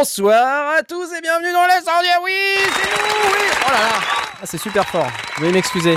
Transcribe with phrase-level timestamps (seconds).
[0.00, 2.08] Bonsoir à tous et bienvenue dans l'incendie.
[2.24, 3.32] Oui, c'est nous.
[3.32, 3.59] Oui.
[3.70, 4.00] Oh là là.
[4.42, 5.06] Ah, c'est super fort.
[5.36, 5.94] Vous veuillez m'excuser.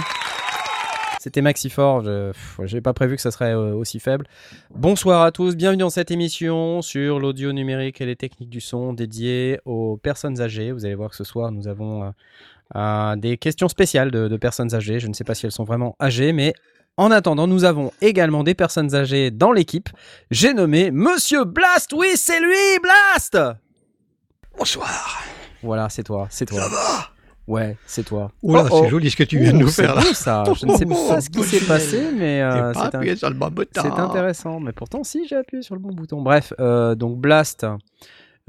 [1.20, 2.04] C'était maxi fort.
[2.04, 4.28] Je n'avais pas prévu que ça serait euh, aussi faible.
[4.76, 5.56] Bonsoir à tous.
[5.56, 10.40] Bienvenue dans cette émission sur l'audio numérique et les techniques du son dédiée aux personnes
[10.40, 10.72] âgées.
[10.72, 12.10] Vous allez voir que ce soir nous avons euh,
[12.76, 15.00] euh, des questions spéciales de, de personnes âgées.
[15.00, 16.54] Je ne sais pas si elles sont vraiment âgées, mais
[16.98, 19.90] en attendant, nous avons également des personnes âgées dans l'équipe.
[20.30, 21.92] J'ai nommé Monsieur Blast.
[21.94, 23.40] Oui, c'est lui, Blast.
[24.56, 25.24] Bonsoir.
[25.64, 26.62] Voilà, c'est toi, c'est toi.
[26.62, 27.13] Ça va?
[27.48, 28.32] Ouais, c'est toi.
[28.42, 28.82] Oula, Oh, oh.
[28.84, 30.02] c'est joli ce que tu viens de Oh, nous faire là.
[30.14, 30.44] ça.
[30.56, 33.00] Je ne sais pas ce qui Oh, s'est passé, mais J'ai euh, pas c'est un-
[33.00, 33.82] appuyé sur le bon bouton.
[33.82, 34.60] c'est intéressant.
[34.62, 36.22] Mais pourtant, si j'ai appuyé sur le bon bouton.
[36.22, 37.66] Bref, euh, donc Blast,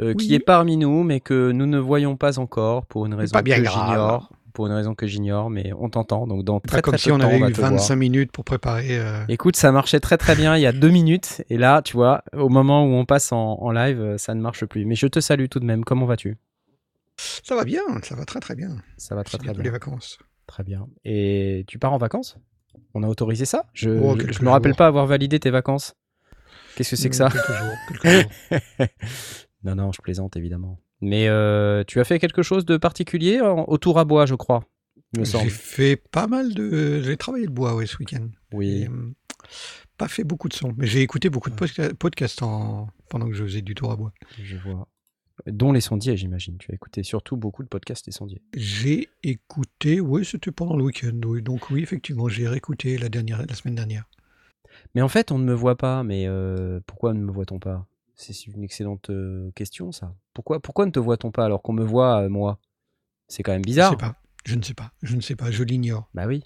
[0.00, 3.32] euh, qui est parmi nous, mais que nous ne voyons pas encore pour une raison
[3.32, 4.30] pas bien que j'ignore.
[4.52, 6.28] Pour une raison que j'ignore, mais on t'entend.
[6.28, 7.58] Donc dans très pas très comme si peu on de temps, avait va eu te
[7.58, 7.72] voir.
[7.72, 8.86] 25 minutes pour préparer.
[8.90, 11.42] euh, Écoute, ça marchait très très bien il y a deux minutes.
[11.50, 14.64] Et là, tu vois, au moment où on passe en, en live, ça ne marche
[14.66, 14.84] plus.
[14.84, 15.84] Mais je te salue tout de même.
[15.84, 16.36] Comment vas-tu?
[17.16, 18.76] Ça va bien, ça va très très bien.
[18.96, 19.62] Ça va très très bien.
[19.62, 20.18] les vacances.
[20.46, 20.88] Très bien.
[21.04, 22.36] Et tu pars en vacances?
[22.94, 23.66] On a autorisé ça?
[23.72, 25.94] Je Oh, quelques je me rappelle pas avoir validé tes vacances.
[26.76, 27.28] Qu'est-ce que c'est que ça?
[27.30, 27.76] Quelques jours.
[27.88, 28.88] Quelques jours.
[29.64, 30.78] Non, non, je plaisante évidemment.
[31.00, 34.64] Mais euh, tu as fait quelque chose de particulier au tour à bois, je crois.
[35.22, 37.00] J'ai fait pas mal de.
[37.02, 38.28] J'ai travaillé le bois ouais, ce week-end.
[38.52, 38.82] Oui.
[38.82, 39.14] Et, euh,
[39.96, 42.88] pas fait beaucoup de sons, mais j'ai écouté beaucoup de podca- podcasts en...
[43.08, 44.12] pendant que je faisais du tour à bois.
[44.42, 44.86] Je vois.
[45.46, 46.56] Dont les sondiers, j'imagine.
[46.58, 48.40] Tu as écouté surtout beaucoup de podcasts des sondiers.
[48.56, 51.42] J'ai écouté, oui, c'était pendant le week-end, oui.
[51.42, 54.04] Donc oui, effectivement, j'ai réécouté la dernière, la semaine dernière.
[54.94, 56.02] Mais en fait, on ne me voit pas.
[56.04, 57.86] Mais euh, pourquoi ne me voit-on pas?
[58.14, 60.14] C'est une excellente euh, question, ça.
[60.34, 62.60] Pourquoi, pourquoi ne te voit-on pas alors qu'on me voit, euh, moi?
[63.26, 63.90] C'est quand même Je bizarre.
[63.90, 64.14] sais pas,
[64.44, 66.08] je ne sais pas, je ne sais pas, je l'ignore.
[66.14, 66.44] Bah oui.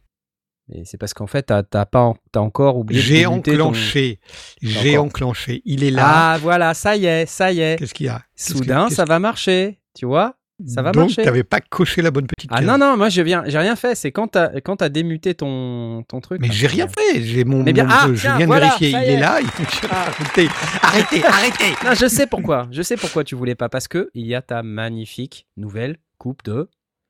[0.70, 3.00] Mais c'est parce qu'en fait, t'as t'as pas, t'as encore oublié.
[3.00, 4.20] J'ai ton- enclenché,
[4.60, 5.06] j'ai encore.
[5.06, 5.62] enclenché.
[5.64, 6.32] Il est là.
[6.34, 7.78] Ah voilà, ça y est, ça y est.
[7.78, 8.18] Qu'est-ce qu'il y a?
[8.36, 9.78] Qu'est-ce Soudain, ça va marcher.
[9.98, 10.34] Tu vois?
[10.66, 11.22] Ça va Donc, marcher.
[11.22, 12.66] t'avais pas coché la bonne petite Ah case.
[12.66, 13.94] non non, moi je viens, j'ai rien fait.
[13.94, 16.40] C'est quand t'as quand t'as démuté ton ton truc.
[16.42, 17.22] Mais j'ai rien fait.
[17.22, 18.88] J'ai mon, Mais bien- mon- ah, je tiens, viens de voilà, vérifier.
[18.90, 19.20] Il est est.
[19.20, 19.38] là.
[19.40, 19.46] Il.
[19.88, 20.06] Ah.
[20.18, 20.48] Arrêtez,
[20.82, 21.74] arrêtez, arrêtez.
[21.86, 22.66] Non, je sais pourquoi.
[22.72, 26.42] Je sais pourquoi tu voulais pas parce que il y a ta magnifique nouvelle coupe
[26.44, 26.68] de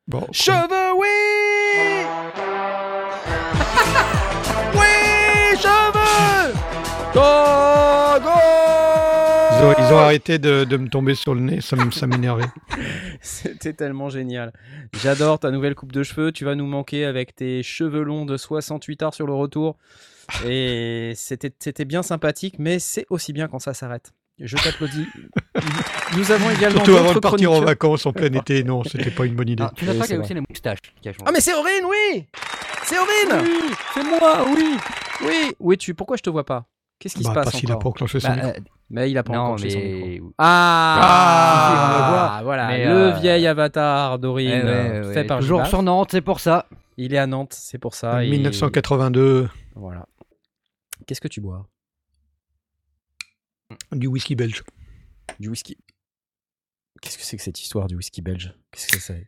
[0.09, 0.57] Bon, cheveux.
[7.19, 8.31] Go go.
[9.51, 11.61] ils, ont, ils ont arrêté de, de me tomber sur le nez.
[11.61, 12.45] Ça m'énervait.
[13.21, 14.53] C'était tellement génial.
[15.03, 16.31] J'adore ta nouvelle coupe de cheveux.
[16.31, 19.77] Tu vas nous manquer avec tes cheveux longs de 68 heures sur le retour.
[20.47, 24.12] Et c'était bien sympathique, mais c'est aussi bien quand ça s'arrête.
[24.39, 25.09] Je t'applaudis.
[26.17, 28.62] Nous avons également Surtout avant de partir en vacances en plein été.
[28.62, 29.65] Non, c'était pas une bonne idée.
[29.67, 30.78] Ah, tu Oui, notes pas aussi les moustaches.
[31.27, 32.27] Ah mais c'est Aurine, oui
[32.84, 34.77] C'est Aurine oui, c'est moi, oui.
[35.27, 36.67] Oui Où es-tu Pourquoi je te vois pas?
[36.98, 38.48] Qu'est-ce qui Bah, se passe parce qu'il a encore pas enclenché son Bah, micro.
[38.50, 38.60] euh,
[38.91, 40.32] Mais il a pas non, encore fait son micro.
[40.38, 42.42] Ah, Ah, voit.
[42.42, 45.82] Voilà, Mais, le euh, vieil avatar d'Aurine, eh ouais, euh, ouais, fait par toujours sur
[45.82, 46.66] Nantes, c'est pour ça.
[46.97, 48.25] Il est à Nantes, c'est pour ça.
[48.25, 50.06] et- 1982, Voilà.
[51.06, 51.66] Qu'est-ce que tu bois?
[53.92, 54.62] Du whisky belge.
[55.38, 55.76] Du whisky.
[57.00, 58.54] Qu'est-ce que c'est que cette histoire du whisky belge?
[58.72, 59.26] Qu'est-ce que c'est?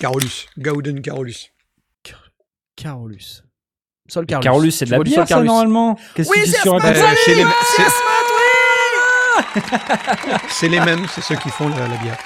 [0.00, 1.52] Carolus, Gauden Carolus.
[2.74, 3.42] Carolus.
[4.08, 4.26] Sol
[4.70, 7.16] c'est de la bière, ça, normalement Qu'est-ce Oui, que tu c'est sur Euh, salut
[10.48, 12.18] c'est les- mêmes, c'est ceux qui font la, la bière.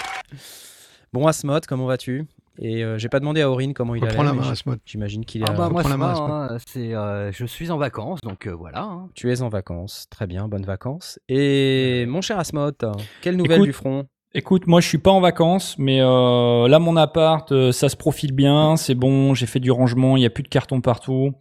[1.13, 2.27] Bon, Asmod, comment vas-tu?
[2.63, 4.11] Et euh, j'ai pas demandé à Aurine comment il allait.
[4.11, 4.79] Reprends la mais main, j- Asmod.
[4.85, 5.47] J'imagine qu'il est.
[5.49, 6.15] Ah bah moi, la main,
[6.51, 8.83] hein, c'est, euh, je suis en vacances, donc euh, voilà.
[8.83, 9.09] hein.
[9.15, 10.07] Tu es en vacances.
[10.11, 11.19] Très bien, bonnes vacances.
[11.29, 12.77] Et mon cher Asmod,
[13.23, 14.05] quelle nouvelle Écoute, du front?
[14.35, 17.97] Écoute, moi je suis pas en vacances, mais euh, là mon appart, euh, ça se
[17.97, 21.33] profile bien, c'est bon, j'ai fait du rangement, il y a plus de cartons partout.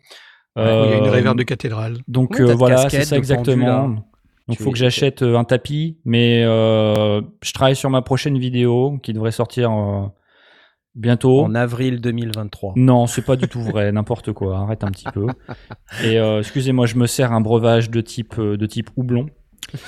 [0.86, 1.98] Il y a une Euh, réverbe de cathédrale.
[2.08, 3.66] Donc euh, voilà, c'est ça exactement.
[3.68, 4.00] là Donc
[4.50, 8.38] il faut es- que j'achète euh, un tapis, mais euh, je travaille sur ma prochaine
[8.38, 10.08] vidéo qui devrait sortir euh,
[10.96, 11.42] bientôt.
[11.44, 12.74] En avril 2023.
[12.76, 14.58] Non, c'est pas du tout vrai, n'importe quoi.
[14.60, 15.28] Arrête un petit peu.
[16.04, 19.28] Et euh, excusez-moi, je me sers un breuvage de type de type houblon.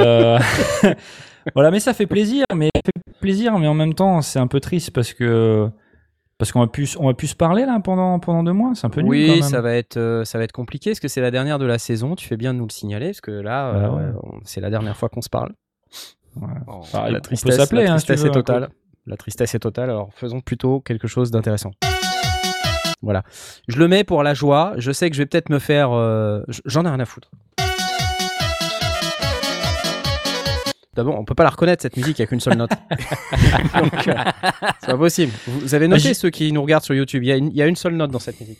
[0.00, 0.38] Euh,
[1.54, 4.46] voilà, mais ça fait plaisir, mais ça fait plaisir, mais en même temps, c'est un
[4.46, 5.68] peu triste parce que
[6.38, 8.72] parce qu'on va plus on va plus se parler là pendant pendant deux mois.
[8.74, 9.10] C'est un peu nul.
[9.10, 9.42] Oui, quand même.
[9.42, 11.78] ça va être euh, ça va être compliqué parce que c'est la dernière de la
[11.78, 12.14] saison.
[12.14, 14.20] Tu fais bien de nous le signaler parce que là, Bah euh, ouais.
[14.44, 15.52] c'est la dernière fois qu'on se parle.
[16.36, 16.48] Ouais.
[16.94, 17.62] Ah, la tristesse, la
[17.92, 18.68] hein, si tristesse veux, est totale.
[19.06, 21.70] La tristesse est totale, alors faisons plutôt quelque chose d'intéressant.
[23.02, 23.22] Voilà.
[23.68, 24.74] Je le mets pour la joie.
[24.76, 25.92] Je sais que je vais peut-être me faire.
[25.92, 27.30] euh, J'en ai rien à foutre.
[30.98, 32.70] D'abord, on peut pas la reconnaître cette musique, il n'y a qu'une seule note.
[33.80, 34.14] Donc, euh,
[34.80, 35.32] c'est pas possible.
[35.46, 37.56] Vous avez noté J'ai- ceux qui nous regardent sur YouTube, il y, a une- il
[37.56, 38.58] y a une seule note dans cette musique.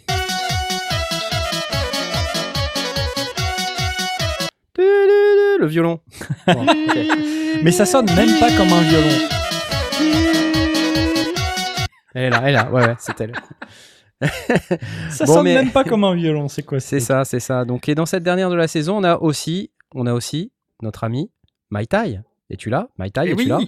[5.61, 6.01] Le violon.
[6.47, 6.99] Bon, ok.
[7.65, 9.29] Mais ça sonne même pas comme un violon.
[12.15, 13.33] Elle est là, elle est là, ouais, ouais, c'est elle.
[15.11, 16.49] Ça Bon, sonne mais- même pas comme un violon.
[16.49, 17.65] C'est quoi C'est ce ça, c'est ça.
[17.65, 20.51] Donc, et dans cette dernière de la saison, on a aussi, on a aussi
[20.83, 21.31] notre ami
[21.71, 22.21] Mai Tai.
[22.51, 23.59] Es-tu là Mai Tai, Et es-tu oui, là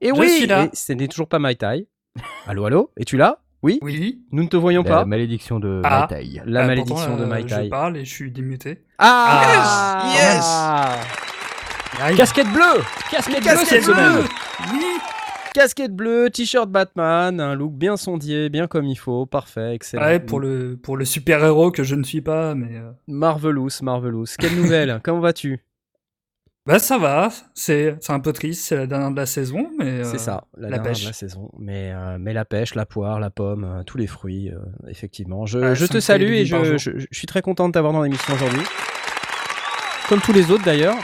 [0.00, 0.64] Et Je oui, suis là.
[0.64, 1.86] et ce n'est toujours pas Mai Tai.
[2.46, 2.90] Allô, allô?
[2.96, 3.78] Es-tu là Oui?
[3.82, 4.22] Oui.
[4.30, 5.04] Nous ne te voyons La pas.
[5.04, 6.06] malédiction de Ah.
[6.10, 6.42] Mai Tai.
[6.46, 7.64] La Ah, malédiction pourtant, de euh, Mai Tai.
[7.64, 8.84] Je parle et je suis démuté.
[8.98, 10.40] Ah Yes
[12.00, 14.24] Ah Casquette bleue Casquette bleue Casquette cette semaine bleue
[14.72, 14.84] Oui.
[15.54, 20.02] Casquette bleue, t-shirt Batman, un look bien sondier, bien comme il faut, parfait, excellent.
[20.02, 22.76] Ouais, pour le, pour le super-héros que je ne suis pas, mais...
[22.76, 24.24] euh, Marvelous, Marvelous.
[24.36, 25.60] Quelle nouvelle Comment vas-tu?
[26.66, 30.02] Bah ça va, c'est c'est un peu triste, c'est la dernière de la saison, mais...
[30.02, 31.02] C'est euh, ça, la, la dernière pêche.
[31.02, 31.50] de la saison.
[31.58, 34.56] Mais, euh, mais la pêche, la poire, la pomme, euh, tous les fruits, euh,
[34.88, 35.44] effectivement.
[35.44, 36.78] Je, te salue et je, jour.
[36.78, 38.62] je- je suis très content de t'avoir dans l'émission aujourd'hui.
[40.08, 40.96] Comme tous les autres d'ailleurs.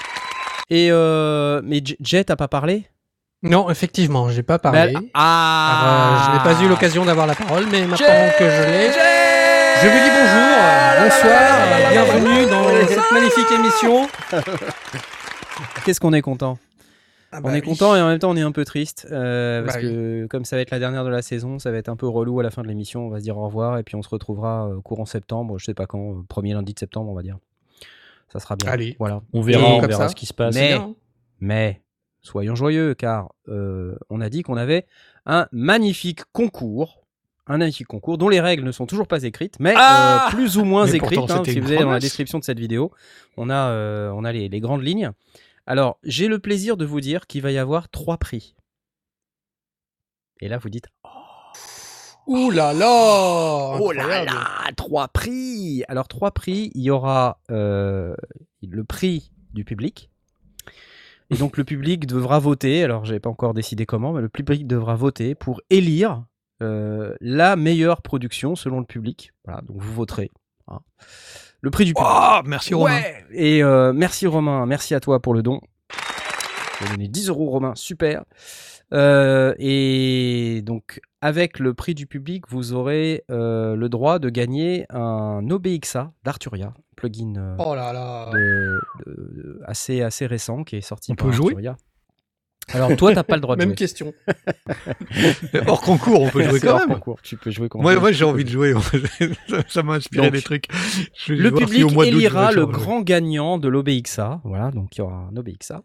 [0.70, 2.86] Et euh, mais J- Jet, t'as pas parlé
[3.42, 4.94] Non, effectivement, j'ai pas parlé.
[4.94, 8.34] Bah, Ah Alors, euh, je n'ai pas eu l'occasion d'avoir la parole, mais maintenant Jet
[8.38, 14.08] que je l'ai, je vous dis bonjour, euh, bonsoir, euh, bienvenue dans cette magnifique émission.
[15.84, 16.58] Qu'est-ce qu'on est content
[17.32, 17.66] Ah On bah est oui.
[17.68, 20.44] content et en même temps on est un peu triste euh, parce Bah que comme
[20.44, 22.42] ça va être la dernière de la saison, ça va être un peu relou à
[22.42, 23.06] la fin de l'émission.
[23.06, 25.64] On va se dire au revoir et puis on se retrouvera euh, courant septembre, je
[25.64, 27.38] sais pas quand, euh, premier lundi de septembre on va dire.
[28.32, 28.70] Ça sera bien.
[28.70, 28.96] Allez.
[28.98, 29.22] Voilà.
[29.32, 30.08] On verra, on verra ça.
[30.08, 30.56] ce qui se passe.
[31.40, 31.82] Mais-
[32.22, 34.86] soyons joyeux car euh, on a dit qu'on avait
[35.26, 36.98] un magnifique concours.
[37.46, 40.56] Un magnifique concours dont les règles ne sont toujours pas écrites, mais Ah euh, plus
[40.58, 41.18] ou moins Mais écrites.
[41.18, 42.92] pourtant, hein, si vous allez dans la description de cette vidéo,
[43.36, 45.10] on a, euh, on a les, les grandes lignes.
[45.70, 48.56] Alors, j'ai le plaisir de vous dire qu'il va y avoir trois prix.
[50.40, 50.88] Et là, vous dites
[52.26, 58.17] Ouh là là Oh là là, trois prix Alors trois prix, il y aura euh,
[58.67, 60.11] le prix du public.
[61.31, 64.66] Et donc le public devra voter, alors j'ai pas encore décidé comment, mais le public
[64.66, 66.25] devra voter pour élire
[66.62, 69.31] euh, la meilleure production selon le public.
[69.44, 70.32] Voilà, donc vous voterez.
[70.66, 70.81] hein.
[71.62, 72.08] Le prix du public.
[72.10, 72.94] Oh, merci Romain.
[72.96, 73.24] Ouais.
[73.32, 75.60] Et euh, merci Romain, merci à toi pour le don.
[76.78, 78.24] Tu as donné 10 euros Romain, super.
[78.92, 84.86] Euh, et donc avec le prix du public, vous aurez euh, le droit de gagner
[84.90, 88.30] un OBXA d'Arturia, plugin Oh là là.
[88.32, 91.76] de- de- de- assez, assez récent qui est sorti On par peut jouer Arturia.
[92.75, 93.76] Alors toi, t'as pas le droit de Même jouer.
[93.76, 94.12] question.
[95.67, 96.88] Hors concours, on peut jouer quand hors même.
[96.94, 98.00] concours, Tu peux jouer quand Moi, même.
[98.00, 98.75] moi j'ai envie de jouer.
[99.69, 100.67] ça m'a inspiré Donc, des trucs.
[101.17, 104.40] Je Le si public je élira le grand gagnant de l'OBXA.
[104.44, 105.82] Voilà, donc il y aura un OBXA.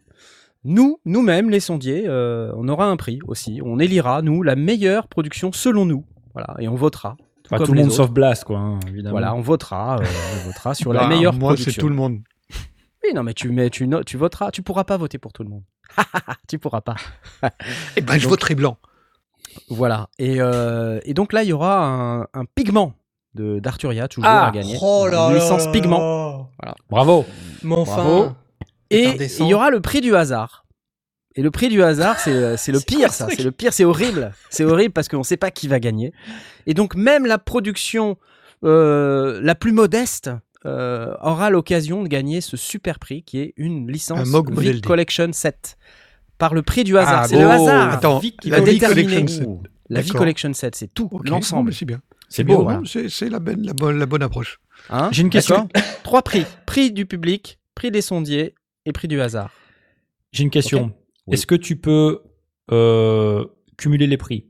[0.64, 3.60] Nous, nous-mêmes, les sondiers, euh, on aura un prix aussi.
[3.64, 6.04] On élira, nous, la meilleure production selon nous.
[6.34, 7.16] Voilà, et on votera.
[7.46, 7.96] Enfin, comme tout le monde autres.
[7.96, 9.12] sauf Blast, quoi, hein, évidemment.
[9.12, 10.04] Voilà, on votera, euh,
[10.42, 11.72] on votera sur la Bah, meilleure Moi, production.
[11.72, 12.18] c'est tout le monde.
[13.04, 13.52] Oui, non, mais tu,
[13.86, 14.50] no- tu voteras.
[14.50, 15.62] Tu pourras pas voter pour tout le monde.
[16.48, 16.96] tu pourras pas.
[17.96, 18.76] Eh ben, je Donc- voterai blanc.
[19.68, 20.08] Voilà.
[20.18, 22.92] Et, euh, et donc là, il y aura un, un pigment
[23.34, 24.78] de d'Arturia toujours Ah, à gagner.
[24.82, 26.48] Oh là Une là licence là pigment.
[26.62, 26.74] là.
[26.90, 27.24] Bravo
[27.70, 27.94] enfin.
[28.02, 28.32] Bravo.
[28.90, 30.64] Et il y aura le prix du hasard.
[31.34, 33.26] Et le prix du hasard, c'est euh, c'est le pire, ça.
[33.28, 34.32] C'est le pire, c'est horrible.
[34.48, 36.12] C'est horrible parce qu'on ne sait pas qui va gagner.
[36.66, 38.16] Et donc, même la production
[38.64, 40.30] euh, la plus modeste
[40.66, 44.84] euh, aura l'occasion de gagner ce super prix qui est une licence Vic.
[44.84, 45.76] Collection 7
[46.38, 47.22] par le prix du hasard.
[47.24, 49.04] Ah, c'est le hasard Attends, Vic qui la va Vic déterminer.
[49.14, 49.70] Collection 7.
[49.88, 50.12] La Vic.
[50.14, 51.72] Collection 7, c'est tout, l'ensemble.
[51.72, 52.00] c'est bien.
[52.28, 52.62] C'est Bon, beau.
[52.64, 52.78] voilà.
[52.80, 54.58] non, c'est la, bonne- la, bonne, la bonne approche.
[54.90, 55.68] Hein J'ai une question.
[56.02, 56.44] Trois prix.
[56.66, 58.54] Prix du public, prix des sondiers
[58.84, 59.50] et prix du hasard.
[60.32, 60.90] J'ai une question.
[61.26, 61.34] Oui.
[61.34, 62.20] Est-ce que tu peux
[62.72, 63.44] euh,
[63.76, 64.46] cumuler les prix?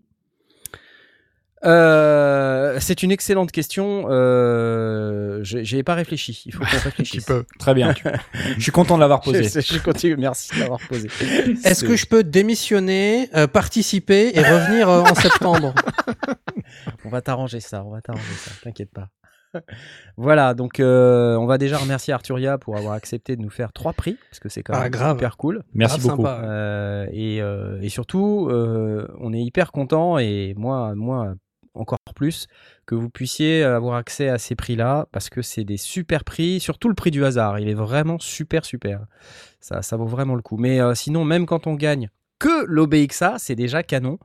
[1.64, 4.06] Euh, c'est une excellente question.
[4.08, 6.42] Euh, j'ai- J'y ai pas réfléchi.
[6.46, 7.24] Il faut qu'on Tu réfléchisse.
[7.24, 7.44] peux.
[7.58, 7.94] Très bien.
[8.56, 9.42] je suis content de l'avoir posé.
[9.44, 10.16] Je, je continue.
[10.16, 11.08] Merci de l'avoir posé.
[11.64, 15.74] Est-ce que je peux démissionner, euh, participer et revenir euh, en septembre?
[17.04, 17.82] On va t'arranger ça.
[17.84, 18.50] On va t'arranger ça.
[18.62, 19.08] T'inquiète pas.
[20.18, 23.94] Voilà, donc euh, on va déjà remercier Arturia pour avoir accepté de nous faire trois
[23.94, 25.16] prix, parce que c'est quand Ah, même grave.
[25.16, 25.62] super cool.
[25.72, 26.28] Merci Grave beaucoup.
[26.28, 31.36] Euh, et, euh, et surtout, euh, on est hyper content et moi, moi
[31.76, 32.46] encore plus
[32.86, 36.88] que vous puissiez avoir accès à ces prix-là parce que c'est des super prix, surtout
[36.88, 37.58] le prix du hasard.
[37.58, 39.04] Il est vraiment super super.
[39.60, 40.56] Ça, ça vaut vraiment le coup.
[40.56, 44.18] Mais euh, sinon, même quand on gagne que l'OBXA, c'est déjà canon.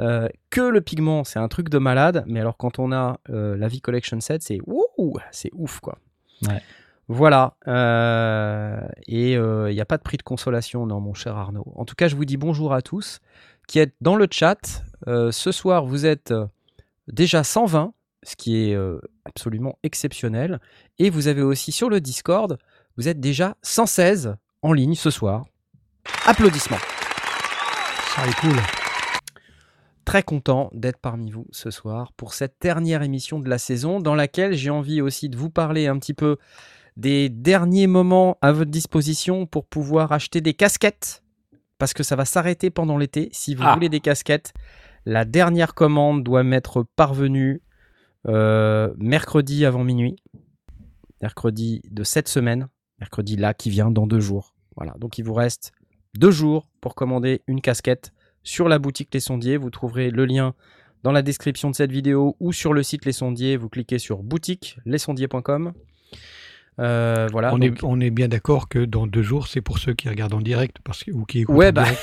[0.00, 3.56] Euh, que le pigment, c'est un truc de malade, mais alors quand on a euh,
[3.56, 4.58] la V Collection 7, c'est
[5.32, 5.98] c'est ouf quoi.
[6.46, 6.62] Ouais.
[7.08, 7.54] Voilà.
[7.66, 11.72] euh, et il n'y a pas de prix de consolation, non, mon cher Arnaud.
[11.74, 13.20] En tout cas, je vous dis bonjour à tous
[13.68, 14.82] qui êtes dans le chat.
[15.06, 16.46] Euh, ce soir, vous êtes euh,
[17.12, 20.60] déjà 120, ce qui est euh, absolument exceptionnel.
[20.98, 22.58] Et vous avez aussi sur le Discord,
[22.96, 25.44] vous êtes déjà 116 en ligne ce soir.
[26.26, 26.78] Applaudissements.
[28.14, 28.56] Ça est cool.
[30.04, 34.14] Très content d'être parmi vous ce soir pour cette dernière émission de la saison dans
[34.14, 36.38] laquelle j'ai envie aussi de vous parler un petit peu
[36.96, 41.22] des derniers moments à votre disposition pour pouvoir acheter des casquettes
[41.76, 43.28] parce que ça va s'arrêter pendant l'été.
[43.32, 43.74] Si vous Ah.
[43.74, 44.52] voulez des casquettes,
[45.08, 47.62] la dernière commande doit m'être parvenue
[48.26, 50.16] euh, mercredi avant minuit.
[51.22, 52.68] Mercredi de cette semaine.
[53.00, 54.54] Mercredi là qui vient dans deux jours.
[54.76, 54.92] Voilà.
[54.98, 55.72] Donc il vous reste
[56.14, 58.12] deux jours pour commander une casquette
[58.42, 59.56] sur la boutique Les Sondiers.
[59.56, 60.54] Vous trouverez le lien
[61.02, 63.56] dans la description de cette vidéo ou sur le site Les Sondiers.
[63.56, 65.72] Vous cliquez sur boutique lesondiers.com.
[66.80, 67.52] Euh, voilà.
[67.54, 70.08] on, donc- est, on est bien d'accord que dans deux jours, c'est pour ceux qui
[70.08, 72.00] regardent en direct parce que, ou qui écoutent Ouais, en bah, direct.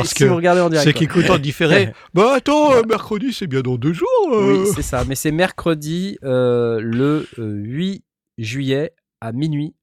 [0.04, 0.84] si que vous regardez en direct.
[0.86, 0.98] Ceux quoi.
[0.98, 1.92] qui écoutent en différé.
[2.14, 4.08] bah attends, mercredi, c'est bien dans deux jours.
[4.32, 4.62] euh.
[4.64, 5.04] Oui, c'est ça.
[5.06, 8.04] Mais c'est mercredi euh, le euh, 8
[8.38, 9.74] juillet à minuit.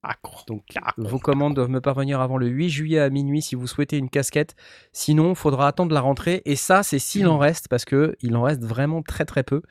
[0.48, 0.63] Donc
[0.98, 4.10] vos commandes doivent me parvenir avant le 8 juillet à minuit si vous souhaitez une
[4.10, 4.56] casquette.
[4.94, 6.42] Sinon, il faudra attendre la rentrée.
[6.46, 9.62] Et ça, c'est s'il en reste, parce que il en reste vraiment très très peu.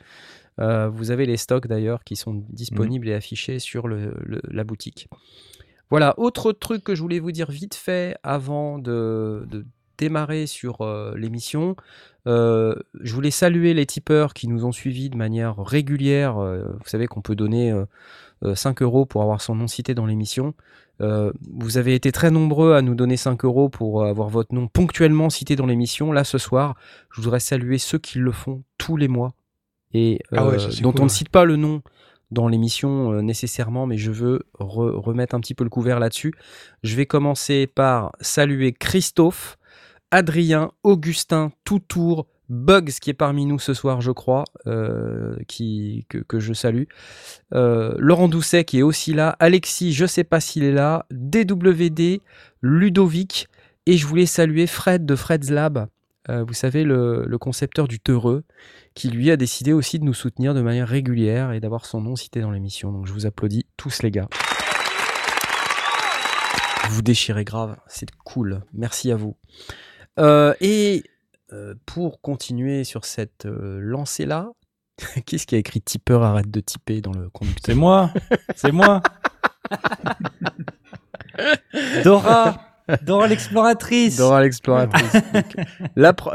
[0.61, 4.65] Euh, vous avez les stocks d'ailleurs qui sont disponibles et affichés sur le- le- la
[4.65, 5.09] boutique.
[5.91, 9.67] Voilà, autre truc que je voulais vous dire vite fait avant de, de
[9.99, 11.77] démarrer sur euh, l'émission.
[12.27, 16.37] Euh, je voulais saluer les tipeurs qui nous ont suivis de manière régulière.
[16.37, 17.85] Vous savez qu'on peut donner euh,
[18.45, 20.55] euh, 5 euros pour avoir son nom cité dans l'émission.
[21.01, 24.69] Euh, vous avez été très nombreux à nous donner 5 euros pour avoir votre nom
[24.69, 26.13] ponctuellement cité dans l'émission.
[26.13, 26.77] Là, ce soir,
[27.11, 29.35] je voudrais saluer ceux qui le font tous les mois
[29.95, 31.83] et Ah ouais, euh, dont cool, on ne cite pas le nom
[32.31, 36.35] dans l'émission euh, nécessairement, mais je veux re- remettre un petit peu le couvert là-dessus.
[36.83, 39.57] Je vais commencer par saluer Christophe,
[40.11, 46.19] Adrien, Augustin, Toutour, Bugs qui est parmi nous ce soir, je crois, euh, qui, que,
[46.19, 46.85] que je salue.
[47.55, 49.35] Euh, Laurent Doucet qui est aussi là.
[49.39, 51.07] Alexis, je sais pas s'il est là.
[51.11, 52.21] DWD,
[52.61, 53.49] Ludovic.
[53.87, 55.87] Et je voulais saluer Fred de Fred's Lab.
[56.29, 58.45] Euh, vous savez, le, le concepteur du Teureux,
[58.95, 62.17] qui lui a décidé aussi de nous soutenir de manière régulière et d'avoir son nom
[62.17, 62.93] cité dans l'émission.
[62.93, 64.29] Donc je vous applaudis tous les gars.
[66.91, 68.63] Vous déchirez grave, c'est cool.
[68.73, 69.37] Merci à vous.
[70.19, 71.03] Euh, et
[71.53, 74.51] euh, pour continuer sur cette euh, lancée-là,
[75.27, 78.11] qu'est-ce qui a écrit tipeur arrête de tiper dans le conducteur C'est moi,
[78.55, 79.03] c'est moi.
[82.05, 82.64] Dora,
[83.03, 84.17] Dora l'exploratrice.
[84.17, 85.13] Dora l'exploratrice.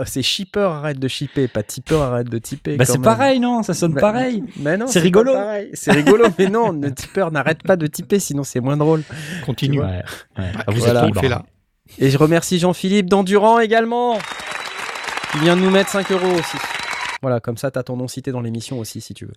[0.06, 2.76] C'est shipper arrête de shipper, pas tipeur arrête de tiper.
[2.78, 3.62] Bah c'est pareil, non?
[3.64, 4.44] Ça sonne Bah, pareil.
[4.58, 5.34] Mais non, C'est rigolo.
[5.74, 9.04] C'est rigolo, mais non, le tipeur n'arrête pas de tiper, sinon c'est moins drôle.
[9.46, 9.80] Continue.
[9.82, 10.04] Ouais, ouais.
[10.38, 11.46] Bah, Ah, vous qu'est-ce êtes là
[12.00, 14.18] Et je remercie Jean-Philippe d'Endurant également,
[15.32, 16.58] qui vient de nous mettre 5 euros aussi.
[17.22, 19.34] Voilà, comme ça, t'as ton nom cité dans l'émission aussi, si tu veux.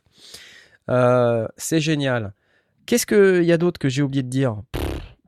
[0.88, 2.32] Euh, c'est génial.
[2.86, 4.56] Qu'est-ce qu'il y a d'autre que j'ai oublié de dire?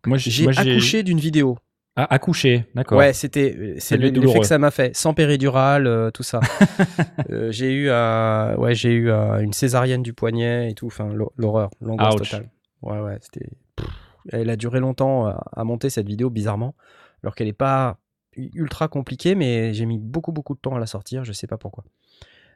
[0.06, 1.58] Moi J'ai accouché d'une vidéo.
[1.96, 2.98] Ah, accouché, d'accord.
[2.98, 6.40] Ouais, c'était euh, c'est l'effet que ça m'a fait, sans péridurale, euh, tout ça.
[7.30, 11.32] Euh, j'ai eu euh, ouais, j'ai eu une césarienne du poignet et tout, enfin l'hor-
[11.36, 12.50] l'horreur, l'angoisse totale.
[12.82, 13.48] Ouais ouais, c'était
[14.30, 16.74] elle a duré longtemps à, monter cette vidéo bizarrement,
[17.22, 17.98] alors qu'elle est pas
[18.36, 21.56] ultra compliquée mais j'ai mis beaucoup beaucoup de temps à la sortir, je sais pas
[21.56, 21.84] pourquoi.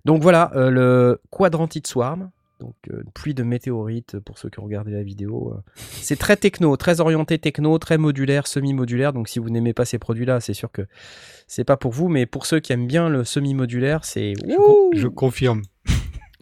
[0.05, 2.31] Donc voilà, le Quadrantite Swarm,
[2.61, 5.53] donc euh, une pluie de météorites pour ceux qui ont regardé la vidéo.
[5.57, 5.61] euh.
[5.77, 9.13] C'est très techno, très orienté techno, très modulaire, semi-modulaire.
[9.13, 10.83] Donc si vous n'aimez pas ces produits-là, c'est sûr que
[11.47, 12.09] c'est pas pour vous.
[12.09, 15.63] Mais pour ceux qui aiment bien le semi-modulaire, c'est je, con- je confirme.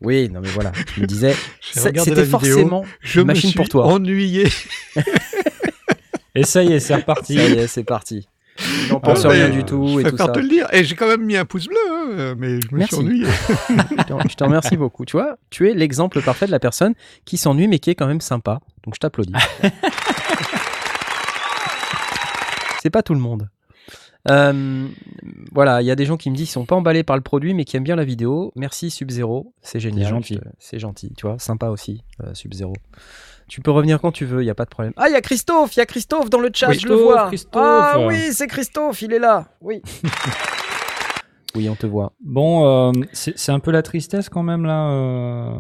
[0.03, 3.69] oui, non mais voilà, je me disais, c'était forcément Je une me machine suis pour
[3.69, 3.87] toi.
[3.87, 4.47] ennuyé.
[6.35, 7.37] Et ça y est, c'est reparti.
[7.37, 8.29] Ça y est, c'est parti.
[8.59, 10.33] Il n'en pense Ah, rien du tout Je et tout préfère ça.
[10.33, 10.67] te le dire.
[10.73, 11.77] Et j'ai quand même mis un pouce bleu,
[12.19, 12.95] hein, mais je me Merci.
[12.97, 13.27] suis ennuyé.
[14.29, 15.05] Je te- remercie beaucoup.
[15.05, 16.95] Tu vois, tu es l'exemple parfait de la personne
[17.25, 18.61] qui s'ennuie mais qui est quand même sympa.
[18.85, 19.33] Donc je t'applaudis.
[22.83, 23.49] c'est pas tout le monde.
[24.29, 24.89] Euh,
[25.53, 27.23] voilà, il y a des gens qui me disent qu'ils sont pas emballés par le
[27.23, 28.53] produit mais qui aiment bien la vidéo.
[28.57, 30.05] Merci Sub-Zero, c'est génial.
[30.07, 30.41] C'est gentil.
[30.59, 32.73] C'est gentil, tu vois, sympa aussi, euh, Sub-Zero.
[33.49, 34.93] Tu peux revenir quand tu veux, il y a pas de problème.
[34.97, 37.29] Ah, il y a Christophe, il y a Christophe dans le chat, je le vois.
[37.29, 37.63] Christophe.
[37.65, 39.47] Ah oui, c'est Christophe, il est là.
[39.61, 39.83] Oui.
[41.55, 42.13] oui, on te voit.
[42.25, 44.89] Bon, euh, c'est un peu la tristesse quand même là.
[44.91, 45.55] euh.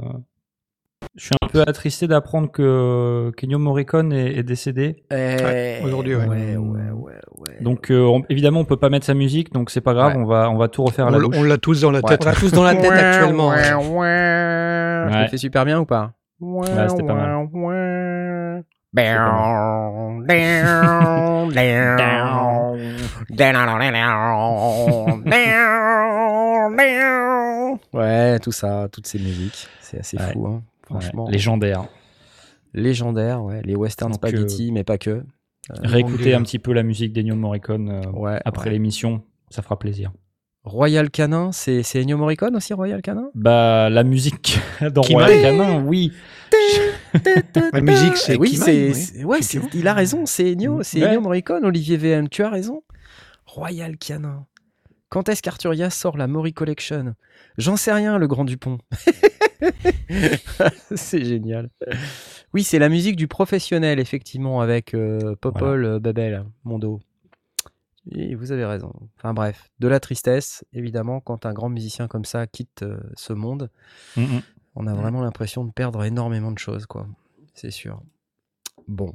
[1.14, 5.04] Je suis un peu attristé d'apprendre que Kenyo Morricone est, est décédé.
[5.12, 6.26] Eh, aujourd'hui, ouais.
[6.26, 7.56] ouais, ouais, ouais, ouais.
[7.62, 10.22] Donc euh, on- évidemment, on peut pas mettre sa musique, donc c'est pas grave, Ouais.
[10.22, 11.36] on va on va tout refaire à On, la bouche.
[11.38, 12.08] on l'a tous dans la Ouais.
[12.08, 12.22] tête.
[12.24, 13.48] On l'a tous dans la tête actuellement.
[13.50, 15.12] Ouais, ouais.
[15.12, 16.12] Je l'ai fait super bien ou pas?
[16.40, 17.30] Ouais, c'était pas mal.
[17.30, 17.48] mal.
[27.92, 30.32] Ouais, tout ça, toutes ces musiques, c'est assez Ouais.
[30.32, 31.28] fou, hein, Ouais, franchement.
[31.28, 31.86] légendaire.
[32.74, 35.24] Légendaire, ouais, les western Donc, spaghetti, mais pas que.
[35.70, 36.34] Réécouter Anglais.
[36.34, 38.40] un petit peu la musique d'Ennio Morricone euh, Ouais.
[38.44, 38.72] après ouais.
[38.72, 40.12] l'émission, ça fera plaisir.
[40.66, 43.30] Royal Canin, c'est c'est Ennio Morricone aussi, Royal Canin?
[43.34, 44.58] Bah la musique
[44.92, 46.12] dans Qui Royal Canin, oui.
[47.72, 49.38] La musique, c'est Eh oui, c'est, oui, ouais,
[49.74, 51.06] il a raison, c'est Ennio, c'est Ouais.
[51.06, 52.82] Ennio Morricone, Olivier VM, tu as raison.
[53.46, 54.44] Royal Canin.
[55.08, 57.14] Quand est-ce qu'Arturia sort la Mori Collection?
[57.58, 58.78] J'en sais rien, le Grand Dupont.
[60.96, 61.70] c'est génial.
[62.52, 67.00] Oui, c'est la musique du professionnel, effectivement, avec euh, Popol euh, Babel, Mondo.
[68.12, 68.92] Et vous avez raison.
[69.18, 73.32] Enfin bref, de la tristesse, évidemment, quand un grand musicien comme ça quitte euh, ce
[73.32, 73.70] monde,
[74.16, 74.42] Mm, mm.
[74.76, 77.06] on a vraiment l'impression de perdre énormément de choses, quoi.
[77.54, 78.00] C'est sûr.
[78.88, 79.14] Bon.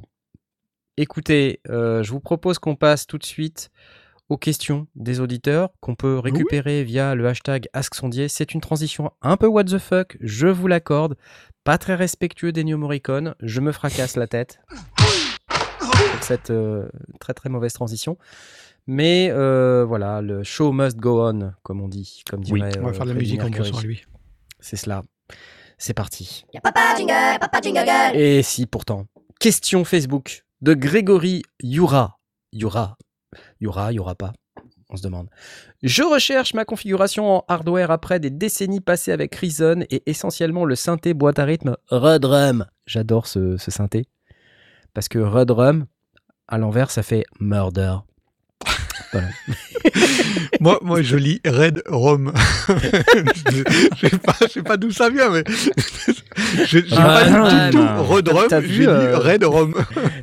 [0.96, 3.70] Écoutez, euh, je vous propose qu'on passe tout de suite
[4.28, 8.28] aux questions des auditeurs qu'on peut récupérer via le hashtag AskSondier.
[8.28, 11.16] C'est une transition un peu what the fuck, je vous l'accorde.
[11.64, 14.60] Pas très respectueux d'Ennio Morricone, je me fracasse la tête
[15.48, 16.88] pour cette euh,
[17.20, 18.18] très très mauvaise transition.
[18.86, 22.60] Mais euh, voilà, le show must go on, comme on dit, comme Oui.
[22.60, 24.02] dirait On va euh, faire de la Freddie musique en pensant à lui.
[24.60, 25.02] C'est cela.
[25.78, 26.44] C'est parti.
[26.52, 28.16] Y'a papa jingle, papa jingle girl.
[28.16, 29.06] Et si pourtant.
[29.40, 32.18] Question Facebook de Grégory Yura.
[32.52, 32.96] Yura.
[33.60, 34.32] Yura, Yura pas.
[34.90, 35.28] On se demande.
[35.82, 40.74] Je recherche ma configuration en hardware après des décennies passées avec Reason et essentiellement le
[40.74, 42.66] synthé boîte à rythme Rudrum.
[42.86, 44.06] J'adore ce, ce synthé.
[44.92, 45.86] Parce que Rudrum,
[46.46, 47.96] à l'envers, ça fait murder.
[50.60, 52.32] Moi, moi, je lis Red Rom.
[52.68, 52.74] je
[53.96, 55.42] je sais pas, pas d'où ça vient, mais
[56.66, 58.00] je Ah, pas ah, du tout ah.
[58.00, 59.44] Red Rom, T'as vu, j'ai euh, Red.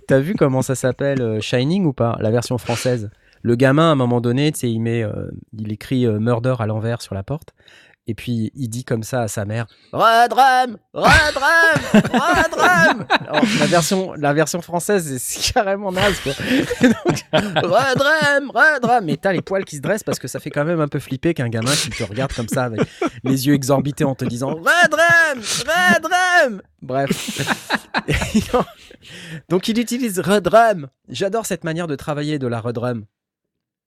[0.08, 3.10] T'as vu comment ça s'appelle euh, Shining ou pas La version française?
[3.42, 7.02] Le gamin, à un moment donné, il met, euh, il écrit euh, murder à l'envers
[7.02, 7.54] sur la porte.
[8.10, 14.14] Et puis il dit comme ça à sa mère Redrum Redrum Redrum Alors, la, version,
[14.14, 16.20] la version française, c'est carrément naze.
[16.22, 16.34] Quoi.
[16.82, 20.66] Donc, Redrum Redrum Mais t'as les poils qui se dressent parce que ça fait quand
[20.66, 22.82] même un peu flipper qu'un gamin qui te regarde comme ça avec
[23.24, 27.48] les yeux exorbités en te disant Redrum Redrum Bref.
[29.50, 30.88] Donc il utilise Redrum.
[31.10, 33.06] J'adore cette manière de travailler de la Redrum.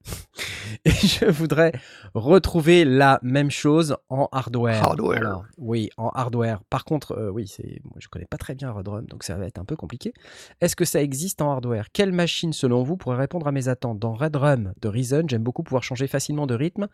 [0.84, 1.72] Et je voudrais
[2.14, 4.82] retrouver la même chose en hardware.
[4.82, 5.18] Hardware.
[5.18, 6.62] Alors, oui, en hardware.
[6.64, 9.46] Par contre, euh, oui, c'est, moi, je connais pas très bien Redrum, donc ça va
[9.46, 10.12] être un peu compliqué.
[10.60, 11.92] Est-ce que ça existe en hardware?
[11.92, 13.98] Quelle machine, selon vous, pourrait répondre à mes attentes?
[13.98, 16.88] Dans Redrum de Reason, j'aime beaucoup pouvoir changer facilement de rythme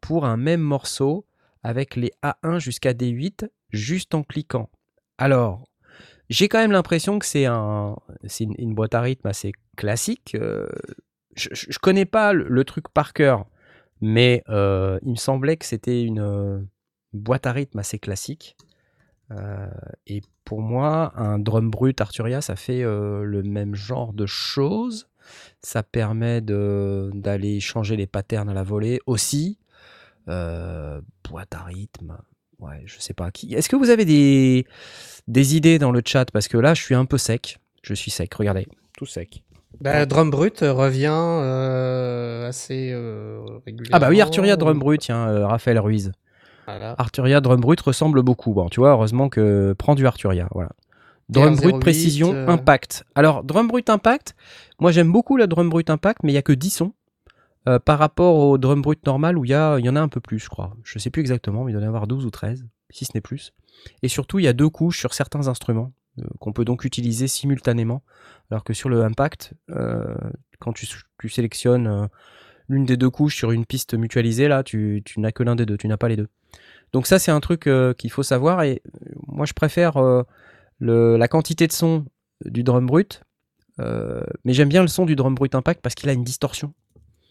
[0.00, 1.26] pour un même morceau
[1.62, 4.68] avec les A1 jusqu'à D8 juste en cliquant.
[5.18, 5.64] Alors,
[6.30, 10.34] j'ai quand même l'impression que c'est un, c'est une, une boîte à rythme assez classique.
[10.34, 10.66] euh,
[11.34, 13.46] je, je connais pas le, truc par cœur,
[14.00, 16.60] mais euh, il me semblait que c'était une euh,
[17.12, 18.56] boîte à rythme assez classique.
[19.30, 19.68] Euh,
[20.06, 25.08] et pour moi, un drum brut Arturia, ça fait le même genre de choses.
[25.62, 29.58] Ça permet d'aller changer les patterns à la volée aussi.
[30.26, 32.18] Boîte à rythme.
[32.58, 33.30] Ouais, je sais pas.
[33.30, 33.54] Qui...
[33.54, 34.66] Est-ce que vous avez des,
[35.26, 36.30] des idées dans le chat?
[36.30, 37.58] Parce que là, je suis un peu sec.
[37.82, 38.66] Je suis sec, regardez.
[38.96, 39.42] Tout sec.
[39.84, 43.96] Bah, Drum Brut revient euh, assez euh, régulièrement.
[43.96, 46.12] Ah bah oui, Arturia Drum Brut, tiens, euh, Raphaël Ruiz.
[46.66, 46.94] Voilà.
[46.98, 48.54] Arturia Drum Brut ressemble beaucoup.
[48.54, 50.70] Bon, tu vois, heureusement que prends du Arturia, voilà.
[51.28, 53.04] Drum Brut TR-08, Précision euh, Impact.
[53.14, 54.34] Alors, Drum Brut Impact,
[54.78, 56.92] moi j'aime beaucoup la Drum Brut Impact, mais il y a que 10 sons
[57.68, 60.00] euh, par rapport au Drum Brut normal où il y, a- il y en a
[60.00, 60.74] un peu plus, je crois.
[60.84, 63.10] Je sais plus exactement, mais il doit y en avoir 12 ou 13, si ce
[63.14, 63.52] n'est plus.
[64.02, 66.03] Et surtout, il y a deux couches sur certains instruments euh,
[66.38, 68.02] qu'on peut donc utiliser simultanément,
[68.50, 70.14] alors que sur le Impact, euh,
[70.58, 70.86] quand tu,
[71.28, 72.06] sélectionnes euh,
[72.68, 75.76] l'une des deux couches sur une piste mutualisée, là, tu, n'as que l'un des deux,
[75.76, 76.28] tu n'as pas les deux.
[76.92, 80.22] Donc ça, c'est un truc euh, qu'il faut savoir, et euh, moi, je préfère euh,
[80.80, 82.04] la quantité de son
[82.44, 83.22] du drum brut,
[83.80, 86.74] euh, mais j'aime bien le son du drum brut impact parce qu'il a une distorsion.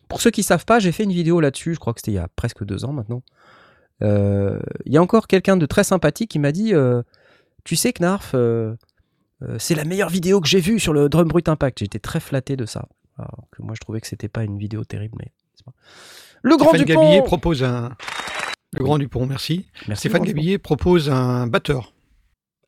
[0.10, 2.16] Pour ceux qui savent pas, j'ai fait une vidéo là-dessus, je crois que c'était il
[2.16, 3.24] y a presque deux ans maintenant.
[4.02, 7.02] Euh, Il y a encore quelqu'un de très sympathique qui m'a dit euh,
[7.64, 8.76] Tu sais, Knarf, euh,
[9.42, 11.80] euh, c'est la meilleure vidéo que j'ai vue sur le drum brut impact.
[11.80, 12.88] J'étais très flatté de ça.
[13.18, 15.74] Alors que moi, je trouvais que c'était pas une vidéo terrible, mais c'est pas.
[16.42, 17.96] Le grand Stéphane Dupont Gabillet propose un.
[18.74, 19.68] Le Grand Dupont, merci.
[19.88, 20.38] Merci, Stéphane Grand Dupont.
[20.38, 21.94] Gabillet propose un batteur.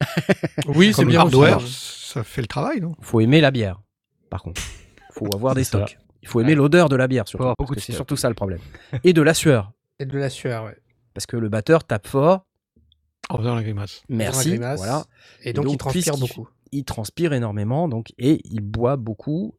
[0.67, 1.21] Oui, c'est bien.
[1.21, 2.95] hardware, ça fait le travail, non?
[3.01, 3.81] Faut aimer la bière,
[4.29, 4.61] par contre.
[5.11, 5.85] Faut avoir des ça.
[5.85, 5.97] stocks.
[6.21, 7.53] Il faut aimer l'odeur de la bière, surtout.
[7.77, 8.59] C'est surtout ça le problème.
[9.03, 9.71] Et de la sueur.
[9.99, 10.77] Et de la sueur, ouais.
[11.13, 12.45] Parce que le batteur tape fort.
[13.29, 14.03] En faisant la grimace.
[14.09, 14.49] Merci.
[14.49, 14.77] grimace.
[14.77, 15.05] Voilà.
[15.43, 16.47] Et donc, donc, il transpire beaucoup.
[16.71, 19.55] Il transpire énormément, donc, et il boit beaucoup.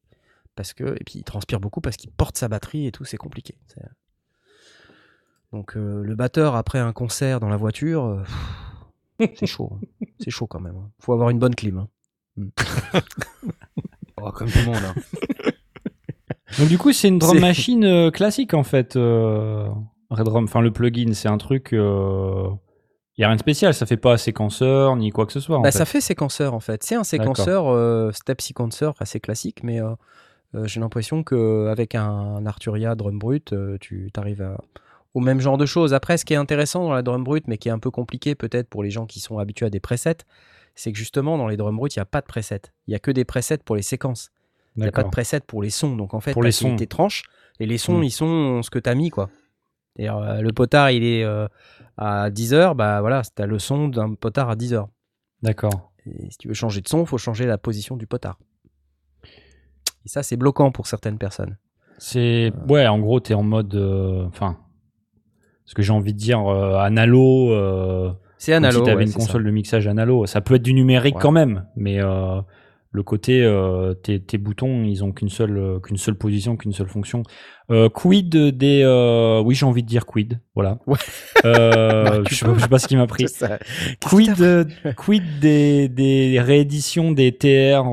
[0.54, 3.16] Parce que, et puis il transpire beaucoup parce qu'il porte sa batterie et tout, c'est
[3.18, 3.58] compliqué.
[3.66, 3.82] C'est-
[5.52, 8.22] Donc euh, le batteur après un concert dans la voiture, euh,
[9.18, 9.72] pff, c'est chaud.
[9.74, 10.06] hein.
[10.18, 10.76] C'est chaud quand même.
[10.76, 10.90] hein.
[10.98, 11.78] Faut avoir une bonne clim.
[11.78, 11.88] hein.
[14.18, 14.76] Oh, comme tout le monde.
[14.82, 14.94] hein.
[16.58, 18.96] Donc du coup, c'est une drum C'est- machine euh, classique en fait.
[18.96, 19.68] euh,
[20.08, 21.74] Red Drum, enfin le plugin, c'est un truc.
[23.18, 23.72] Il y a rien de spécial.
[23.74, 25.56] Ça fait pas séquenceur ni quoi que ce soit.
[25.58, 25.78] en Bah, fait.
[25.78, 26.82] Ça fait séquenceur en fait.
[26.82, 29.90] C'est un séquenceur, euh, step sequencer assez classique, mais euh,
[30.54, 34.60] euh, j'ai l'impression qu'avec un, Arturia drum brut, tu arrives à,
[35.14, 35.94] au même genre de choses.
[35.94, 38.34] Après, ce qui est intéressant dans la drum brut, mais qui est un peu compliqué
[38.34, 40.18] peut-être pour les gens qui sont habitués à des presets,
[40.74, 42.60] c'est que justement dans les drum bruts, il n'y a pas de preset.
[42.86, 44.30] Il n'y a que des presets pour les séquences.
[44.76, 45.10] Il n'y a pas de D'accord.
[45.12, 45.96] preset pour les sons.
[45.96, 46.76] Donc en fait, Pour les sons.
[46.76, 47.22] tes tranches
[47.60, 48.04] et les sons, Mm.
[48.04, 49.30] ils sont ce que tu as mis quoi.
[50.00, 51.46] Euh, le potard, il est euh,
[51.96, 54.88] à 10 heures, bah voilà, tu as le son d'un potard à 10 heures.
[55.42, 55.92] D'accord.
[56.06, 58.38] Et si tu veux changer de son, il faut changer la position du potard.
[59.24, 61.56] Et ça, c'est bloquant pour certaines personnes.
[61.98, 64.58] C'est ouais, en gros, t'es en mode, euh, enfin,
[65.64, 67.50] ce que j'ai envie de dire, euh, analo.
[67.52, 68.78] euh, C'est analo.
[68.80, 69.18] si t'avais ouais, une c'est ça.
[69.26, 70.26] console de mixage analo.
[70.26, 71.22] Ça peut être du numérique Ouais.
[71.22, 72.40] quand même, mais euh,
[72.96, 76.72] le côté euh, tes, tes boutons, ils ont qu'une seule euh, qu'une seule position, qu'une
[76.72, 77.24] seule fonction.
[77.70, 80.78] Euh, quid des, oui, j'ai envie de dire quid, voilà.
[80.86, 80.96] Ouais.
[81.44, 83.26] Bah, je, sais pas, je sais pas ce qui m'a pris.
[84.00, 87.84] Quid, quid des, des rééditions des TR,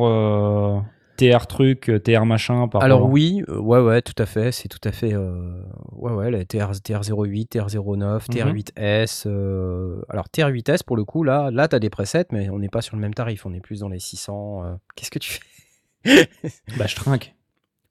[1.17, 4.52] TR truc, euh, TR machin par Alors oui, euh, ouais, ouais, tout à fait.
[4.52, 5.13] C'est tout à fait.
[5.13, 9.23] euh, ouais, ouais, la TR, TR08, TR09, TR8S.
[9.28, 12.69] euh, alors TR8S, pour le coup, là, là tu as des presets, mais on n'est
[12.69, 13.45] pas sur le même tarif.
[13.45, 14.63] On est plus dans les 600.
[14.65, 15.39] euh, Qu'est-ce que tu
[16.04, 16.30] fais?
[16.78, 17.36] Bah, je trinque.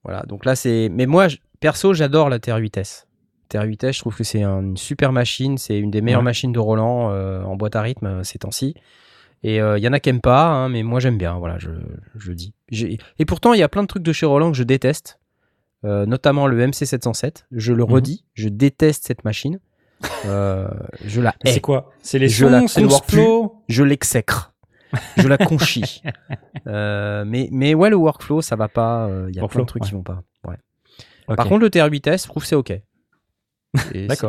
[0.03, 0.89] Voilà, donc là, c'est.
[0.91, 3.05] Mais moi, je- perso, j'adore la TR8S.
[3.49, 5.57] TR8S, je trouve que c'est un- une super machine.
[5.57, 6.25] C'est une des meilleures Ouais.
[6.25, 8.75] machines de Roland en boîte à rythme ces temps-ci.
[9.43, 11.69] Et il y en a qui aiment pas, hein, mais moi j'aime bien, voilà, je,
[12.15, 12.53] je dis.
[12.71, 15.19] Et pourtant, il y a plein de trucs de chez Roland que je déteste,
[15.83, 17.45] euh, notamment le MC707.
[17.51, 17.91] Je le Mhm.
[17.91, 19.59] redis, je déteste cette machine.
[20.25, 20.67] Euh,
[21.05, 21.91] je la hais, C'est quoi?
[22.01, 23.63] C'est les Je sons, c'est le workflow?
[23.67, 24.53] Je l'exècre,
[25.17, 26.01] je la conchis.
[26.67, 29.07] Euh, mais, mais ouais, le workflow, ça va pas.
[29.07, 29.97] euh, Il y a plein de trucs qui ouais.
[29.97, 30.23] vont pas.
[30.47, 30.55] Ouais.
[31.27, 31.35] Ok.
[31.35, 32.71] Par contre, le TR8S, je trouve que c'est OK.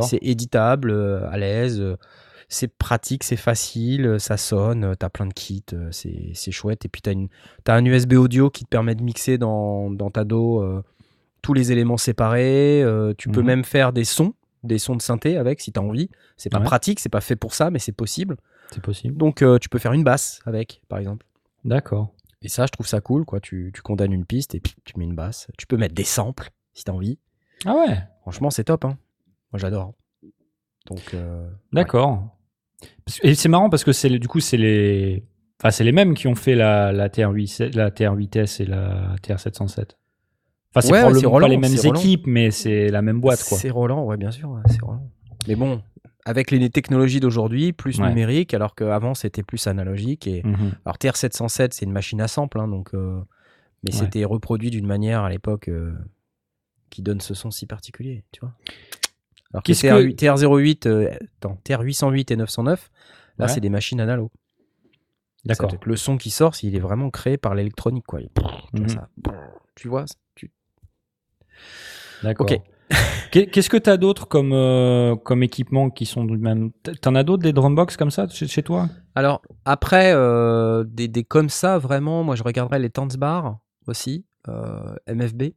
[0.02, 1.96] C'est éditable, euh, à l'aise, euh,
[2.48, 6.50] c'est pratique, c'est facile, euh, ça sonne, euh, t'as plein de kits, euh, c'est c'est
[6.52, 6.84] chouette.
[6.84, 7.28] Et puis t'as une-
[7.64, 10.82] t'as un USB audio qui te permet de mixer dans, dans ta dos euh,
[11.42, 12.82] tous les éléments séparés.
[12.82, 13.46] euh, tu peux Mhm.
[13.46, 16.08] même faire des sons, des sons de synthé avec si t'as envie.
[16.36, 16.64] C'est pas Ouais.
[16.64, 18.36] pratique, c'est pas fait pour ça, mais c'est possible.
[18.70, 19.16] c'est possible.
[19.18, 21.26] Donc euh, tu peux faire une basse avec, par exemple.
[21.64, 22.12] D'accord.
[22.42, 23.40] Et ça, je trouve ça cool, quoi.
[23.40, 25.46] Tu, tu condamnes une piste et puis tu mets une basse.
[25.58, 27.18] Tu peux mettre des samples si t'as envie.
[27.66, 28.98] Ah ouais, Franchement, c'est top, hein.
[29.52, 29.92] Moi, j'adore.
[30.86, 32.36] Donc, euh, d'accord.
[33.22, 35.24] Et c'est marrant parce que c'est du coup c'est les,
[35.60, 39.92] enfin c'est les mêmes qui ont fait la, la TR8, la TR8S et la TR707.
[40.70, 43.58] Enfin c'est Ouais, probablement Roland, pas les mêmes équipes, mais c'est la même boîte quoi.
[43.58, 45.08] C'est Roland, ouais, bien sûr, ouais, c'est Roland.
[45.46, 45.82] Mais bon,
[46.24, 48.08] avec les technologies d'aujourd'hui, plus Ouais.
[48.08, 50.26] numérique, alors qu'avant, c'était plus analogique.
[50.26, 50.42] Et...
[50.42, 50.72] Mhm.
[50.84, 53.20] Alors, TR707, c'est une machine à sample, hein, donc, euh,
[53.82, 55.92] mais c'était reproduit d'une manière à l'époque euh,
[56.88, 58.52] qui donne ce son si particulier, tu vois.
[59.54, 62.90] Alors que, Qu'est-ce que- TR8, TR08, euh, attends, TR808 et 909,
[63.38, 63.52] là, Ouais.
[63.52, 64.30] c'est des machines analo.
[65.46, 65.78] D'accord.
[65.78, 68.20] Que Le son qui sort, il est vraiment créé par l'électronique, quoi.
[68.20, 68.88] Il- tu vois Mhm.
[68.88, 69.08] ça.
[69.76, 70.50] Tu vois, tu-
[72.22, 72.46] D'accord.
[72.50, 72.60] Ok.
[73.30, 76.70] Qu'est- Qu'est-ce que tu as d'autre comme, euh, comme équipement qui sont du même?
[77.00, 78.88] T'en as d'autres des drumbox comme ça chez, chez toi?
[79.14, 84.94] Alors, après, euh, des, des comme ça, vraiment, moi, je regarderais les Tanzbar aussi, euh,
[85.06, 85.54] MFB,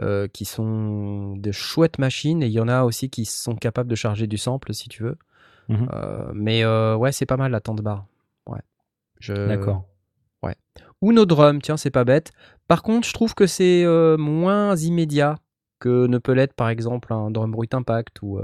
[0.00, 2.42] euh, qui sont de chouettes machines.
[2.42, 5.02] Et il y en a aussi qui sont capables de charger du sample, si tu
[5.02, 5.16] veux.
[5.68, 5.88] Mhm.
[5.92, 8.06] Euh, mais euh, ouais, c'est pas mal la Tanzbar.
[8.46, 8.60] Ouais.
[9.20, 9.32] Je...
[9.48, 9.86] D'accord.
[11.00, 12.32] Ou nos drums, tiens, c'est pas bête.
[12.66, 13.84] Par contre, je trouve que c'est
[14.18, 15.36] moins immédiat
[15.80, 18.40] que ne peut l'être, par exemple, un drum brut impact ou.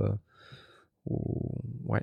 [1.06, 1.54] ou-
[1.86, 2.02] Ouais.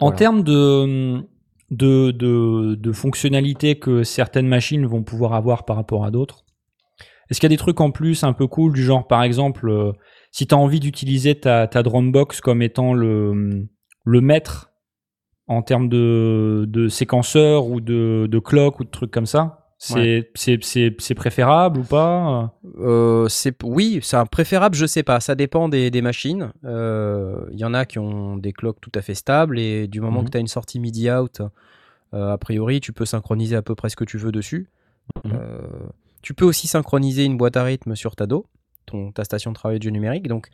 [0.00, 0.16] En Voilà.
[0.16, 1.22] termes de,
[1.70, 6.44] de, de, de fonctionnalités que certaines machines vont pouvoir avoir par rapport à d'autres,
[7.32, 9.68] est-ce qu'il y a des trucs en plus un peu cool, du genre par exemple,
[9.68, 9.92] euh,
[10.30, 13.66] si tu as envie d'utiliser ta, ta drumbox comme étant le,
[14.04, 14.70] le maître
[15.48, 20.30] en termes de, de séquenceur ou de, de clock ou de trucs comme ça, C'est
[20.34, 22.54] c'est- c'est c'est préférable ou pas?
[22.78, 25.18] Euh, c'est oui, c'est un préférable, je sais pas.
[25.18, 26.52] Ça dépend des, des machines.
[26.64, 30.00] Euh, Il y en a qui ont des clocks tout à fait stables et du
[30.00, 30.26] moment Mhm.
[30.26, 31.40] que tu as une sortie MIDI out,
[32.14, 34.68] euh, a priori, tu peux synchroniser à peu près ce que tu veux dessus.
[35.24, 35.32] Mhm.
[35.34, 35.58] Euh,
[36.22, 38.46] tu peux aussi synchroniser une boîte à rythme sur ta DO,
[38.86, 40.28] ton, ta station de travail de jeu numérique.
[40.28, 40.48] Donc,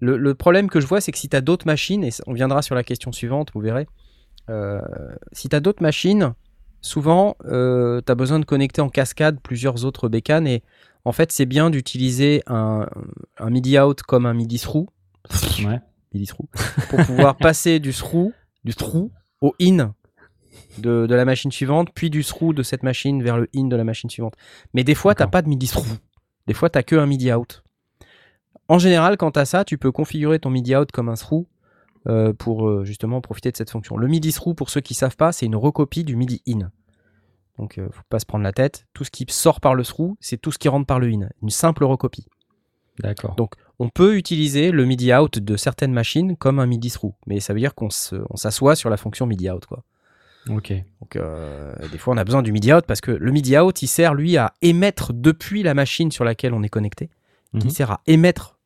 [0.00, 2.32] le, le problème que je vois, c'est que si tu as d'autres machines, et on
[2.32, 3.86] viendra sur la question suivante, vous verrez,
[4.48, 4.80] euh,
[5.32, 6.32] si tu as d'autres machines,
[6.80, 10.62] souvent, tu as besoin de connecter en cascade plusieurs autres bécanes et
[11.04, 12.86] en fait, c'est bien d'utiliser un,
[13.38, 14.86] un MIDI out comme un MIDI through,
[15.64, 15.78] Ouais.
[16.14, 16.48] MIDI through
[16.88, 18.32] pour pouvoir passer du through,
[18.64, 19.94] du through au in
[20.78, 23.76] de, de la machine suivante, puis du through de cette machine vers le in de
[23.76, 24.34] la machine suivante.
[24.74, 25.98] Mais des fois, t'as pas de MIDI through.
[26.46, 27.62] Des fois, t'as que un MIDI out.
[28.68, 31.46] En général, quand t'as ça, tu peux configurer ton MIDI out comme un through
[32.08, 33.96] euh, pour euh, justement profiter de cette fonction.
[33.96, 36.70] Le MIDI through, pour ceux qui savent pas, c'est une recopie du MIDI in.
[37.58, 38.86] Donc, euh, faut pas se prendre la tête.
[38.94, 41.28] Tout ce qui sort par le through, c'est tout ce qui rentre par le in.
[41.42, 42.26] Une simple recopie.
[43.00, 43.34] D'accord.
[43.34, 47.40] Donc, on peut utiliser le MIDI out de certaines machines comme un MIDI through, mais
[47.40, 49.84] ça veut dire qu'on s'assoit sur la fonction MIDI out, quoi.
[50.48, 50.72] Ok.
[51.00, 53.82] Donc, euh, des fois, on a besoin du MIDI out parce que le MIDI out,
[53.82, 57.10] il sert lui à émettre depuis la machine sur laquelle on est connecté.
[57.52, 57.62] Mhm.
[57.64, 58.58] Il sert à émettre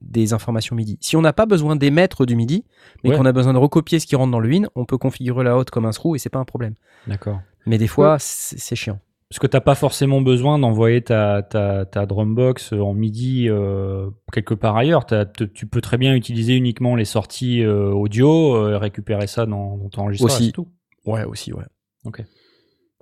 [0.00, 0.98] des informations MIDI.
[1.00, 2.64] Si on n'a pas besoin d'émettre du MIDI,
[3.04, 3.16] mais Ouais.
[3.16, 5.56] qu'on a besoin de recopier ce qui rentre dans le in, on peut configurer la
[5.56, 6.74] out comme un through et c'est pas un problème.
[7.06, 7.40] D'accord.
[7.66, 8.98] Mais des fois, c'est c'est chiant.
[9.30, 14.52] Parce que t'as pas forcément besoin d'envoyer ta, ta, ta Drumbox en MIDI euh, quelque
[14.52, 15.06] part ailleurs.
[15.54, 19.78] Tu peux très bien utiliser uniquement les sorties euh, audio euh, et récupérer ça dans,
[19.78, 20.30] dans ton enregistreur.
[20.34, 20.46] Aussi.
[20.46, 20.68] c'est tout.
[21.06, 21.64] Ouais, aussi, ouais.
[22.04, 22.22] Ok.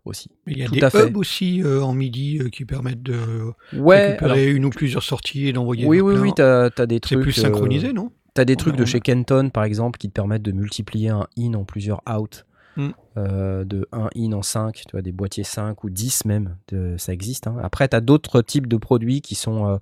[0.07, 0.31] Aussi.
[0.47, 3.19] Il y a Tout des hubs aussi euh, en MIDI euh, qui permettent de
[3.75, 5.87] Ouais, récupérer une ou plusieurs sorties et d'envoyer.
[5.87, 6.23] oui, oui, plein.
[6.23, 7.21] oui, t'as as des C'est trucs.
[7.23, 10.13] plus euh, synchronisé, non T'as des On trucs de chez Kenton, par exemple, qui te
[10.15, 12.47] permettent de multiplier un in en plusieurs out.
[12.77, 12.89] Mm.
[13.19, 16.95] Euh, de 1 in en 5, tu vois, des boîtiers 5 ou 10 même, de-
[16.97, 17.47] ça existe.
[17.49, 17.57] hein.
[17.63, 19.77] Après, tu as d'autres types de produits qui sont euh,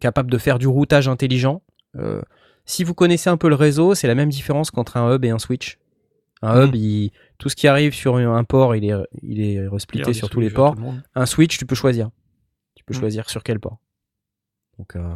[0.00, 1.60] capables de faire du routage intelligent.
[1.96, 2.22] Euh,
[2.64, 5.30] si vous connaissez un peu le réseau, c'est la même différence qu'entre un hub et
[5.30, 5.78] un switch.
[6.46, 6.68] Un Mm.
[6.68, 10.14] hub, il- tout ce qui arrive sur un port, il est, il est resplité Il
[10.14, 10.74] sur tous les ports.
[10.76, 10.82] le.
[11.14, 12.10] Un switch, tu peux choisir.
[12.74, 13.00] Tu peux Mm.
[13.00, 13.78] choisir sur quel port.
[14.78, 15.14] Donc, euh,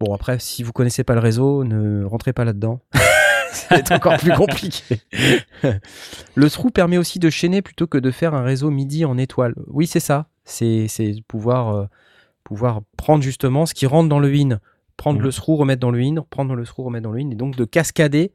[0.00, 2.80] bon, après, si vous connaissez pas le réseau, ne rentrez pas là-dedans.
[3.52, 5.00] C'est encore plus compliqué.
[6.34, 9.54] le trou permet aussi de chaîner plutôt que de faire un réseau MIDI en étoile.
[9.66, 10.26] Oui, c'est ça.
[10.44, 10.86] C'est
[11.26, 11.86] pouvoir, euh,
[12.44, 14.60] pouvoir prendre justement ce qui rentre dans le in,
[14.96, 15.24] prendre Mhm.
[15.24, 17.56] le trou, remettre dans le in, prendre le trou, remettre dans le in, et donc
[17.56, 18.32] de cascader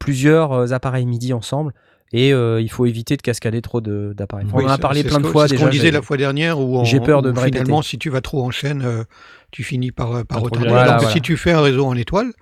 [0.00, 1.72] plusieurs euh, appareils MIDI ensemble.
[2.12, 4.44] Et euh, il faut éviter de cascader trop de- d'appareils.
[4.52, 5.66] Oui, on en a parlé plein de fois c'est ce déjà.
[5.66, 7.58] qu'on disait j'ai- la fois dernière où, en- j'ai peur de où me répéter.
[7.58, 9.04] finalement, si tu vas trop en chaîne, euh,
[9.52, 10.68] tu finis par, par retarder.
[10.70, 11.14] Voilà, Alors que voilà.
[11.14, 12.32] si tu fais un réseau en étoile,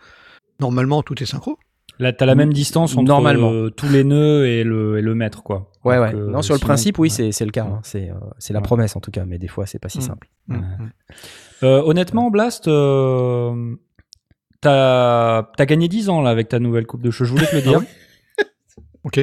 [0.59, 1.59] normalement tout est synchro.
[1.99, 3.51] Là, t'as la même distance entre Normalement.
[3.53, 5.71] euh, tous les nœuds et le, et le mètre, quoi.
[5.85, 6.15] Ouais, Donc, ouais.
[6.15, 7.15] euh, non, sur le sinon- principe, oui, ouais.
[7.15, 7.65] c'est c'est le cas.
[7.65, 7.81] Hein.
[7.83, 8.65] C'est euh, c'est la Ouais.
[8.65, 10.03] promesse en tout cas, mais des fois, c'est pas si Mm.
[10.03, 10.29] simple.
[10.47, 10.91] Mm, mm.
[11.65, 13.75] Euh, honnêtement, Blast, euh,
[14.61, 17.27] t'as as gagné 10 ans là avec ta nouvelle coupe de cheveux.
[17.29, 17.81] Je voulais te le dire.
[19.05, 19.21] Ok.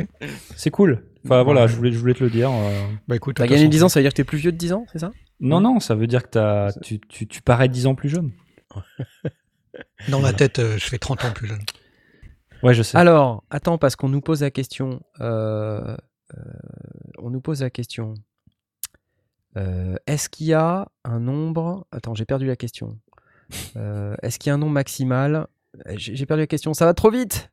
[0.55, 1.03] C'est cool.
[1.25, 2.49] Enfin voilà, je voulais, je voulais te le dire.
[2.51, 2.87] euh.
[3.07, 4.57] Bah écoute, T'as gagné façon, 10 ans, ça veut dire que t'es plus vieux de
[4.57, 5.11] 10 ans, c'est ça?
[5.39, 8.31] Non, non, ça veut dire que t'as, tu, tu, tu parais 10 ans plus jeune.
[10.09, 11.61] Dans ma tête, euh, je fais 30 ans plus jeune.
[12.63, 12.97] Ouais, je sais.
[12.97, 15.01] Alors, attends, parce qu'on nous pose la question.
[15.19, 15.95] euh,
[16.35, 16.41] euh,
[17.19, 18.13] on nous pose la question.
[19.57, 21.85] Euh, Est-ce qu'il y a un nombre.
[21.91, 22.97] Attends, j'ai perdu la question.
[23.77, 25.47] Euh, Est-ce qu'il y a un nombre maximal?
[25.87, 26.73] Euh, J'ai perdu la question.
[26.73, 27.51] Ça va trop vite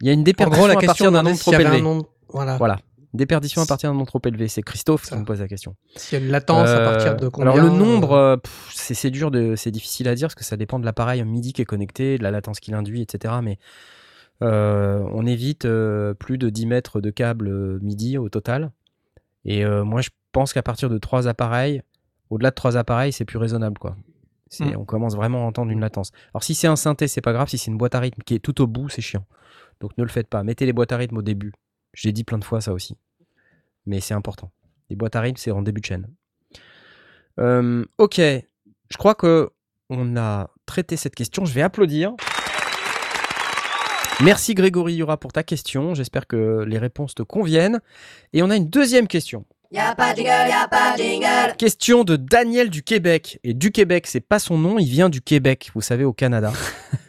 [0.00, 1.80] Il y a une En déperdition gros, la à partir d'un nombre trop élevé.
[1.80, 2.08] nombre.
[2.28, 2.56] Voilà.
[2.56, 2.78] Voilà.
[3.14, 4.48] Déperdition à partir d'un nombre trop élevé.
[4.48, 5.76] C'est Christophe qui me pose la question.
[5.96, 8.40] S'il y a une latence à partir de Euh, combien Alors le nombre, euh, euh,
[8.70, 11.60] c'est dur, de, c'est difficile à dire parce que ça dépend de l'appareil MIDI qui
[11.60, 13.34] est connecté, de la latence qu'il induit, etc.
[13.42, 13.58] Mais
[14.42, 18.70] euh, on évite euh, plus de 10 mètres de câble euh, MIDI au total.
[19.44, 21.82] Et euh, moi, je pense qu'à partir de trois appareils,
[22.30, 23.94] au-delà de trois appareils, c'est plus raisonnable, quoi.
[24.60, 24.76] Mm.
[24.76, 26.12] On commence vraiment à entendre une latence.
[26.34, 27.48] Alors si c'est un synthé, c'est pas grave.
[27.48, 29.24] Si c'est une boîte à rythme qui est tout au bout, c'est chiant.
[29.80, 30.42] Donc ne le faites pas.
[30.42, 31.52] Mettez les boîtes à rythme au début.
[31.94, 32.96] Je l'ai dit plein de fois ça aussi.
[33.86, 34.52] Mais c'est important.
[34.90, 36.08] Les boîtes à rythme, c'est en début de chaîne.
[37.40, 39.50] Euh, ok, je crois que
[39.88, 41.44] on a traité cette question.
[41.44, 42.14] Je vais applaudir.
[44.22, 45.94] Merci Grégory Yura pour ta question.
[45.94, 47.80] J'espère que les réponses te conviennent.
[48.32, 49.44] Et on a une deuxième question.
[49.72, 51.56] Y'a pas de jingle, y'a pas de jingle.
[51.56, 53.40] Question de Daniel du Québec.
[53.42, 56.52] Et du Québec, c'est pas son nom, il vient du Québec, vous savez, au Canada.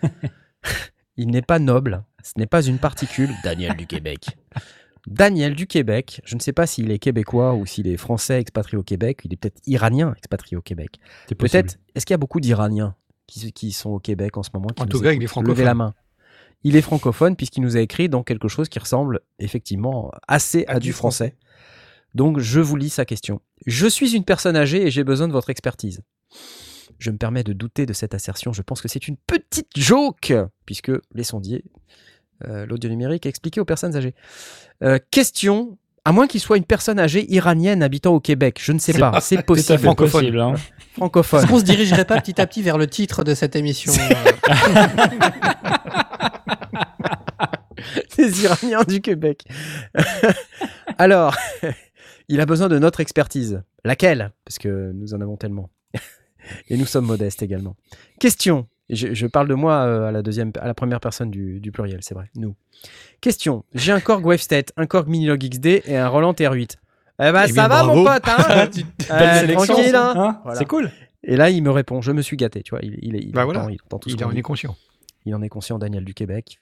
[1.18, 3.32] il n'est pas noble, ce n'est pas une particule.
[3.44, 4.28] Daniel du Québec.
[5.08, 8.78] Daniel du Québec, je ne sais pas s'il est québécois ou s'il est français expatrié
[8.78, 11.00] au Québec, il est peut-être iranien expatrié au Québec.
[11.28, 11.36] C'est.
[11.36, 12.96] Peut-être, est-ce qu'il y a beaucoup d'Iraniens
[13.28, 15.54] qui, qui sont au Québec en ce moment qui En tout cas, il est francophone.
[15.54, 15.94] Levez la main.
[16.64, 20.76] Il est francophone puisqu'il nous a écrit dans quelque chose qui ressemble effectivement assez à,
[20.76, 21.36] À du du français.
[22.16, 23.42] Donc je vous lis sa question.
[23.66, 26.02] Je suis une personne âgée et j'ai besoin de votre expertise.
[27.00, 28.54] Je me permets de douter de cette assertion.
[28.54, 30.34] Je pense que c'est une petite joke,
[30.66, 31.64] puisque les sondiers,
[32.48, 34.14] euh, l'audio numérique, expliqué aux personnes âgées.
[34.84, 38.80] Euh, question, à moins qu'il soit une personne âgée iranienne habitant au Québec, je ne
[38.80, 39.80] sais pas, c'est Tout à possible.
[39.80, 40.40] fait possible.
[40.40, 40.54] hein.
[40.94, 41.40] Francophone.
[41.42, 44.48] Est-ce qu'on se dirigerait pas petit à petit vers le titre de cette émission euh,
[48.18, 49.44] des Iraniens du Québec.
[50.98, 51.36] Alors,
[52.30, 53.62] il a besoin de notre expertise.
[53.84, 54.32] Laquelle?
[54.46, 55.70] Parce que nous en avons tellement.
[56.70, 57.76] Et nous sommes modestes également.
[58.20, 58.68] Question.
[58.90, 61.72] Je, je parle de moi euh, à la deuxième, à la première personne du, du
[61.72, 62.30] pluriel, c'est vrai.
[62.36, 62.56] Nous.
[63.22, 63.64] Question.
[63.74, 66.76] J'ai un Korg Wavestate, un Korg Minilog XD et un Roland R8.
[67.20, 68.70] Eh ben, Eh ça bien, va, mon pote, hein
[69.12, 70.60] Euh, sélection, tranquille, hein hein Voilà.
[70.60, 70.92] C'est cool.
[71.24, 72.02] Et là, il me répond.
[72.02, 72.80] Je me suis gâté, tu vois.
[72.84, 73.72] Il, il, il, Bah entend, voilà.
[73.72, 74.76] il entend tout Il en est conscient.
[75.26, 76.60] Il en est conscient, Daniel du Québec.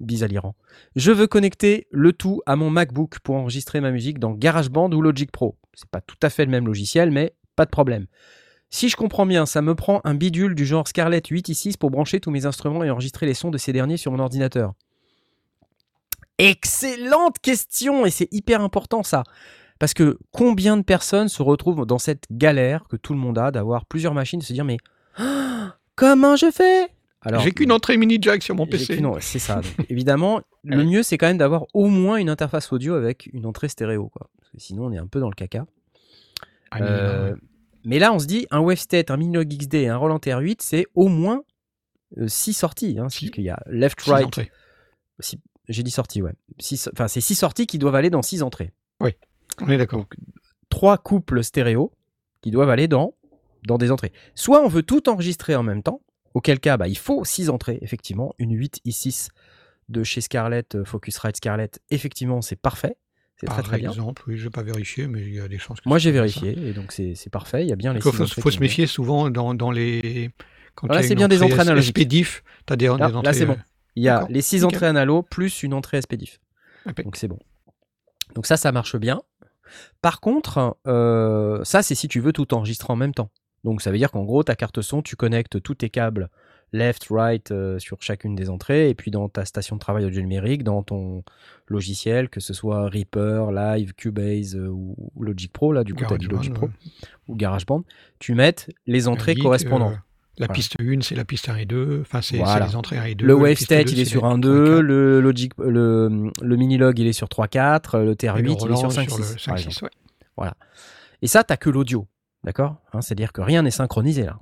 [0.00, 0.54] Bis à l'Iran.
[0.96, 5.02] Je veux connecter le tout à mon MacBook pour enregistrer ma musique dans GarageBand ou
[5.02, 5.56] Logic Pro.
[5.74, 8.06] C'est pas tout à fait le même logiciel, mais pas de problème.
[8.70, 11.90] Si je comprends bien, ça me prend un bidule du genre Scarlett 8 i6 pour
[11.90, 14.74] brancher tous mes instruments et enregistrer les sons de ces derniers sur mon ordinateur.
[16.38, 19.24] Excellente question et c'est hyper important ça.
[19.80, 23.50] Parce que combien de personnes se retrouvent dans cette galère que tout le monde a
[23.50, 24.78] d'avoir plusieurs machines, de se dire mais
[25.96, 26.88] comment je fais?
[27.22, 28.96] Alors, J'ai qu'une entrée mini jack sur mon PC.
[28.96, 29.56] qu'une- C'est ça.
[29.78, 33.44] Donc, évidemment, le mieux, c'est quand même d'avoir au moins une interface audio avec une
[33.46, 34.08] entrée stéréo.
[34.08, 34.30] Quoi.
[34.38, 35.66] Parce que sinon, on est un peu dans le caca.
[36.70, 37.36] Ah, Euh, non,
[37.84, 40.86] mais là, on se dit, un Wavestate, un Minilog XD et un Roland R8, c'est
[40.94, 41.42] au moins
[42.26, 42.96] 6 sorties.
[42.98, 43.30] Hein, Six.
[43.30, 44.40] qu'il y a left, six right.
[45.20, 46.32] six- J'ai dit sorties, ouais.
[46.58, 48.72] Six- Enfin, c'est 6 sorties qui doivent aller dans 6 entrées.
[49.60, 50.06] On est d'accord.
[50.70, 51.92] Trois couples stéréo
[52.40, 53.14] qui doivent aller dans,
[53.66, 54.12] dans des entrées.
[54.34, 56.00] Soit on veut tout enregistrer en même temps,
[56.34, 58.34] auquel cas bah, il faut 6 entrées, effectivement.
[58.38, 59.28] Une 8 i6
[59.88, 62.96] de chez Scarlett, euh, Focusrite Scarlett, effectivement, c'est parfait.
[63.36, 63.88] C'est Par très bien.
[63.90, 66.10] exemple, oui, je vais pas vérifier, mais il y a des chances que Moi j'ai
[66.12, 67.62] vérifié et donc c'est c'est parfait.
[67.62, 67.98] Il y a bien les.
[67.98, 70.30] Il faut, se méfier souvent dans, dans les.
[70.74, 71.98] Quand a c'est bien des entrées analogiques.
[71.98, 73.22] SPDIF, tu as des, des Là, entrées.
[73.22, 73.56] là, c'est bon.
[73.96, 74.28] Il y a D'accord.
[74.30, 74.66] les 6 Nickel.
[74.66, 76.38] entrées analo plus une entrée SPDIF.
[76.84, 77.06] impec.
[77.06, 77.38] Donc c'est bon.
[78.34, 79.22] Donc ça, ça marche bien.
[80.02, 83.30] Par contre, euh, ça c'est si tu veux tout enregistrer en même temps.
[83.64, 86.28] Donc ça veut dire qu'en gros, ta carte son, tu connectes tous tes câbles
[86.72, 90.20] left, right euh, sur chacune des entrées, et puis dans ta station de travail audio
[90.20, 91.24] numérique, dans ton
[91.66, 96.14] logiciel, que ce soit Reaper, Live, Cubase euh, ou Logic Pro, là du coup tu
[96.14, 96.72] as dit Logic Pro, ouais.
[97.28, 97.82] ou GarageBand,
[98.20, 99.94] tu mettes les entrées Git, correspondantes.
[99.94, 99.96] euh,
[100.38, 100.54] la Voilà.
[100.54, 101.98] piste 1, c'est la piste 1 et 2.
[102.02, 102.66] Enfin, c'est Voilà.
[102.68, 103.26] les entrées 1 et 2.
[103.26, 104.80] Le Wavestate, 2, il est c'est sur les 1, entrées 2, 4.
[104.80, 108.72] le, Logic, le, le Minilog, il est sur 3, 4, le Et le TR8, il
[108.72, 109.18] est sur 5, 6.
[109.18, 109.74] le par 5, exemple.
[109.74, 109.82] 6,
[110.38, 110.48] ouais.
[111.20, 112.06] Et ça, t'as que l'audio,
[112.44, 112.76] d'accord?
[112.92, 114.38] Hein, C'est-à-dire que rien n'est synchronisé là.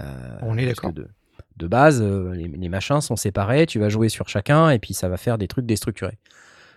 [0.00, 0.92] Euh, On est d'accord.
[0.92, 1.08] De,
[1.56, 4.94] de base, euh, les, les machins sont séparés, tu vas jouer sur chacun et puis
[4.94, 6.18] ça va faire des trucs déstructurés.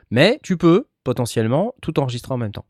[0.09, 2.65] Mais tu peux potentiellement tout enregistrer en même temps.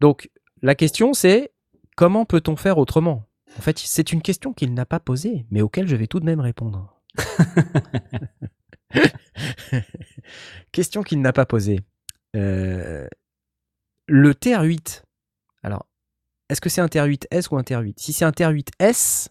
[0.00, 0.30] Donc
[0.62, 1.52] la question c'est
[1.96, 3.26] comment peut-on faire autrement?
[3.58, 6.24] En fait, c'est une question qu'il n'a pas posée, mais auquel je vais tout de
[6.24, 7.00] même répondre.
[10.72, 11.80] question qu'il n'a pas posée.
[12.36, 13.06] Euh,
[14.06, 15.02] le TR8.
[16.52, 19.28] Est-ce que c'est un TR8S ou un TR8 Si c'est un TR8S,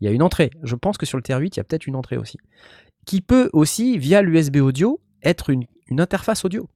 [0.00, 0.50] il y a une entrée.
[0.62, 2.38] Je pense que sur le TR8, il y a peut-être une entrée aussi.
[3.04, 6.66] Qui peut aussi, via l'USB audio, être une, une interface audio.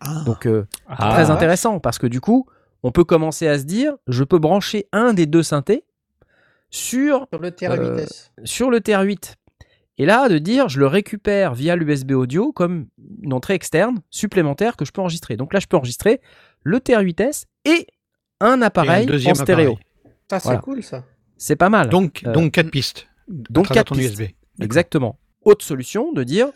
[0.00, 2.46] Ah, Donc, euh, Ah, très intéressant parce que du coup,
[2.82, 5.84] on peut commencer à se dire je peux brancher un des deux synthés
[6.68, 8.30] sur, Sur le TR8S.
[8.44, 9.36] sur le TR8.
[9.96, 12.88] Et là, de dire je le récupère via l'USB audio comme
[13.22, 15.38] une entrée externe supplémentaire que je peux enregistrer.
[15.38, 16.20] Donc là, je peux enregistrer
[16.62, 17.86] le TR8S et
[18.40, 19.72] un et un appareil en deuxième stéréo.
[19.72, 19.86] appareil.
[20.30, 20.60] Ça, c'est Voilà.
[20.60, 21.04] cool, ça.
[21.36, 21.88] C'est pas mal.
[21.88, 23.08] Donc, Euh, donc 4 pistes.
[23.28, 24.18] donc quatre ton pistes.
[24.18, 24.30] USB.
[24.60, 25.18] Exactement.
[25.42, 26.48] Autre solution de dire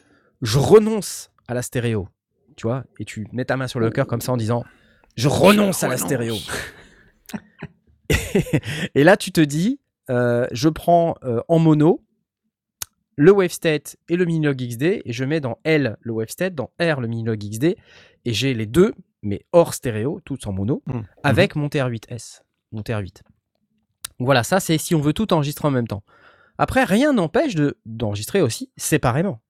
[0.42, 2.08] je renonce à la stéréo.
[2.56, 4.64] Tu vois, et tu mets ta main sur le cœur comme ça en disant
[5.16, 6.34] je renonce à la stéréo.
[8.94, 12.02] et là, tu te dis euh, je prends euh, en mono
[13.16, 17.00] le Wavestate et le Minilog XD et je mets dans L le Wavestate, dans R
[17.00, 17.64] le Minilog XD
[18.24, 21.00] et j'ai les deux, mais hors stéréo, tous en mono, Mmh.
[21.22, 22.42] avec mon TR8S,
[22.72, 23.22] mon TR8.
[24.18, 26.02] Donc voilà, ça c'est si on veut tout enregistrer en même temps.
[26.58, 29.40] Après, rien n'empêche de- d'enregistrer aussi séparément.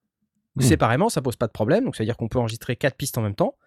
[0.55, 0.61] Mmh.
[0.61, 1.83] Séparément, ça pose pas de problème.
[1.85, 3.57] Donc, c'est-à-dire qu'on peut enregistrer quatre pistes en même temps.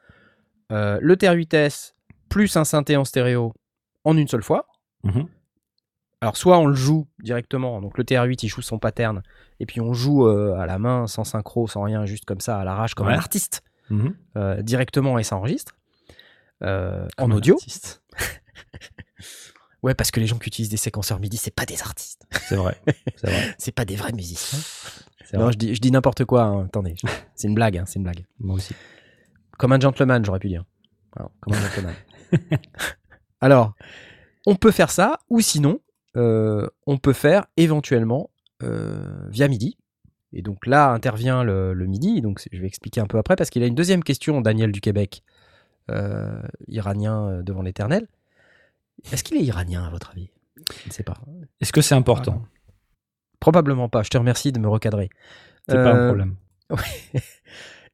[0.72, 1.94] Euh, le TR8S
[2.30, 3.52] plus un synthé en stéréo
[4.04, 4.66] en une seule fois.
[5.02, 5.26] Mhm.
[6.24, 7.82] Alors, soit on le joue directement.
[7.82, 9.22] Donc, le TR8, il joue son pattern.
[9.60, 12.58] Et puis, on joue euh, à la main, sans synchro, sans rien, juste comme ça,
[12.58, 13.12] à l'arrache, comme Ouais.
[13.12, 14.14] un artiste, Mhm.
[14.36, 15.72] euh, directement et ça enregistre.
[16.62, 17.58] Euh, en audio.
[19.82, 22.22] Ouais, parce que les gens qui utilisent des séquenceurs MIDI, c'est pas des artistes.
[22.48, 22.80] C'est vrai.
[23.16, 23.54] C'est vrai.
[23.58, 24.58] C'est pas des vrais musiciens.
[25.26, 25.52] C'est Non, vrai.
[25.52, 26.44] je dis, je dis n'importe quoi.
[26.44, 26.64] hein.
[26.64, 26.94] Attendez,
[27.34, 27.76] c'est une blague.
[27.76, 28.24] hein, c'est une blague.
[28.40, 28.74] Moi aussi.
[29.58, 30.64] Comme un gentleman, j'aurais pu dire.
[31.16, 31.94] Alors, comme un gentleman.
[33.42, 33.74] Alors,
[34.46, 35.80] on peut faire ça, ou sinon,
[36.16, 38.30] on peut faire éventuellement
[38.62, 39.76] euh, via MIDI.
[40.32, 43.50] Et donc là intervient le, le MIDI, donc je vais expliquer un peu après, parce
[43.50, 45.22] qu'il a une deuxième question, Daniel du Québec,
[45.90, 48.08] euh, iranien euh, devant l'éternel.
[49.12, 50.30] Est-ce qu'il est iranien à votre avis?
[50.82, 51.18] Je ne sais pas.
[51.60, 52.42] Est-ce que c'est important?
[53.38, 55.10] Probablement pas, je te remercie de me recadrer.
[55.68, 56.36] C'est pas un Euh, problème.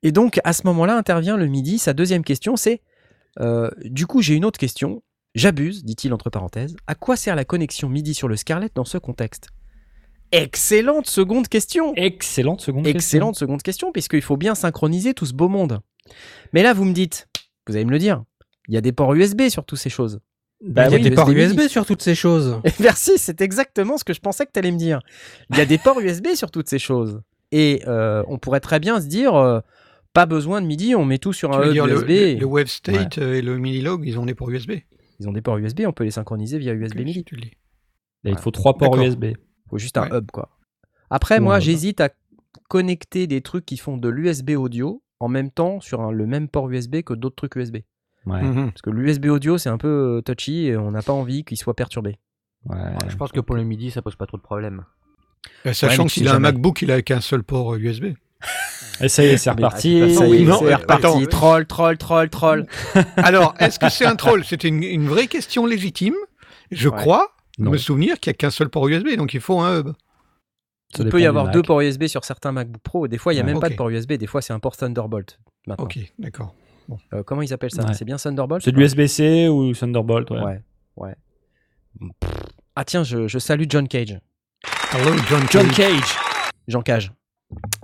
[0.03, 1.79] Et donc, à ce moment-là, intervient le midi.
[1.79, 2.81] Sa deuxième question, c'est
[3.41, 5.03] euh, Du coup, j'ai une autre question.
[5.35, 6.77] J'abuse, dit-il entre parenthèses.
[6.87, 9.49] À quoi sert la connexion MIDI sur le Scarlett dans ce contexte?
[10.33, 15.49] Excellente seconde question Excellente seconde Excellente seconde question, puisqu'il faut bien synchroniser tout ce beau
[15.49, 15.81] monde.
[16.53, 17.29] Mais là, vous me dites,
[17.67, 18.25] vous allez me le dire,
[18.69, 20.21] il y a des ports USB sur toutes ces choses.
[20.65, 21.31] Bah Il y a oui, des ports.
[21.31, 22.61] USB sur toutes ces choses.
[22.65, 25.01] Et Merci, c'est exactement ce que je pensais que tu allais me dire.
[25.51, 27.23] Il y a des ports USB sur toutes ces choses.
[27.53, 29.61] Et euh, on pourrait très bien se dire, euh,
[30.13, 32.09] pas besoin de MIDI, on met tout sur Tu un hub dire USB.
[32.09, 34.73] le, le web state euh, et le minilog, ils ont des ports USB.
[35.21, 37.25] Ils ont des ports USB, on peut les synchroniser via USB MIDI.
[38.25, 38.97] Là, il faut trois ports.
[39.01, 39.25] USB.
[39.27, 39.37] Il
[39.69, 40.19] faut juste un Ouais.
[40.19, 40.49] hub, quoi.
[41.11, 42.09] Après, Ou moi, j'hésite à
[42.69, 46.49] connecter des trucs qui font de l'USB audio en même temps sur un- le même
[46.49, 47.77] port USB que d'autres trucs USB.
[48.27, 48.43] Ouais.
[48.43, 48.71] Mhm.
[48.71, 51.57] Parce que l'USB audio, c'est un peu euh, touchy et on n'a pas envie qu'il
[51.57, 52.19] soit perturbé.
[52.67, 52.77] ouais.
[53.09, 54.85] Je pense que pour le midi, ça pose pas trop de problème.
[55.67, 56.39] Euh, Sachant mais que s'il tu a un.
[56.39, 58.15] MacBook, il a qu'un seul port USB.
[59.03, 60.01] Et ça y est, c'est reparti.
[60.03, 61.07] Ah, c'est pas Ça y est, non, c'est euh, reparti.
[61.07, 61.27] attends.
[61.27, 62.67] Troll, troll, troll, troll.
[63.17, 64.45] Alors, est-ce que c'est un troll?
[64.45, 66.15] C'était une, une vraie question légitime.
[66.71, 66.97] Je Ouais.
[66.97, 67.71] crois Non.
[67.71, 69.89] me souvenir qu'il n'y a qu'un seul port USB, donc il faut un hub.
[70.97, 71.55] Ça Il peut y avoir Mac.
[71.55, 73.07] deux ports USB sur certains MacBook Pro.
[73.09, 74.15] Des fois, il n'y a même pas de port USB.
[74.15, 75.39] Des fois, c'est un port Thunderbolt.
[75.67, 75.85] Maintenant.
[75.85, 76.55] Ok, d'accord.
[77.15, 77.85] Euh, comment ils appellent ça?
[77.87, 77.95] Ouais.
[77.95, 80.41] C'est bien Thunderbolt C'est de l'USB-C ou Thunderbolt, ouais.
[80.43, 80.61] Ouais.
[80.97, 81.15] ouais.
[82.77, 84.19] Ah tiens, je, je salue John Cage.
[84.93, 85.77] Hello, John, John Cage.
[85.77, 86.17] Cage.
[86.67, 87.13] Jean Cage.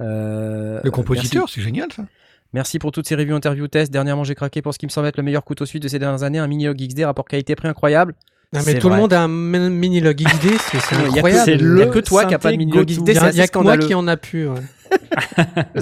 [0.00, 2.04] Euh, Le compositeur, c'est génial ça.
[2.52, 3.92] Merci pour toutes ces reviews, interviews, tests.
[3.92, 5.98] Dernièrement, j'ai craqué pour ce qui me semble être le meilleur couteau suite de ces
[5.98, 8.14] dernières années, un mini log XD, rapport qualité-prix incroyable.
[8.52, 8.96] Non, mais tout vrai.
[8.96, 11.42] le monde a un min- mini log XD, c'est c'est Il y a que- incroyable.
[11.44, 12.86] c'est Il y a que toi qui a pas de mini log.
[12.88, 14.48] XD, Il y c'est il y a que moi qui en a plus.
[14.48, 14.60] ouais.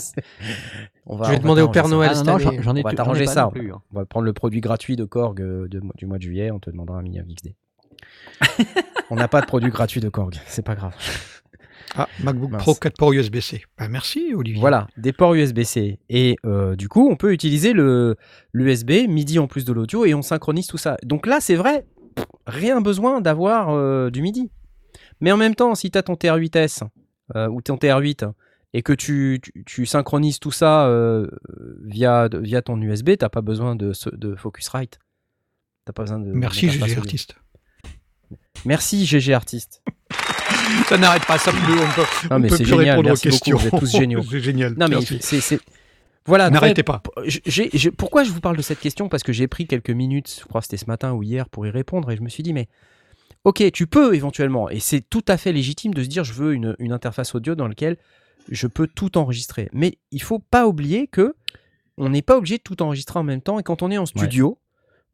[1.07, 1.89] On va- Je vais on va demander au Père.
[1.89, 2.11] Noël.
[2.15, 3.49] Ah non, non, j'en ai, On va t'arranger ça.
[3.53, 3.83] plus, hein.
[3.93, 6.59] On va prendre le produit gratuit de Korg euh, de- du mois de juillet, on
[6.59, 7.53] te demandera un mini log XD.
[9.11, 10.95] on n'a pas de produit gratuit de Korg, c'est pas grave.
[11.97, 12.63] Ah, MacBook Mince.
[12.63, 13.63] Pro 4 ports USB-C.
[13.79, 14.61] Bah, merci Olivier.
[14.61, 15.99] Voilà, des ports USB-C.
[16.09, 18.17] Et euh, du coup, on peut utiliser le
[18.53, 20.97] l'USB, MIDI en plus de l'audio, et on synchronise tout ça.
[21.03, 24.51] Donc là, c'est vrai, pff, rien besoin d'avoir euh, du MIDI.
[25.21, 26.83] Mais en même temps, si tu as ton TR8S
[27.35, 28.31] euh, ou ton TR8
[28.73, 30.91] et que tu, tu, tu synchronises tout ça
[31.85, 34.99] via, via ton USB, t'as pas besoin de, de Focusrite.
[35.85, 36.33] T'as pas besoin de.
[36.33, 36.97] Merci GG.
[36.97, 37.37] Artiste.
[38.65, 39.83] Merci GG Artiste.
[40.89, 43.09] Ça n'arrête pas, ça peut, on peut, Non, on mais peut c'est plus génial, répondre
[43.09, 43.57] aux merci beaucoup, questions.
[43.57, 44.23] vous êtes tous géniaux.
[44.31, 44.73] c'est génial.
[44.77, 45.19] Non mais Merci.
[45.21, 45.61] c'est c'est
[46.27, 46.49] voilà.
[46.51, 47.03] N'arrêtez pas.
[47.27, 49.09] j'ai- j'ai- pourquoi je vous parle de cette question?
[49.11, 51.67] Parce que j'ai pris quelques minutes, je crois que c'était ce matin ou hier, pour
[51.67, 52.69] y répondre et je me suis dit, mais
[53.45, 56.55] ok, tu peux éventuellement, et c'est tout à fait légitime de se dire, je veux
[56.55, 57.99] une, une interface audio dans laquelle
[58.51, 59.69] je peux tout enregistrer.
[59.75, 61.35] Mais il faut pas oublier que
[61.99, 64.07] on n'est pas obligé de tout enregistrer en même temps, et quand on est en
[64.07, 64.59] studio,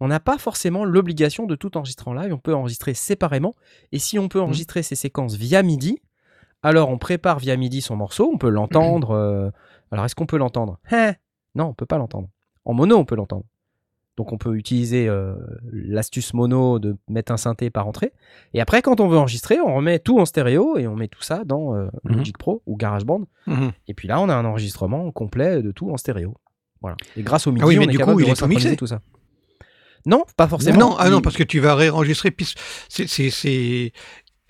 [0.01, 3.55] on n'a pas forcément l'obligation de tout enregistrer en live, on peut enregistrer séparément,
[3.93, 5.99] et si on peut enregistrer ces séquences via MIDI,
[6.63, 9.11] alors on prépare via MIDI son morceau, on peut l'entendre.
[9.13, 9.51] euh,
[9.91, 10.79] Alors est-ce qu'on peut l'entendre?
[10.91, 11.15] Hein?
[11.55, 12.29] Non, on peut pas l'entendre.
[12.65, 13.45] En mono, on peut l'entendre.
[14.17, 15.35] Donc on peut utiliser euh,
[15.73, 18.13] l'astuce mono de mettre un synthé par entrée.
[18.53, 21.23] Et après, quand on veut enregistrer, on remet tout en stéréo et on met tout
[21.23, 22.17] ça dans euh, Mhm.
[22.17, 23.23] Logic Pro ou GarageBand.
[23.47, 23.73] Mhm.
[23.89, 26.35] Et puis là, on a un enregistrement complet de tout en stéréo.
[26.83, 26.97] Voilà.
[27.17, 28.35] Et grâce au MIDI, Ah oui, mais on est du capable coup, de il est
[28.37, 28.77] tout mixé.
[28.77, 29.01] tout ça.
[30.07, 30.79] Non, pas forcément.
[30.79, 32.31] Non, ah non, parce que tu vas réenregistrer.
[32.31, 32.47] puis
[32.89, 33.93] C'est, c'est, c'est,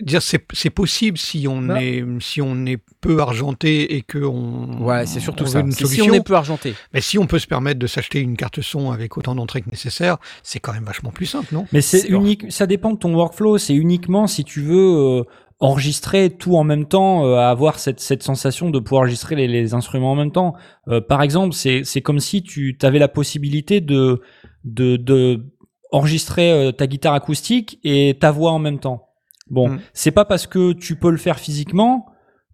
[0.01, 1.75] dire, c'est, c'est possible si on Non.
[1.75, 4.81] est, si on est peu argenté et que on.
[4.83, 5.59] Ouais, c'est surtout on ça.
[5.59, 6.05] Une C'est si solution.
[6.13, 6.73] on est peu argenté.
[6.93, 9.69] Mais si on peut se permettre de s'acheter une carte son avec autant d'entrées que
[9.69, 11.65] nécessaire, c'est quand même vachement plus simple, non?
[11.73, 13.57] Mais c'est C'est- unique, ça dépend de ton workflow.
[13.57, 15.23] C'est uniquement si tu veux euh,
[15.61, 19.73] enregistrer tout en même temps, euh, avoir cette, cette sensation de pouvoir enregistrer les, les
[19.73, 20.55] instruments en même temps.
[20.89, 24.21] Euh, par exemple, c'est comme si tu avais la possibilité de
[24.65, 25.45] de, de
[25.91, 29.07] enregistrer euh, ta guitare acoustique et ta voix en même temps.
[29.49, 29.79] Bon, Mm.
[29.93, 32.05] c'est pas parce que tu peux le faire physiquement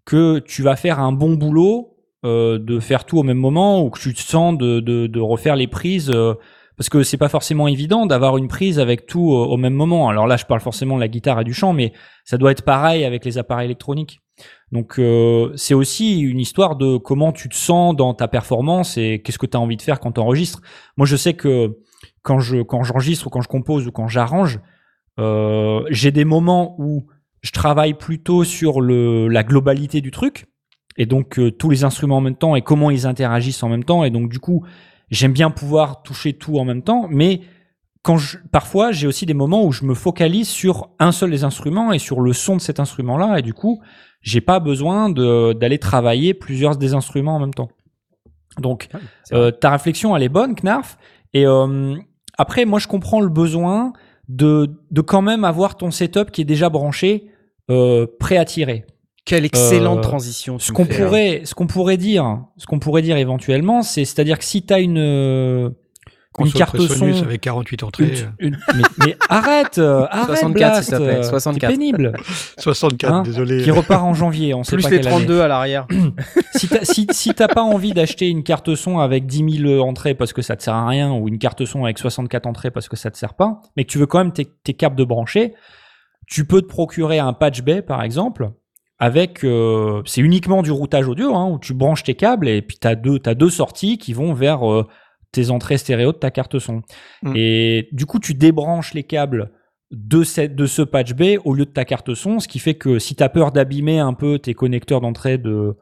[0.04, 3.90] que tu vas faire un bon boulot euh, de faire tout au même moment ou
[3.90, 6.34] que tu te sens de, de, de refaire les prises euh,
[6.78, 10.08] parce que c'est pas forcément évident d'avoir une prise avec tout au même moment.
[10.08, 11.92] Alors là, je parle forcément de la guitare et du chant, mais
[12.24, 14.20] ça doit être pareil avec les appareils électroniques.
[14.70, 19.20] Donc euh, c'est aussi une histoire de comment tu te sens dans ta performance et
[19.24, 20.60] qu'est-ce que tu as envie de faire quand tu enregistres.
[20.96, 21.78] Moi, je sais que
[22.22, 24.60] quand je quand j'enregistre ou quand je compose ou quand j'arrange,
[25.18, 27.06] euh, j'ai des moments où
[27.42, 30.46] je travaille plutôt sur le la globalité du truc
[30.96, 33.84] et donc euh, tous les instruments en même temps et comment ils interagissent en même
[33.84, 34.64] temps et donc du coup
[35.10, 37.40] j'aime bien pouvoir toucher tout en même temps, mais
[38.02, 41.44] quand je, parfois j'ai aussi des moments où je me focalise sur un seul des
[41.44, 43.80] instruments et sur le son de cet instrument-là, et du coup,
[44.20, 47.68] j'ai pas besoin de- d'aller travailler plusieurs des instruments en même temps.
[48.58, 49.02] Donc, vrai.
[49.32, 50.98] euh, ta réflexion, elle est bonne, Knarf.
[51.34, 51.94] Et euh,
[52.36, 53.92] après, moi, je comprends le besoin
[54.28, 57.30] de, de quand même avoir ton setup qui est déjà branché,
[57.70, 58.84] euh, prêt à tirer.
[59.28, 60.56] Quelle excellente euh, transition.
[60.58, 60.88] tu Ce qu'on hein.
[60.90, 64.80] pourrait, ce qu'on pourrait dire, ce qu'on pourrait dire éventuellement, c'est, c'est-à-dire que si t'as
[64.80, 65.74] une
[66.38, 70.52] une Console carte son, avec 48 entrées, une- une- mais, mais arrête, euh, arrête, 64,
[70.52, 71.70] Blast, s'il te plaît, euh, 64.
[71.72, 72.06] C'est pénible.
[72.16, 72.22] euh,
[72.58, 73.62] 64, Hein, désolé.
[73.64, 75.16] Qui repart en janvier, on sait Plus pas les quelle année.
[75.26, 75.86] 32 à l'arrière.
[76.54, 80.14] si t'as si, si t'as pas envie d'acheter une carte son avec 10 000 entrées
[80.14, 82.88] parce que ça te sert à rien ou une carte son avec 64 entrées parce
[82.88, 85.04] que ça te sert pas, mais que tu veux quand même tes, tes câbles de
[85.04, 85.54] brancher,
[86.28, 88.50] tu peux te procurer un patch bay par exemple
[88.98, 92.78] avec euh, c'est uniquement du routage audio hein, où tu branches tes câbles et puis
[92.78, 94.86] t'as deux t'as deux sorties qui vont vers euh,
[95.30, 96.82] tes entrées stéréo de ta carte son
[97.22, 97.32] Mm.
[97.36, 99.52] et du coup tu débranches les câbles
[99.90, 102.74] de, cette, de ce patch bay au lieu de ta carte son, ce qui fait
[102.74, 105.76] que si tu as peur d'abîmer un peu tes connecteurs d'entrée de,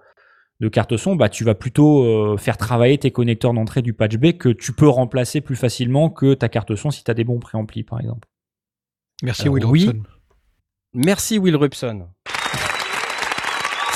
[0.60, 4.16] de carte son, bah, tu vas plutôt euh, faire travailler tes connecteurs d'entrée du patch
[4.16, 7.24] bay que tu peux remplacer plus facilement que ta carte son si tu as des
[7.24, 8.28] bons préamplis par exemple.
[9.22, 9.90] Merci Alors, Will oui.
[10.94, 12.08] Merci Will Rupson.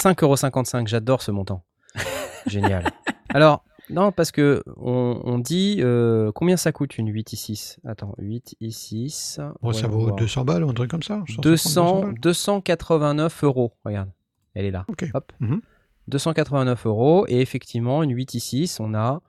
[0.02, 1.62] 5,55€, j'adore ce montant.
[2.46, 2.84] Génial.
[3.28, 8.14] Alors, non, parce que on, on dit euh, combien ça coûte une 8 i6 Attends,
[8.18, 9.40] 8 i6.
[9.60, 10.16] Bon, ça vaut voir.
[10.16, 11.22] 200 balles ou un truc comme ça?
[11.26, 13.72] 150, 200, balles 289 euros.
[13.84, 14.10] Regarde,
[14.54, 14.84] elle est là.
[14.88, 15.04] Ok.
[15.12, 15.32] Hop.
[15.40, 15.60] Mhm.
[16.08, 17.24] 289 euros.
[17.28, 19.20] Et effectivement, une 8 i6, on a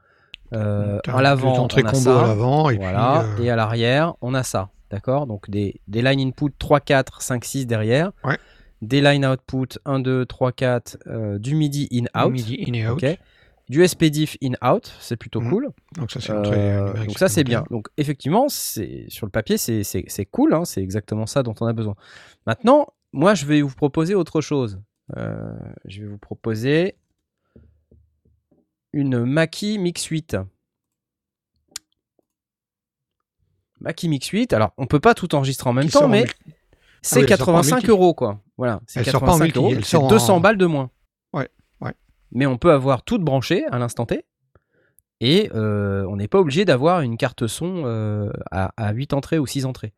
[0.53, 2.19] euh, à l'avant, on a combo ça.
[2.23, 3.25] à l'avant et voilà.
[3.35, 4.69] puis euh, Et à l'arrière, on a ça.
[4.89, 5.25] D'accord?
[5.25, 8.11] Donc des, des line input 3, 4, 5, 6 derrière.
[8.23, 8.37] Ouais.
[8.81, 10.97] Des line output 1, 2, 3, 4.
[11.07, 12.31] euh, du MIDI in out.
[12.31, 13.03] midi in et out.
[13.69, 14.91] Du SPDIF in out.
[14.99, 15.49] C'est plutôt Mhm.
[15.49, 15.69] cool.
[15.97, 17.63] Donc ça c'est Euh, numérique donc ça c'est bien.
[17.69, 20.53] Donc effectivement, c'est sur le papier c'est cool.
[20.53, 21.95] hein, c'est exactement ça dont on a besoin.
[22.47, 24.81] Maintenant, moi je vais vous proposer autre chose.
[25.17, 25.53] Euh,
[25.85, 26.95] je vais vous proposer
[28.93, 30.37] une Mackie Mix 8.
[33.79, 34.53] Mackie Mix 8.
[34.53, 36.09] Alors on peut pas tout enregistrer en même Qui temps, en
[37.01, 37.89] multi- c'est oui, elle sort pas en 85 multi.
[37.89, 38.39] euros quoi.
[38.57, 39.73] Voilà, c'est Elle sort pas en 85 multi, euros.
[39.75, 40.89] C'est sort en- 200 balles de moins.
[41.33, 41.49] Ouais,
[41.81, 41.93] ouais.
[42.31, 44.23] Mais on peut avoir tout branché à l'instant T.
[45.19, 49.37] Et euh, on n'est pas obligé d'avoir une carte son euh, à, à 8 entrées
[49.39, 49.93] ou 6 entrées.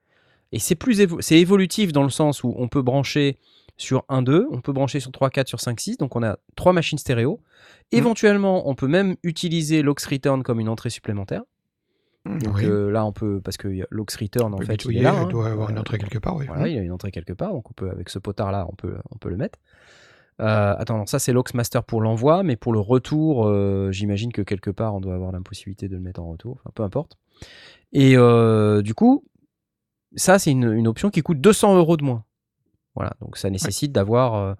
[0.51, 3.37] Et c'est plus évo- évolutif dans le sens où on peut brancher
[3.77, 5.97] sur 1, 2, on peut brancher sur 3, 4, sur 5, 6.
[5.97, 7.39] Donc on a trois machines stéréo.
[7.91, 7.99] Mhm.
[7.99, 11.41] Éventuellement, on peut même utiliser l'aux return comme une entrée supplémentaire.
[12.25, 12.65] Donc Oui.
[12.65, 15.13] euh, là, on peut, parce que l'aux return, en fait, il est là.
[15.13, 15.27] elle hein.
[15.27, 16.45] doit avoir une Euh, entrée quelque part, oui.
[16.47, 18.75] voilà, il y a une entrée quelque part, donc on peut, avec ce potard-là, on
[18.75, 19.59] peut, on peut le mettre.
[20.41, 24.31] Euh, attends, non, ça c'est l'aux master pour l'envoi, mais pour le retour, euh, j'imagine
[24.31, 26.83] que quelque part on doit avoir la possibilité de le mettre en retour, enfin peu
[26.83, 27.17] importe.
[27.91, 29.25] Et euh, du coup,
[30.15, 32.23] ça c'est une, une option qui coûte 200 euros de moins.
[32.95, 34.53] Voilà, donc ça nécessite d'avoir euh,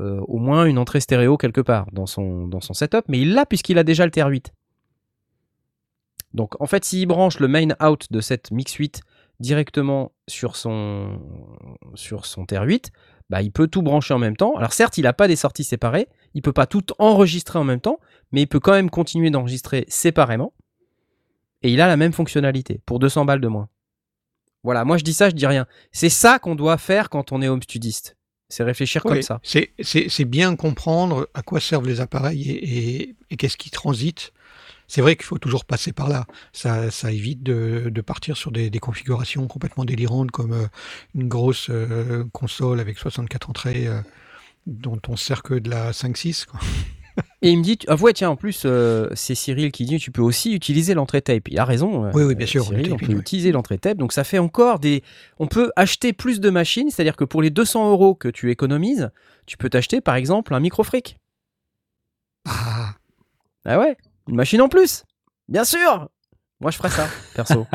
[0.00, 3.32] euh, au moins une entrée stéréo quelque part dans son, dans son setup, mais il
[3.34, 4.48] l'a puisqu'il a déjà le TR8.
[6.34, 9.00] Donc en fait, s'il branche le main out de cette Mix 8
[9.40, 11.18] directement sur son,
[11.94, 12.90] sur son TR8,
[13.30, 14.54] bah, il peut tout brancher en même temps.
[14.56, 17.80] Alors certes, il n'a pas des sorties séparées, il peut pas tout enregistrer en même
[17.80, 17.98] temps,
[18.32, 20.52] mais il peut quand même continuer d'enregistrer séparément.
[21.62, 23.68] Et il a la même fonctionnalité pour 200 balles de moins.
[24.62, 25.66] Voilà, moi je dis ça, je dis rien.
[25.92, 28.16] C'est ça qu'on doit faire quand on est home studiste.
[28.48, 29.40] C'est réfléchir Oui, comme ça.
[29.42, 34.32] C'est, bien comprendre à quoi servent les appareils et, et- et qu'est-ce qui transite.
[34.86, 36.26] C'est vrai qu'il faut toujours passer par là.
[36.52, 40.66] Ça, ça évite de, de partir sur des, des configurations complètement délirantes comme euh,
[41.14, 44.00] une grosse euh, console avec 64 entrées euh,
[44.66, 46.46] dont on sert que de la 5-6.
[46.46, 46.60] quoi.
[47.42, 50.10] Et il me dit, ah ouais, tiens, en plus, euh, c'est Cyril qui dit, tu
[50.10, 51.46] peux aussi utiliser l'entrée tape.
[51.48, 52.10] Il a raison.
[52.12, 53.14] Oui, oui, bien sûr, Cyril, on peut oui.
[53.14, 53.98] utiliser l'entrée tape.
[53.98, 55.02] Donc ça fait encore des.
[55.38, 59.10] On peut acheter plus de machines, c'est-à-dire que pour les 200 euros que tu économises,
[59.46, 61.18] tu peux t'acheter par exemple un micro fric.
[62.46, 62.94] Ah,
[63.64, 63.96] Ah ouais,
[64.28, 65.04] une machine en plus.
[65.48, 66.08] Bien sûr.
[66.60, 67.66] Moi, je ferais ça, perso.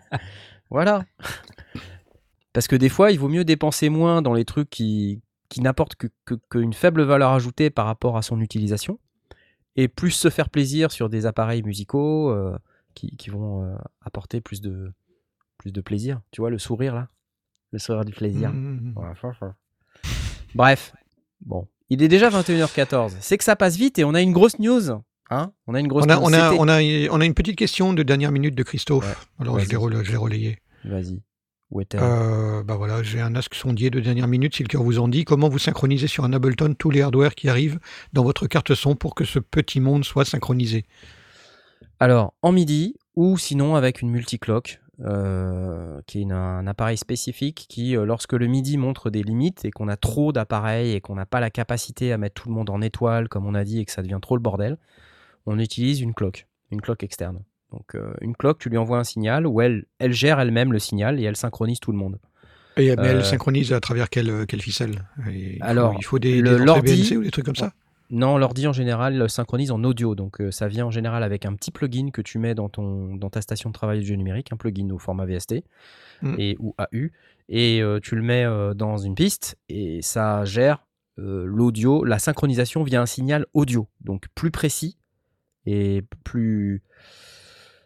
[0.70, 1.04] voilà.
[2.52, 5.96] Parce que des fois, il vaut mieux dépenser moins dans les trucs qui, qui n'apportent
[5.96, 8.98] que, que- qu'une faible valeur ajoutée par rapport à son utilisation,
[9.76, 12.56] et plus se faire plaisir sur des appareils musicaux euh,
[12.94, 14.92] qui, qui vont euh, apporter plus de,
[15.58, 16.20] plus de plaisir.
[16.30, 17.08] Tu vois, le sourire là
[17.72, 18.50] Le sourire du plaisir.
[18.52, 19.54] mm, Voilà, ça, ça.
[20.54, 20.94] Bref,
[21.40, 23.14] bon, il est déjà 21h14.
[23.20, 25.02] C'est que ça passe vite et on a une grosse news.
[25.32, 26.22] Hein on a une grosse on, a, news.
[26.24, 29.06] on, a, C'était- on, a, on a une petite question de dernière minute de Christophe.
[29.38, 29.44] Ouais.
[29.46, 30.58] Alors je l'ai, rela- relayé.
[30.84, 31.22] Vas-y.
[31.70, 34.82] Où est-elle Euh, bah voilà, j'ai un Ask sondier de dernière minute, si le cœur
[34.82, 35.24] vous en dit.
[35.24, 37.78] Comment vous synchronisez sur un Ableton tous les hardware qui arrivent
[38.12, 40.84] dans votre carte son pour que ce petit monde soit synchronisé?
[41.98, 47.66] Alors, en MIDI ou sinon avec une multiclock, euh, qui est une- un appareil spécifique
[47.68, 51.14] qui, euh, lorsque le MIDI montre des limites et qu'on a trop d'appareils et qu'on
[51.14, 53.80] n'a pas la capacité à mettre tout le monde en étoile, comme on a dit,
[53.80, 54.76] et que ça devient trop le bordel,
[55.46, 57.42] on utilise une clock, une clock externe.
[57.70, 60.78] Donc, euh, une clock, tu lui envoies un signal où elle, elle gère elle-même le
[60.78, 62.18] signal et elle synchronise tout le monde.
[62.76, 65.06] Et, mais Euh, elle synchronise à travers quelle, quelle ficelle?
[65.30, 67.72] Et il faut- Alors, il faut des, le- des BNC ou des trucs comme ça?
[68.10, 71.54] Non, l'ordi en général synchronise en audio, donc euh, ça vient en général avec un
[71.54, 74.56] petit plugin que tu mets dans, ton, dans ta station de travail audio numérique, un
[74.58, 75.64] plugin au format VST
[76.20, 76.34] Mm.
[76.38, 77.08] et, ou AU,
[77.48, 80.86] et euh, tu le mets euh, dans une piste et ça gère
[81.18, 84.98] euh, l'audio, la synchronisation via un signal audio, donc plus précis
[85.66, 86.82] et plus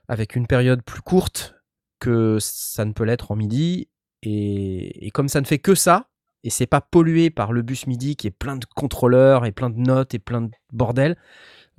[0.09, 1.55] avec une période plus courte
[1.99, 3.89] que ça ne peut l'être en MIDI.
[4.23, 6.09] Et, et comme ça ne fait que ça,
[6.47, 9.69] et c'est pas pollué par le bus MIDI qui est plein de contrôleurs et plein
[9.69, 11.17] de notes et plein de bordel.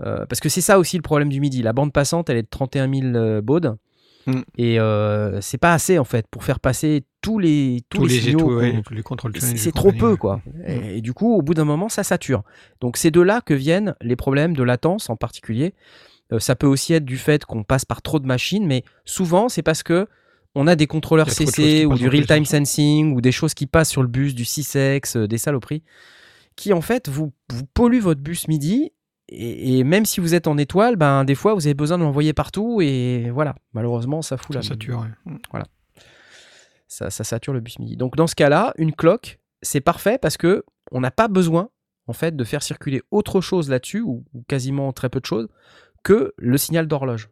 [0.01, 1.61] euh, parce que c'est ça aussi le problème du MIDI.
[1.61, 3.77] La bande passante, elle est de 31 000 euh, baudes.
[4.25, 4.41] Mm.
[4.57, 8.19] Et euh, c'est pas assez en fait pour faire passer tous les, tous Tous les,
[8.21, 10.17] signaux étoiles, ouais, qu'on- tous les contrôles c'est- trop peu, ouais.
[10.17, 10.41] quoi.
[10.65, 12.43] Et, et du coup, au bout d'un moment, ça sature.
[12.79, 15.73] Donc, c'est de là que viennent les problèmes de latence en particulier.
[16.31, 19.49] Euh, ça peut aussi être du fait qu'on passe par trop de machines, mais souvent,
[19.49, 20.07] c'est parce que
[20.55, 22.57] on a des contrôleurs a CC ou du real-time sens.
[22.59, 25.83] sensing ou des choses qui passent sur le bus du 6X, euh, des saloperies,
[26.55, 28.91] qui en fait vous, vous polluent votre bus MIDI.
[29.29, 32.03] Et, et même si vous êtes en étoile, ben, des fois, vous avez besoin de
[32.03, 32.79] l'envoyer partout.
[32.81, 35.05] Et voilà, malheureusement, ça fout Ça la sature,
[35.53, 35.59] ouais.
[36.87, 37.97] Ça, ça sature le bus MIDI.
[37.97, 41.69] Donc dans ce cas-là, une cloque, c'est parfait parce que on n'a pas besoin
[42.07, 45.47] en fait de faire circuler autre chose là-dessus ou, ou quasiment très peu de choses
[46.03, 47.29] que le signal d'horloge.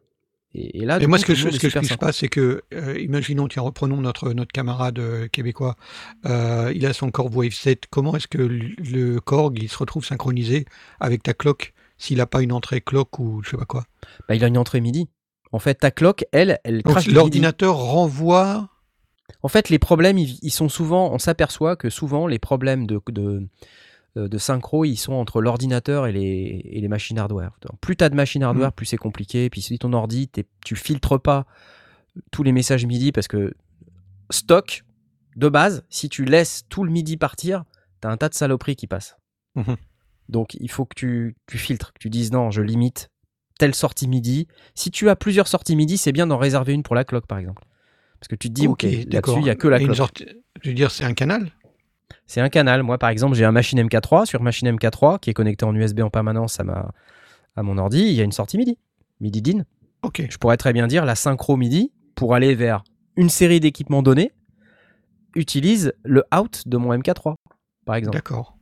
[0.54, 2.06] Et, et là, Et moi, coup, ce que je, ce que je sympa.
[2.06, 5.76] pas, c'est que, euh, imaginons, tiens, reprenons notre, notre camarade euh, québécois,
[6.24, 7.84] euh, il a son Korg Wave 7.
[7.90, 10.64] Comment est-ce que le, le Korg, il se retrouve synchronisé
[11.00, 13.84] avec ta cloque s'il n'a pas une entrée cloque ou je sais pas quoi?
[14.28, 15.08] Bah, il a une entrée MIDI.
[15.52, 18.68] En fait, ta cloque, elle, elle l'ordinateur renvoie.
[19.46, 23.00] En fait, les problèmes, ils, ils sont souvent, on s'aperçoit que souvent les problèmes de,
[23.12, 23.46] de,
[24.16, 27.52] euh, de synchro, ils sont entre l'ordinateur et les, et les machines hardware.
[27.62, 29.48] Donc, Plus tu as de machines hardware, plus c'est compliqué.
[29.48, 30.28] Puis si ton ordi,
[30.64, 31.46] tu filtres pas
[32.32, 33.54] tous les messages MIDI parce que
[34.30, 34.82] stock,
[35.36, 37.62] de base, si tu laisses tout le MIDI partir,
[38.02, 39.16] tu as un tas de saloperies qui passent.
[39.54, 39.76] Mhm.
[40.28, 43.10] Donc il faut que tu, tu filtres, que tu dises non, je limite
[43.60, 44.48] telle sortie MIDI.
[44.74, 47.38] Si tu as plusieurs sorties MIDI, c'est bien d'en réserver une pour la cloque, par
[47.38, 47.62] exemple.
[48.26, 49.96] Parce que tu te dis, ok, là-dessus, il n'y a que la cloque.
[49.96, 50.24] sorte-
[50.62, 51.52] je veux dire, c'est un canal?
[52.26, 52.82] C'est un canal.
[52.82, 54.26] Moi, par exemple, j'ai un machine MK3.
[54.26, 56.90] Sur machine MK3, qui est connecté en USB en permanence à, ma,
[57.54, 58.78] à mon ordi, il y a une sortie MIDI.
[59.20, 59.62] MIDI DIN.
[60.28, 62.82] Je pourrais très bien dire la synchro MIDI pour aller vers
[63.16, 64.32] une série d'équipements donnés
[65.36, 67.34] utilise le out de mon MK3,
[67.84, 68.16] par exemple.
[68.16, 68.56] D'accord.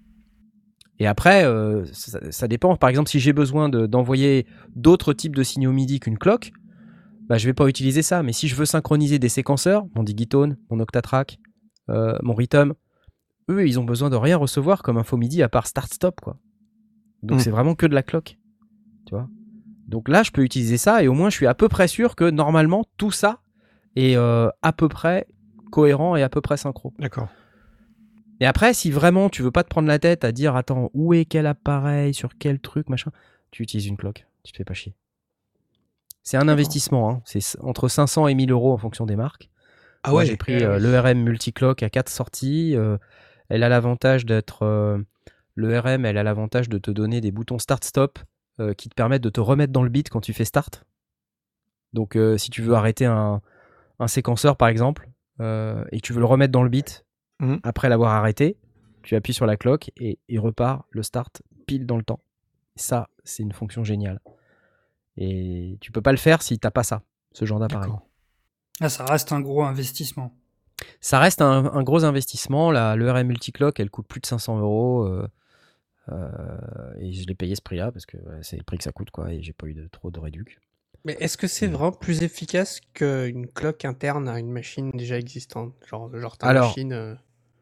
[0.99, 2.77] Et après, euh, ça, ça dépend.
[2.77, 4.47] Par exemple, si j'ai besoin de- d'envoyer
[4.77, 6.53] d'autres types de signaux MIDI qu'une cloque,
[7.29, 8.23] bah, je vais pas utiliser ça.
[8.23, 11.39] Mais si je veux synchroniser des séquenceurs, mon Digitone, mon Octatrack,
[11.91, 12.73] euh, mon Rhythm,
[13.51, 16.39] eux, ils ont besoin de rien recevoir comme info MIDI à part start-stop, quoi.
[17.23, 17.41] Donc Mm.
[17.43, 18.39] c'est vraiment que de la cloque,
[19.07, 19.29] tu vois.
[19.87, 22.17] Donc là, je peux utiliser ça et au moins, je suis à peu près sûr
[22.17, 23.41] que normalement, tout ça
[23.97, 25.27] est euh, à peu près
[25.71, 26.95] cohérent et à peu près synchro.
[26.99, 27.29] D'accord.
[28.41, 31.15] Et après, si vraiment tu veux pas te prendre la tête à dire attends, où
[31.15, 33.11] est quel appareil, sur quel truc, machin,
[33.51, 34.27] tu utilises une cloque.
[34.43, 34.95] Tu te fais pas chier.
[36.25, 37.23] C'est un investissement, hein.
[37.25, 39.51] c'est entre 500 et 1000 euros en fonction des marques.
[40.03, 40.27] Ah Moi, ouais.
[40.27, 42.75] j'ai pris euh, l'ERM Multiclock à 4 sorties.
[42.77, 42.97] euh,
[43.49, 44.63] elle a l'avantage d'être.
[44.63, 44.99] euh,
[45.57, 48.19] L'ERM, elle a l'avantage de te donner des boutons start-stop
[48.59, 50.85] euh, qui te permettent de te remettre dans le beat quand tu fais start.
[51.93, 53.41] Donc, euh, si tu veux arrêter un,
[54.01, 55.09] un séquenceur, par exemple,
[55.41, 57.05] euh, et que tu veux le remettre dans le beat
[57.41, 57.59] Mhm.
[57.65, 58.57] après l'avoir arrêté,
[59.03, 62.21] tu appuies sur la cloque et il repart le start pile dans le temps.
[62.77, 64.21] Ça, c'est une fonction géniale.
[65.17, 67.03] Et tu peux pas le faire si t'as pas ça,
[67.33, 67.93] ce genre d'appareil.
[68.81, 70.33] Ah, ça reste un gros investissement.
[71.01, 72.71] Ça reste un, un gros investissement.
[72.73, 75.05] La, le RM Multiclock, elle coûte plus de 500 euros.
[75.05, 75.29] euh,
[76.11, 78.93] euh, et je l'ai payé ce prix-là parce que ouais, c'est le prix que ça
[78.93, 79.33] coûte, quoi.
[79.33, 80.61] Et j'ai pas eu de, trop de réduc.
[81.05, 85.75] Mais est-ce que c'est vraiment plus efficace qu'une cloque interne à une machine déjà existante?
[85.87, 86.93] Genre, genre ta Alors, machine.
[86.93, 87.15] euh,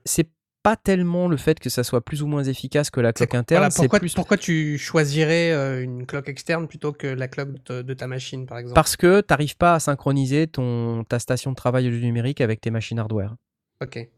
[0.05, 0.31] C'est
[0.63, 3.35] pas tellement le fait que ça soit plus ou moins efficace que la c'est- cloque
[3.35, 3.59] interne.
[3.61, 7.55] voilà, c'est pourquoi, plus pourquoi tu choisirais euh, une cloque externe plutôt que la cloque
[7.67, 8.75] de, de ta machine, par exemple?
[8.75, 12.71] Parce que t'arrives pas à synchroniser ton, ta station de travail audio numérique avec tes
[12.71, 13.35] machines hardware.
[13.83, 14.09] Ok.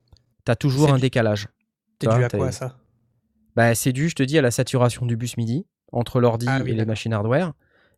[0.45, 1.49] T'as toujours C'est un du- décalage.
[1.99, 2.76] T'es Tu dû à quoi ça?
[3.57, 6.61] Bah, c'est dû, je te dis, à la saturation du bus MIDI entre l'ordi Ah
[6.62, 7.53] oui, et les machines hardware.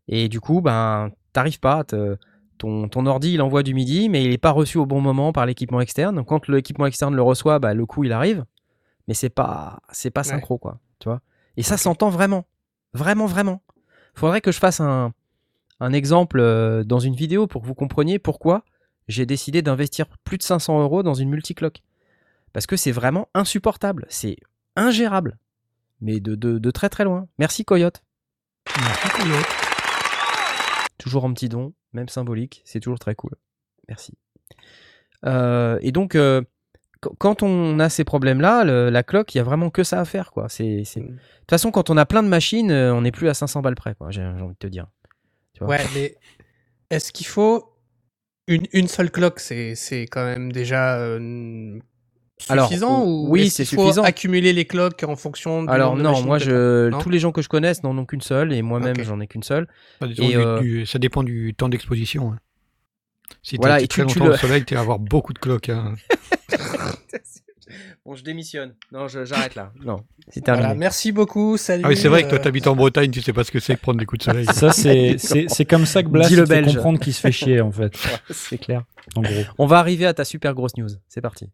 [0.07, 1.79] Et du coup, ben, t'arrives pas.
[1.81, 2.17] à te-
[2.59, 5.33] Ton, ton ordi, il envoie du MIDI, mais il n'est pas reçu au bon moment
[5.33, 6.17] par l'équipement externe.
[6.17, 8.45] Donc, quand l'équipement externe le reçoit, bah, le coup, il arrive.
[9.09, 10.29] Mais c'est pas, c'est pas Ouais.
[10.29, 10.79] synchro, quoi.
[10.99, 11.21] Tu vois
[11.57, 12.47] Et ça s'entend vraiment.
[12.95, 13.63] Vraiment, vraiment.
[14.15, 15.13] Faudrait que je fasse un,
[15.81, 18.65] un exemple euh, dans une vidéo pour que vous compreniez pourquoi
[19.09, 21.83] j'ai décidé d'investir plus de 500 euros dans une multiclock.
[22.55, 24.37] Parce que c'est vraiment insupportable, c'est
[24.77, 25.37] ingérable,
[26.01, 27.29] mais de, de- de très très loin.
[27.39, 28.03] Merci Coyote.
[28.81, 29.47] Merci, Coyote.
[30.99, 33.33] Toujours en petit don, même symbolique, c'est toujours très cool.
[33.89, 34.15] Merci.
[35.25, 36.43] Euh, et donc, euh,
[37.03, 40.05] qu- quand on a ces problèmes-là, la cloque, il y a vraiment que ça à
[40.05, 40.31] faire.
[40.31, 40.49] quoi.
[40.49, 41.07] C'est- De Mm.
[41.17, 43.75] toute façon, quand on a plein de machines, euh, on n'est plus à 500 balles
[43.75, 44.87] près, j'ai, envie de te dire.
[45.55, 45.75] Tu vois?
[45.75, 46.17] Ouais, mais
[46.91, 47.73] est-ce qu'il faut
[48.47, 49.41] une, une seule cloque?
[49.41, 51.79] C'est quand même déjà euh,
[52.39, 54.03] suffisant o- ou oui, c'est faut suffisant.
[54.03, 57.33] accumuler les cloques en fonction du Alors de non, moi, je, Non tous les gens
[57.33, 59.67] que je connaisse n'en ont qu'une seule, et moi-même, j'en ai qu'une seule.
[60.01, 62.33] Ça, disons, Et, du- euh, du- ça dépend du temps d'exposition.
[62.33, 62.39] hein.
[63.43, 64.81] Si tu Voilà, as et été très tu- tu longtemps le- au soleil, tu vas
[64.81, 65.69] avoir beaucoup de cloques.
[65.71, 65.95] hein.
[68.05, 68.75] Bon, je démissionne.
[68.93, 69.73] Non, j'arrête là.
[69.85, 69.97] Non,
[70.29, 70.67] c'est terminé.
[70.67, 71.57] Voilà, merci beaucoup.
[71.57, 71.83] Salut.
[71.85, 73.51] Ah oui, c'est vrai que toi, euh, tu habites en Bretagne, tu sais pas ce
[73.51, 74.47] que c'est que prendre des coups de soleil.
[74.47, 76.75] Ça, c'est c'est- c'est comme ça que Blast Dis le fait belge.
[76.77, 77.93] comprendre qu'il se fait chier, en fait.
[78.31, 78.85] c'est clair.
[79.17, 79.43] En gros.
[79.59, 80.87] On va arriver à ta super grosse news.
[81.09, 81.51] C'est parti.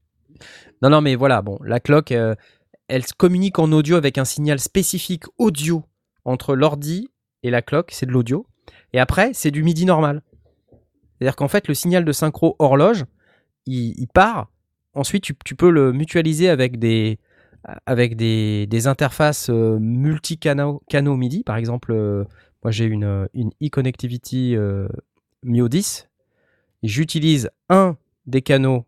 [0.82, 2.34] Non, non, mais voilà, bon, la cloque, euh,
[2.88, 5.84] elle se communique en audio avec un signal spécifique audio
[6.24, 7.08] entre l'ordi
[7.42, 8.46] et la cloque, c'est de l'audio.
[8.92, 10.22] Et après, c'est du MIDI normal.
[11.18, 13.04] C'est-à-dire qu'en fait, le signal de synchro horloge,
[13.66, 14.50] il, part.
[14.94, 17.18] Ensuite, tu, peux le mutualiser avec des,
[17.86, 21.44] avec des, interfaces euh, multi-canaux canaux MIDI.
[21.44, 22.24] Par exemple, euh,
[22.64, 24.56] moi j'ai une, une e-connectivity
[25.44, 26.08] Mio 10.
[26.82, 28.84] Et J'utilise un des canaux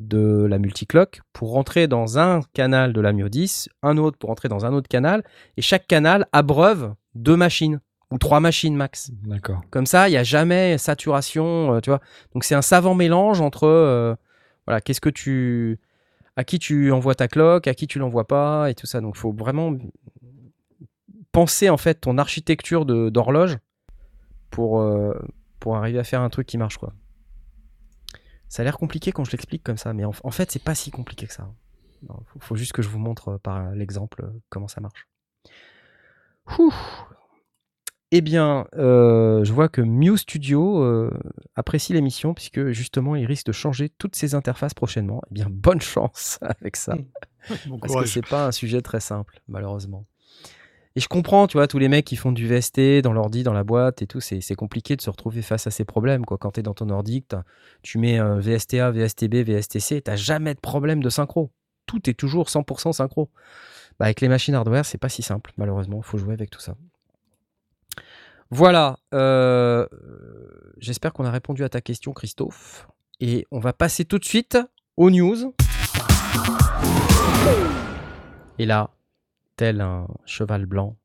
[0.00, 4.28] de la multiclock pour rentrer dans un canal de la Mio 10, un autre pour
[4.28, 5.22] rentrer dans un autre canal,
[5.56, 7.80] et chaque canal abreuve deux machines
[8.10, 9.10] ou trois machines max.
[9.24, 9.62] D'accord.
[9.70, 12.00] Comme ça, il n'y a jamais saturation, euh, tu vois.
[12.32, 14.14] Donc c'est un savant mélange entre, euh,
[14.66, 15.78] voilà, qu'est-ce que tu,
[16.36, 19.00] à qui tu envoies ta cloque, à qui tu l'envoies pas, et tout ça.
[19.00, 19.76] Donc il faut vraiment
[21.32, 23.58] penser en fait ton architecture d'horloge
[24.50, 25.12] pour euh,
[25.58, 26.92] pour arriver à faire un truc qui marche quoi.
[28.48, 30.74] Ça a l'air compliqué quand je l'explique comme ça, mais en, en fait c'est pas
[30.74, 31.48] si compliqué que ça.
[32.02, 35.08] Il faut, faut juste que je vous montre euh, par l'exemple euh, comment ça marche.
[36.58, 36.72] Ouh.
[38.10, 41.10] Eh bien, euh, je vois que Mew Studio euh,
[41.56, 45.20] apprécie l'émission puisque justement il risque de changer toutes ses interfaces prochainement.
[45.30, 46.96] Eh bien, bonne chance avec ça.
[47.66, 48.08] Bon Parce que courage.
[48.08, 50.06] c'est pas un sujet très simple, malheureusement.
[50.96, 53.52] Et je comprends, tu vois, tous les mecs qui font du VST dans l'ordi, dans
[53.52, 56.38] la boîte et tout, c'est compliqué de se retrouver face à ces problèmes, quoi.
[56.38, 57.24] Quand t'es dans ton ordi,
[57.82, 61.50] tu mets un VSTA, VSTB, VSTC, t'as jamais de problème de synchro.
[61.86, 63.28] Tout est toujours 100% synchro.
[63.98, 66.00] Bah, avec les machines hardware, c'est pas si simple, malheureusement.
[66.00, 66.76] Faut jouer avec tout ça.
[68.50, 68.98] Voilà.
[69.14, 69.86] euh,
[70.78, 72.86] J'espère qu'on a répondu à ta question, Christophe.
[73.20, 74.58] Et on va passer tout de suite
[74.96, 75.54] aux news.
[78.58, 78.90] Et là,
[79.56, 80.96] tel un cheval blanc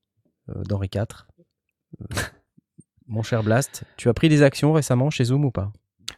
[0.50, 1.04] euh, d'Henri IV,
[2.02, 2.06] euh,
[3.08, 5.72] mon cher Blast, tu as pris des actions récemment chez Zoom ou pas?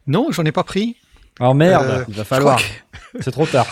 [0.08, 0.98] Non, j'en ai pas pris.
[1.40, 2.60] Alors merde, Euh, Il va falloir.
[3.22, 3.68] c'est trop tard.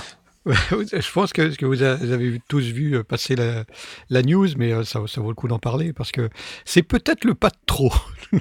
[0.46, 3.66] Je pense que, que vous avez tous vu passer la,
[4.10, 6.30] la news, mais ça, ça vaut le coup d'en parler parce que
[6.66, 7.92] c'est peut-être le pas de trop.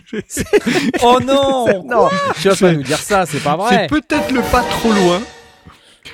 [1.02, 2.08] Oh non Non,
[2.40, 3.86] tu vas pas C'est- nous dire ça, c'est pas C'est vrai.
[3.88, 5.20] peut-être le pas trop loin.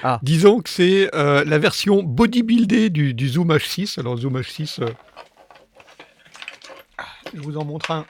[0.03, 0.20] Ah.
[0.22, 3.99] Disons que c'est euh, la version bodybuildée du, Zoom H6.
[3.99, 4.88] Alors Zoom H6, euh,
[7.34, 8.07] je vous en montre un.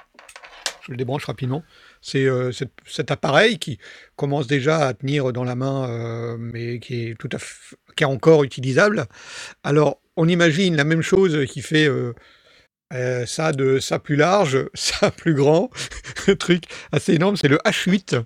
[0.83, 1.63] Je le débranche rapidement.
[2.03, 3.79] C'est euh, cet, cet appareil qui
[4.17, 7.39] commence déjà à tenir dans la main, mais qui est tout à
[7.97, 9.07] qui est encore utilisable.
[9.63, 11.89] Alors, on imagine la même chose qui fait
[13.27, 15.71] ça de ça plus large, ça plus grand,
[16.29, 17.37] un truc assez énorme.
[17.37, 18.23] C'est le H8.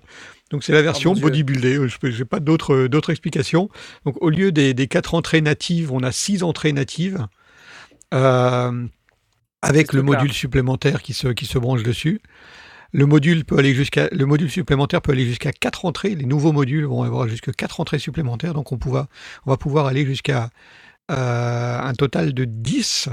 [0.51, 1.23] Donc c'est la version mon Dieu.
[1.23, 1.77] bodybuildée.
[1.77, 3.69] Euh, Je n'ai pas d'autres d'autres explications.
[4.05, 7.25] Donc au lieu des, des quatre entrées natives, on a six entrées natives.
[8.13, 8.87] Euh,
[9.61, 12.21] avec le module supplémentaire qui se, qui se branche dessus.
[12.91, 16.15] Le module peut aller jusqu'à le module supplémentaire peut aller jusqu'à quatre entrées.
[16.15, 18.53] Les nouveaux modules vont avoir jusqu'à quatre entrées supplémentaires.
[18.53, 19.07] Donc on, pouva-
[19.45, 20.49] on va pouvoir aller jusqu'à
[21.11, 23.09] euh, un total de 10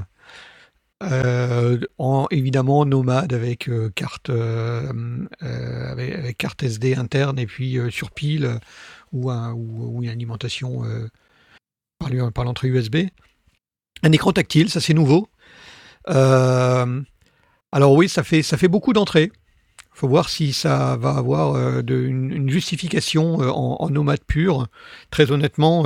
[1.02, 4.90] euh, en évidemment nomade avec euh, carte euh,
[5.42, 8.58] euh, avec, carte SD interne et puis sur pile
[9.12, 10.84] ou, ou, une alimentation
[11.98, 12.96] par, par l'entrée USB.
[14.02, 15.28] Un écran tactile, ça c'est nouveau.
[16.06, 19.30] Alors oui, ça fait, ça fait beaucoup d'entrées.
[19.94, 24.66] Il faut voir si ça va avoir une, justification en, en nomade pur.
[25.10, 25.84] Très honnêtement,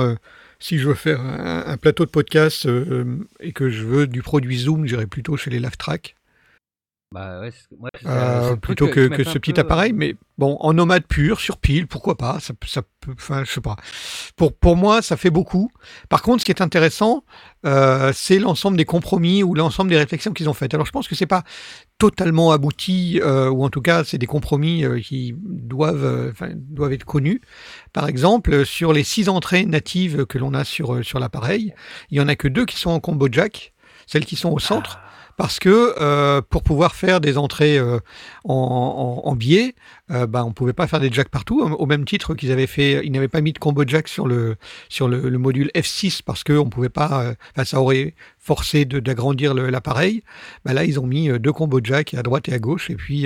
[0.61, 4.57] si je veux faire un, plateau de podcast euh, et que je veux du produit
[4.59, 6.15] Zoom, j'irai plutôt chez les LaveTrack.
[7.13, 11.03] Bah ouais, moi, Euh, plutôt que, ce petit peu, euh, appareil, mais bon, en nomade
[11.03, 13.75] pur, sur pile, pourquoi pas ça, ça peut, enfin, je sais pas.
[14.37, 15.69] Pour, pour moi, ça fait beaucoup.
[16.07, 17.25] Par contre, ce qui est intéressant,
[17.65, 20.73] euh, c'est l'ensemble des compromis ou l'ensemble des réflexions qu'ils ont faites.
[20.73, 21.43] Alors, je pense que c'est pas
[21.97, 27.41] totalement abouti, euh, ou en tout cas, c'est des compromis qui doivent, doivent être connus.
[27.91, 31.73] Par exemple, sur les six entrées natives que l'on a sur, sur l'appareil,
[32.09, 33.73] il y en a que deux qui sont en combo jack,
[34.07, 34.99] celles qui sont au centre
[35.41, 37.97] parce que euh, pour pouvoir faire des entrées euh,
[38.43, 39.73] en, en, en biais,
[40.11, 41.61] euh, bah, on pouvait pas faire des jacks partout.
[41.61, 44.55] Au même titre qu'ils avaient fait, ils n'avaient pas mis de combo jack sur le
[44.87, 49.55] sur le, le module F6 parce que on pouvait pas, euh, ça aurait forcé d'agrandir
[49.55, 50.21] l'appareil.
[50.63, 53.25] Bah, là, ils ont mis deux combos jack à droite et à gauche, et puis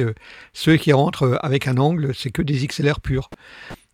[0.53, 3.29] ceux qui rentrent avec un angle, c'est que des XLR purs.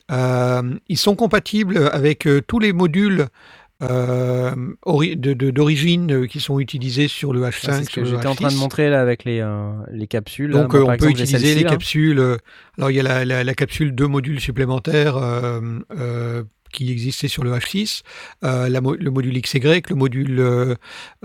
[0.10, 3.30] Ils sont compatibles avec tous les modules
[3.82, 4.52] euh,
[5.16, 7.54] d'origine euh, qui sont utilisés sur le Ça, H5.
[7.80, 8.58] c'est ce sur que j'étais en train de H6.
[8.60, 10.52] montrer là avec les, euh, les capsules.
[10.52, 12.38] Donc Moi, on peut exemple, utiliser les capsules.
[12.78, 15.18] alors il y a la, la- la capsule deux modules supplémentaires
[16.72, 18.02] qui existait sur le H6,
[18.46, 20.76] euh, la le module XY, le module euh,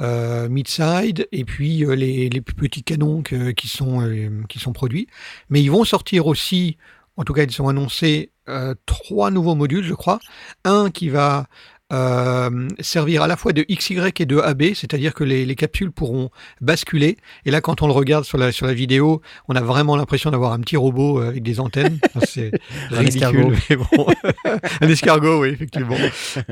[0.00, 4.02] euh, mid-side et puis les, les petits canons que- qui, sont,
[4.48, 5.06] qui sont produits.
[5.48, 6.78] Mais ils vont sortir aussi,
[7.16, 10.18] en tout cas ils ont annoncé euh, trois nouveaux modules je crois.
[10.64, 11.46] Un qui va
[11.92, 15.92] euh, servir à la fois de XY et de AB, c'est-à-dire que les, les capsules
[15.92, 16.30] pourront
[16.60, 17.16] basculer.
[17.44, 20.30] Et là, quand on le regarde sur la, sur la vidéo, on a vraiment l'impression
[20.30, 21.98] d'avoir un petit robot euh, avec des antennes.
[22.14, 22.50] Enfin, C'est
[22.90, 23.52] ridicule, escargot.
[23.70, 24.06] mais bon.
[24.80, 25.96] un escargot, oui, effectivement.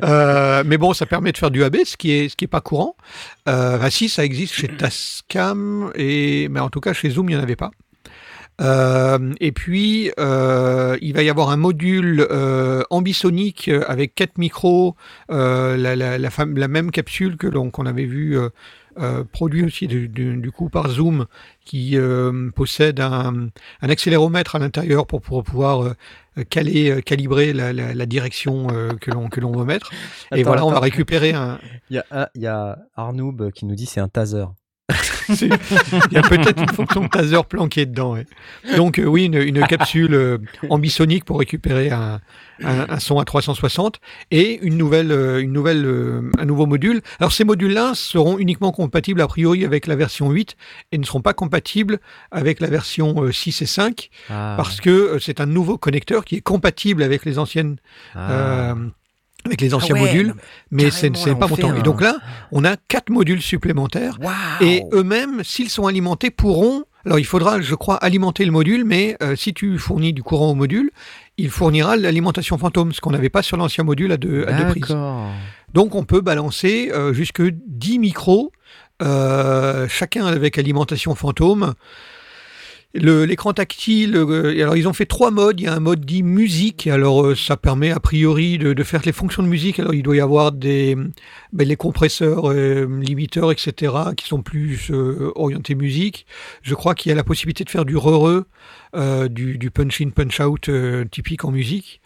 [0.04, 2.48] Euh, mais bon, ça permet de faire du AB, ce qui est, ce qui est
[2.48, 2.96] pas courant.
[3.48, 7.34] Euh, enfin, si, ça existe chez Tascam, et, mais en tout cas, chez Zoom, il
[7.34, 7.70] n'y en avait pas.
[8.60, 14.38] Euh, et puis, euh, il va y avoir un module euh, ambisonique euh, avec quatre
[14.38, 14.94] micros,
[15.30, 18.48] euh, la, la, la, la même capsule que l'on qu'on avait vu euh,
[19.00, 21.26] euh, produit aussi du, du- du coup par Zoom,
[21.64, 23.48] qui euh, possède un,
[23.82, 28.90] un accéléromètre à l'intérieur pour, pour pouvoir euh, caler, calibrer la, la, la direction euh,
[29.00, 29.90] que l'on que l'on veut mettre.
[30.30, 31.58] et Attends, voilà, on va récupérer un.
[31.90, 34.44] Il y a, il y a Arnoub qui nous dit c'est un taser.
[36.10, 38.12] Il y a peut-être une fonction taser planquée dedans.
[38.14, 38.26] ouais.
[38.76, 40.38] Donc euh, oui, une, une capsule euh,
[40.70, 42.20] ambisonique pour récupérer un,
[42.62, 44.00] un- un son à 360
[44.30, 47.00] et une nouvelle, euh, une nouvelle, euh, un nouveau module.
[47.20, 50.56] Alors ces modules-là seront uniquement compatibles a priori avec la version 8
[50.92, 51.98] et ne seront pas compatibles
[52.30, 56.36] avec la version euh, 6 et 5 Ah, parce que c'est un nouveau connecteur qui
[56.36, 57.76] est compatible avec les anciennes.
[58.14, 58.74] ah.
[59.44, 60.34] Avec les anciens Ah ouais, modules, non,
[60.70, 61.68] mais c'est carrément, c'est là, pas montant.
[61.70, 62.16] fait Et un- donc là,
[62.52, 64.18] on a quatre modules supplémentaires
[64.60, 66.84] et eux-mêmes, s'ils sont alimentés, pourront.
[67.06, 70.50] Alors, il faudra, je crois, alimenter le module, mais euh, si tu fournis du courant
[70.52, 70.90] au module,
[71.36, 74.64] il fournira l'alimentation fantôme, ce qu'on n'avait pas sur l'ancien module à deux, à deux
[74.68, 74.96] prises.
[75.74, 78.52] Donc, on peut balancer euh, jusque 10 micros,
[79.02, 81.74] euh, chacun avec alimentation fantôme.
[82.96, 85.60] L'écran tactile, euh, alors ils ont fait trois modes.
[85.60, 86.86] Il y a un mode dit musique.
[86.86, 89.80] Alors euh, ça permet a priori de, de faire les fonctions de musique.
[89.80, 90.96] Alors il doit y avoir des
[91.54, 93.92] ben, les compresseurs, euh, limiteurs, etc.
[94.16, 96.26] qui sont plus euh, orientés musique.
[96.62, 98.42] Je crois qu'il y a la possibilité de faire du re-re,
[98.96, 100.68] euh, du, du punch-in, punch-out
[101.10, 102.00] typique en musique.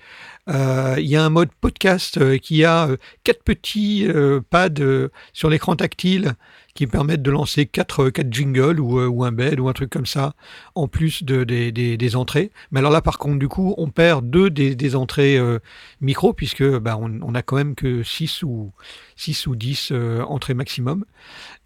[0.49, 2.89] Il y a un mode podcast qui a
[3.22, 4.07] quatre petits
[4.49, 6.34] pads sur l'écran tactile
[6.79, 9.72] qui permettent de lancer quatre, euh, quatre jingles ou, euh, ou un bed ou un
[9.72, 10.35] truc comme ça
[10.76, 12.53] en plus de, des, des, des entrées.
[12.70, 15.59] Mais alors là, par contre, du coup, on perd deux des, des entrées euh,
[16.01, 18.70] micro puisque bah, on, on a quand même que 6 ou,
[19.16, 21.05] 6 ou 10 euh, entrées maximum.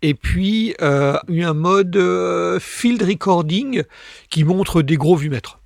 [0.01, 1.99] Et puis, euh, il y a un mode
[2.59, 3.83] field recording
[4.31, 5.59] qui montre des gros vumètres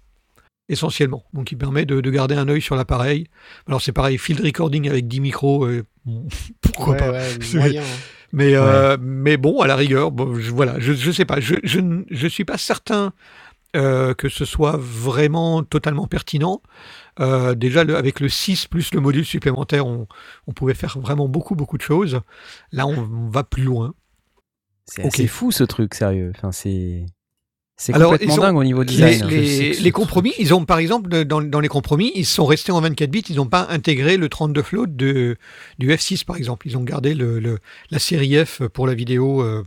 [0.68, 1.24] essentiellement.
[1.32, 3.28] Donc, il permet de, de garder un œil sur l'appareil.
[3.68, 5.84] Alors, c'est pareil, field recording avec 10 micros, euh,
[6.60, 7.12] pourquoi Ouais, pas?
[7.12, 8.15] ouais, C'est- moyen, hein.
[8.36, 11.40] Mais, euh, mais bon, à la rigueur, bon, je, voilà, je, je sais pas.
[11.40, 13.12] Je, je, ne- je suis pas certain
[13.74, 16.60] euh, que ce soit vraiment totalement pertinent.
[17.18, 20.06] Euh, déjà, le- avec le 6 plus le module supplémentaire, on,
[20.46, 22.20] on pouvait faire vraiment beaucoup, beaucoup de choses.
[22.72, 23.94] Là, on, on va plus loin.
[25.10, 26.32] C'est fou ce truc, sérieux.
[26.36, 27.06] Enfin, c'est.
[27.78, 29.22] C'est complètement ont- dingue au niveau Les, design.
[29.24, 29.26] hein.
[29.28, 33.10] les- les compromis, ils ont par exemple dans les compromis, ils sont restés en 24
[33.10, 35.36] bits, ils n'ont pas intégré le 32 float de,
[35.78, 36.66] du F6 par exemple.
[36.66, 37.58] Ils ont gardé le, le-
[37.90, 39.62] la série F pour la vidéo euh,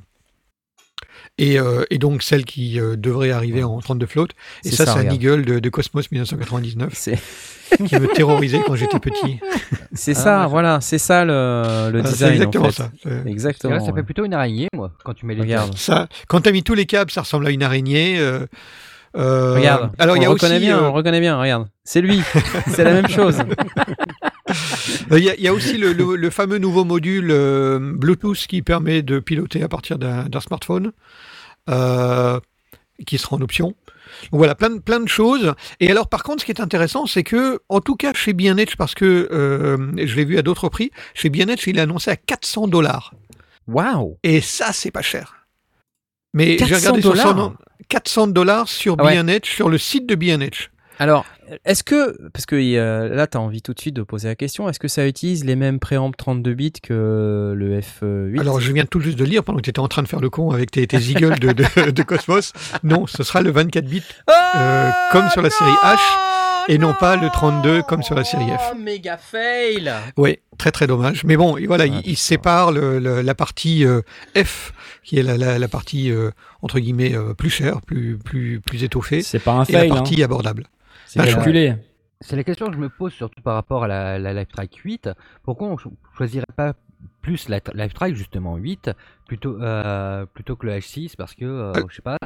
[1.39, 4.27] et, euh, et donc celle qui euh, devrait arriver en 32 float.
[4.65, 5.11] Et ça, ça, c'est un.
[5.11, 7.17] Eagle de, de Cosmos 1999 C'est
[7.85, 9.39] qui me terrorisait quand j'étais petit.
[9.93, 12.29] c'est Ah, ça, voilà, c'est ça le, le Ah, design.
[12.29, 12.83] c'est exactement en fait.
[12.83, 12.91] ça.
[13.25, 13.73] Exactement.
[13.75, 15.75] là, ça fait plutôt une araignée, moi, quand tu mets les Regarde.
[15.77, 18.19] Ça, quand tu as mis tous les câbles, ça ressemble à une araignée.
[18.19, 18.45] euh,
[19.17, 19.91] euh, Regarde.
[19.97, 20.43] Alors, il y a aussi.
[20.45, 21.39] reconnaît bien, euh, on reconnaît bien.
[21.39, 22.21] Regarde, c'est lui.
[22.67, 23.37] c'est la même chose.
[25.11, 28.47] Il y, a- il y a aussi le, le- le fameux nouveau module euh, Bluetooth
[28.47, 30.91] qui permet de piloter à partir d'un d'un smartphone.
[31.69, 32.39] Euh,
[33.05, 33.67] qui sera en option.
[34.31, 35.53] Donc voilà, plein de, plein de choses.
[35.79, 38.75] Et alors, par contre, ce qui est intéressant, c'est que, en tout cas, chez Bien-Edge,
[38.77, 42.15] parce que euh, je l'ai vu à d'autres prix, chez Bien-Edge, il est annoncé à
[42.17, 43.13] 400 dollars.
[43.67, 45.47] Waouh Et ça, c'est pas cher.
[46.33, 47.53] Mais j'ai 400 regardé sur son dollars?
[47.87, 49.11] 400 dollars sur ouais.
[49.11, 50.69] Bien-Edge, sur le site de Bien-Edge.
[50.99, 51.25] Alors,
[51.65, 54.35] est-ce que, parce que euh, là, tu as envie tout de suite de poser la
[54.35, 58.71] question, est-ce que ça utilise les mêmes préampes 32 bits que le F8 Alors, je
[58.73, 60.51] viens tout juste de lire pendant que tu étais en train de faire le con
[60.51, 62.51] avec tes, tes eagles de, de- de Cosmos.
[62.83, 64.03] Non, ce sera le 24 bits
[64.57, 65.97] euh, comme sur la série H
[66.67, 68.71] et non pas le 32 comme sur la série F.
[68.73, 71.23] Oh, méga fail Oui, très très dommage.
[71.23, 74.01] Mais bon, voilà, Ah, il, sépare le- le- la partie euh,
[74.37, 74.73] F,
[75.03, 76.29] qui est la, la- la partie euh,
[76.61, 79.89] entre guillemets euh, plus chère, plus plus plus étoffée, C'est pas un et la fail,
[79.89, 79.95] hein.
[79.95, 80.65] partie abordable.
[81.09, 81.75] C'est Bah, calculé.
[82.21, 85.09] C'est la question que je me pose surtout par rapport à la, la LiveTrack 8.
[85.43, 86.73] Pourquoi on cho- choisirait pas
[87.21, 88.91] plus la LiveTrack justement 8
[89.25, 92.17] plutôt euh, plutôt que le H6 parce que euh, Euh, je sais pas.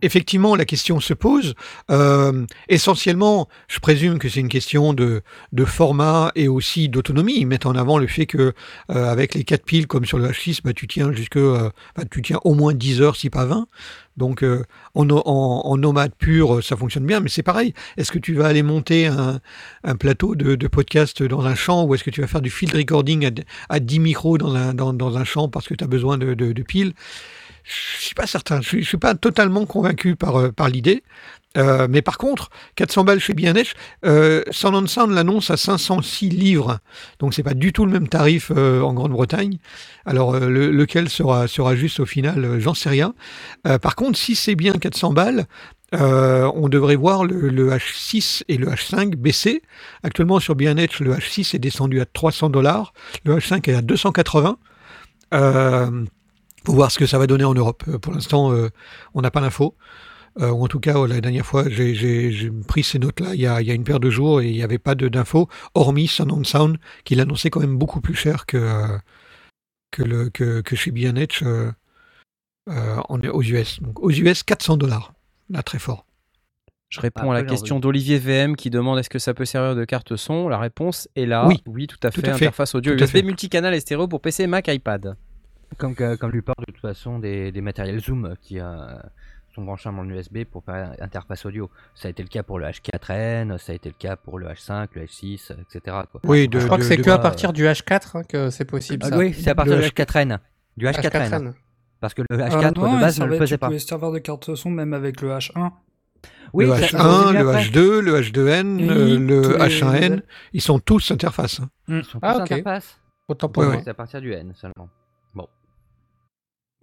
[0.00, 1.54] Effectivement, la question se pose.
[1.90, 5.22] Euh, essentiellement, je présume que c'est une question de,
[5.66, 7.34] format et aussi d'autonomie.
[7.36, 8.52] Ils mettent en avant le fait que
[8.92, 12.04] euh, avec les 4 piles comme sur le H6, bah, tu tiens jusque, euh, bah,
[12.08, 13.66] tu tiens au moins 10 heures, si pas 20.
[14.16, 14.44] Donc
[14.94, 15.22] en, en,
[15.64, 17.72] en nomade pur, ça fonctionne bien, mais c'est pareil.
[17.96, 19.40] Est-ce que tu vas aller monter un,
[19.96, 22.74] plateau de, de podcast dans un champ ou est-ce que tu vas faire du field
[22.74, 23.30] recording à,
[23.68, 26.94] à 10 micros dans un, dans, un champ parce que tu as besoin de piles?
[27.68, 28.60] Je suis pas certain.
[28.62, 31.02] Je suis, je suis pas totalement convaincu par, euh, par l'idée.
[31.56, 33.72] Euh, mais par contre, 400 balles chez Bien-Edge,
[34.04, 36.78] euh, Sound on Sound l'annonce à 506 livres.
[37.18, 39.58] Donc c'est pas du tout le même tarif euh, en Grande-Bretagne.
[40.04, 43.14] Alors euh, le- lequel sera, sera juste au final, euh, j'en sais rien.
[43.66, 45.46] Euh, par contre, si c'est bien 400 balles,
[45.94, 49.62] euh, on devrait voir le, le H6 et le H5 baisser.
[50.02, 52.92] Actuellement sur Bien-Edge, le H6 est descendu à 300 dollars,
[53.24, 54.58] le H5 est à 280.
[55.34, 56.04] Euh,
[56.68, 57.82] faut voir ce que ça va donner en Europe.
[57.88, 58.68] Euh, Pour l'instant, euh,
[59.14, 59.74] on n'a pas l'info.
[60.40, 63.46] Euh, ou en tout cas, euh, la dernière fois, j'ai- pris ces notes-là il, y
[63.46, 65.48] a- il y a une paire de jours et il n'y avait pas de- d'infos,
[65.74, 68.98] hormis Sound on Sound, qui l'annonçait quand même beaucoup plus cher que, euh,
[69.90, 71.72] que, le, que, que chez B&H euh,
[72.70, 73.80] euh, en- aux US.
[73.82, 75.12] Donc aux US, 400 dollars.
[75.50, 76.04] Là, très fort.
[76.90, 79.84] Je réponds à la question d'Olivier VM qui demande est-ce que ça peut servir de
[79.84, 80.48] carte son?
[80.48, 81.46] La réponse est là.
[81.66, 81.86] Oui.
[81.86, 82.28] tout à Tout fait.
[82.28, 82.44] à fait.
[82.46, 85.16] Interface audio Tout USB multicanal et stéréo pour PC, Mac, iPad.
[85.76, 85.94] Comme,
[86.32, 88.96] lui parle de toute façon des, des matériels Zoom qui euh,
[89.54, 91.70] sont branchables en USB pour faire interface audio.
[91.94, 94.46] Ça a été le cas pour le H4N, ça a été le cas pour le
[94.48, 95.96] H5, le H6, etc.
[96.10, 96.20] quoi.
[96.24, 99.02] Oui, de- Je crois que c'est que à partir du H4 hein, que c'est possible.
[99.06, 99.18] Ah ça.
[99.18, 100.38] oui, c'est à partir Le du H4N.
[100.76, 101.30] Du H4N.
[101.30, 101.52] H4N.
[102.00, 103.66] Parce que le Euh, H4 non, de base ne le faisait tu pas.
[103.66, 105.70] pouvais servir de carte son même avec le H1.
[106.54, 107.62] Oui, le ça- ça H1, c'est le mieux après.
[107.64, 110.22] H2, le H2N, Oui, euh, le tous les- H1N,
[110.54, 111.60] ils sont tous interfaces.
[111.60, 111.68] hein.
[111.88, 112.52] Ils sont Ah, tous ok.
[112.52, 112.98] interfaces.
[113.28, 113.80] Autant pour Ouais, moi.
[113.84, 114.88] C'est à partir du N seulement.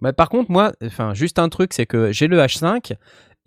[0.00, 2.92] Bah, par contre, moi, enfin, juste un truc, c'est que j'ai le H5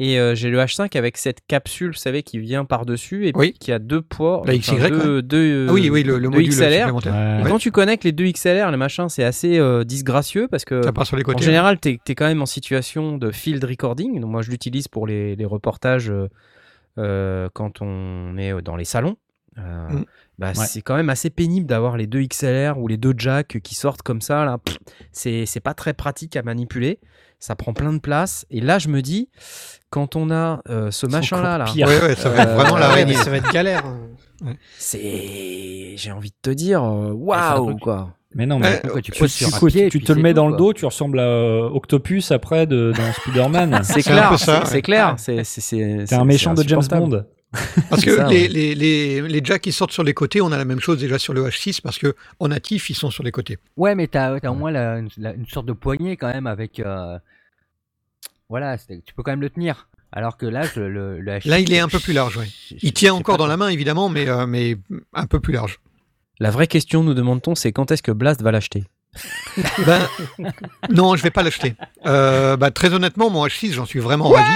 [0.02, 3.50] et euh, j'ai le H5 avec cette capsule, vous savez, qui vient par-dessus et Oui.
[3.52, 4.46] puis qui a deux ports.
[4.46, 6.72] La enfin, deux, deux, Ah oui, oui, le, le deux module XLR.
[6.78, 7.40] supplémentaire.
[7.40, 7.50] Et Ouais.
[7.50, 10.94] quand tu connectes les deux XLR, le machin, c'est assez euh, disgracieux parce que Ça
[10.94, 11.44] part sur les en côtés.
[11.44, 11.46] hein.
[11.46, 14.20] général, tu es, quand même en situation de field recording.
[14.22, 16.12] Donc moi, je l'utilise pour les, les reportages
[16.98, 19.18] euh, quand on est dans les salons.
[19.60, 20.06] Euh, Mm.
[20.38, 20.66] bah, Ouais.
[20.66, 24.02] C'est quand même assez pénible d'avoir les deux XLR ou les deux jacks qui sortent
[24.04, 24.46] comme ça.
[24.46, 24.58] Là.
[25.12, 27.00] C'est c'est pas très pratique à manipuler.
[27.40, 28.46] Ça prend plein de place.
[28.50, 29.30] Et là, je me dis,
[29.90, 31.88] quand on a euh, ce machin-là, là, pire.
[31.88, 33.14] Ouais, ouais, ça va être Euh, vraiment l'araignée.
[33.18, 33.84] mais ça va être galère.
[34.78, 35.94] c'est.
[35.96, 38.14] J'ai envie de te dire, waouh, quoi.
[38.36, 40.30] Mais non, mais Euh, tu tu, poses tu- sur un pied, tu te le mets
[40.32, 43.80] tout, dans le dos, tu ressembles à euh, Octopus après de, dans Spider-Man.
[43.84, 45.16] C'est clair, c'est- clair.
[45.18, 46.84] C'est c'est- c'est- T'es un méchant c'est de James.
[46.92, 47.24] Bond.
[47.90, 48.48] Parce que ça, les, ouais.
[48.48, 51.18] les, les, les jacks qui sortent sur les côtés, on a la même chose déjà
[51.18, 53.58] sur le H6 parce que en natif, ils sont sur les côtés.
[53.76, 56.80] Ouais, mais t'as as au moins la- la- une sorte de poignée quand même avec.
[56.80, 57.18] euh,
[58.50, 59.88] Voilà, tu peux quand même le tenir.
[60.12, 62.40] Alors que là, je- le, le H6, Là, il est un peu plus large,
[62.70, 64.78] je- Il tient encore dans la main, évidemment, mais, euh, mais
[65.14, 65.80] un peu plus large.
[66.40, 68.84] La vraie question, nous demande-t-on, c'est quand est-ce que Blast va l'acheter?
[69.88, 70.08] Ben,
[70.92, 71.74] non, je vais pas l'acheter.
[72.06, 74.50] Euh, bah, très honnêtement, mon H6, j'en suis vraiment ravi.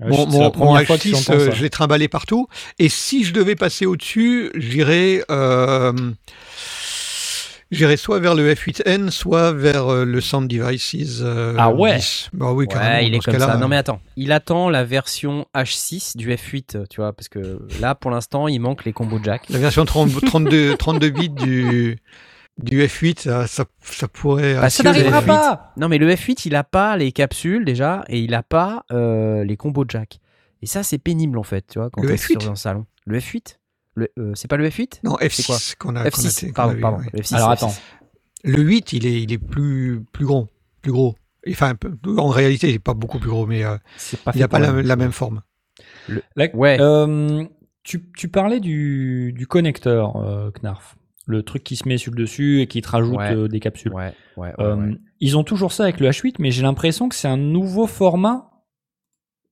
[0.00, 2.48] Mon, que H6, j'entends euh, je l'ai trimballé partout.
[2.78, 5.92] Et si je devais passer au-dessus, j'irais, euh,
[7.70, 11.20] j'irais soit vers le F8N, soit vers euh, le Sound Devices.
[11.22, 12.30] euh, Ah ouais 10.
[12.32, 12.94] Bah oui, carrément.
[12.94, 13.56] Ouais, il est comme ça.
[13.56, 17.28] Non euh, mais attends, il attend la version H6 du F8, euh, tu vois, parce
[17.28, 19.42] que là, pour l'instant, il manque les combos jack.
[19.50, 21.98] La version 30 32, 32 bits du,
[22.58, 24.54] du F8, ça, ça, ça pourrait.
[24.54, 25.26] Bah, ça n'arrivera F8.
[25.26, 28.84] pas Non mais le F8, il a pas les capsules déjà, et il a pas
[28.92, 30.20] euh, les combos jack.
[30.62, 32.40] Et ça, c'est pénible en fait, tu vois, quand F8?
[32.40, 32.86] sur un salon.
[33.06, 33.56] Le F8
[33.94, 35.56] le, euh, C'est pas le F8 Non, C'est quoi?
[35.56, 36.00] F6 qu'on a.
[36.02, 36.98] qu'on a- F6, qu'on a pardon, vu, pardon.
[36.98, 37.10] ouais.
[37.12, 37.52] Le F6, Alors F6.
[37.54, 37.74] attends,
[38.44, 40.48] Le 8, il est, il est plus, plus grand.
[40.82, 41.16] Plus gros.
[41.48, 41.72] Enfin,
[42.18, 43.76] en réalité, il n'est pas beaucoup plus gros, mais euh,
[44.24, 45.40] pas il n'a pas la, la, même forme.
[46.08, 46.22] Le,
[46.54, 46.76] ouais.
[46.80, 47.44] Euh,
[47.82, 50.96] tu, tu, parlais du, du connecteur, euh, Knarf.
[51.26, 53.48] Le truc qui se met sur le dessus et qui te rajoute ouais.
[53.48, 53.92] des capsules.
[53.92, 54.52] Ouais, ouais,
[55.20, 58.50] ils ont toujours ça avec le H8, mais j'ai l'impression que c'est un nouveau format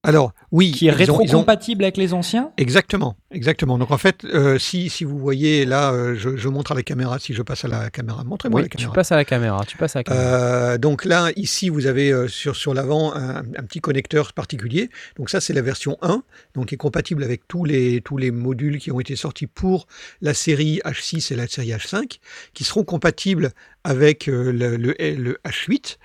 [0.05, 0.71] alors, oui.
[0.71, 3.79] Qui est rétro-compatible avec les anciens Exactement, exactement.
[3.79, 6.83] Donc en fait, euh, si, si vous voyez là, euh, je, je, montre à la
[6.83, 8.91] caméra, si je passe à la caméra, montrez-moi oui, la caméra.
[8.91, 10.25] Tu passes à la caméra, tu passes à la caméra.
[10.25, 14.91] Euh, donc là, ici, vous avez sur, sur l'avant un, un, petit connecteur particulier.
[15.17, 16.23] Donc ça, c'est la version 1,
[16.55, 19.87] donc qui est compatible avec tous les, tous les modules qui ont été sortis pour
[20.21, 22.19] la série H6 et la série H5,
[22.55, 23.53] qui seront compatibles
[23.85, 25.97] avec le, le, le, H8.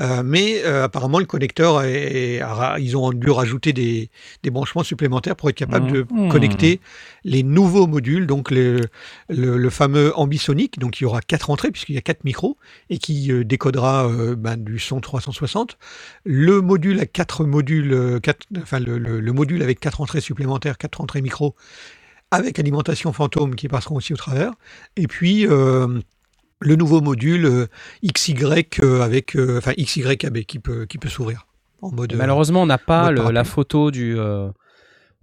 [0.00, 2.42] Euh, mais euh, apparemment, le connecteur, est, est,
[2.78, 4.10] ils ont dû rajouter des,
[4.42, 5.92] des, branchements supplémentaires pour être capable mmh.
[5.92, 6.28] de Hmm.
[7.24, 8.80] Les nouveaux modules, donc le,
[9.28, 12.56] le, le, fameux ambisonic, donc il y aura quatre entrées puisqu'il y a quatre micros
[12.90, 15.78] et qui euh, décodera euh, ben, du son 360.
[16.24, 21.00] Le module à quatre modules, quatre, enfin le, le, module avec quatre entrées supplémentaires, quatre
[21.00, 21.54] entrées micro
[22.32, 24.52] avec alimentation fantôme qui passeront aussi au travers.
[24.96, 26.00] Et puis euh,
[26.60, 27.66] le nouveau module euh,
[28.04, 28.34] XY
[29.00, 31.46] avec euh, enfin XYAB qui peut qui peut s'ouvrir
[31.82, 32.14] en mode.
[32.16, 34.16] Malheureusement, on n'a pas la photo du.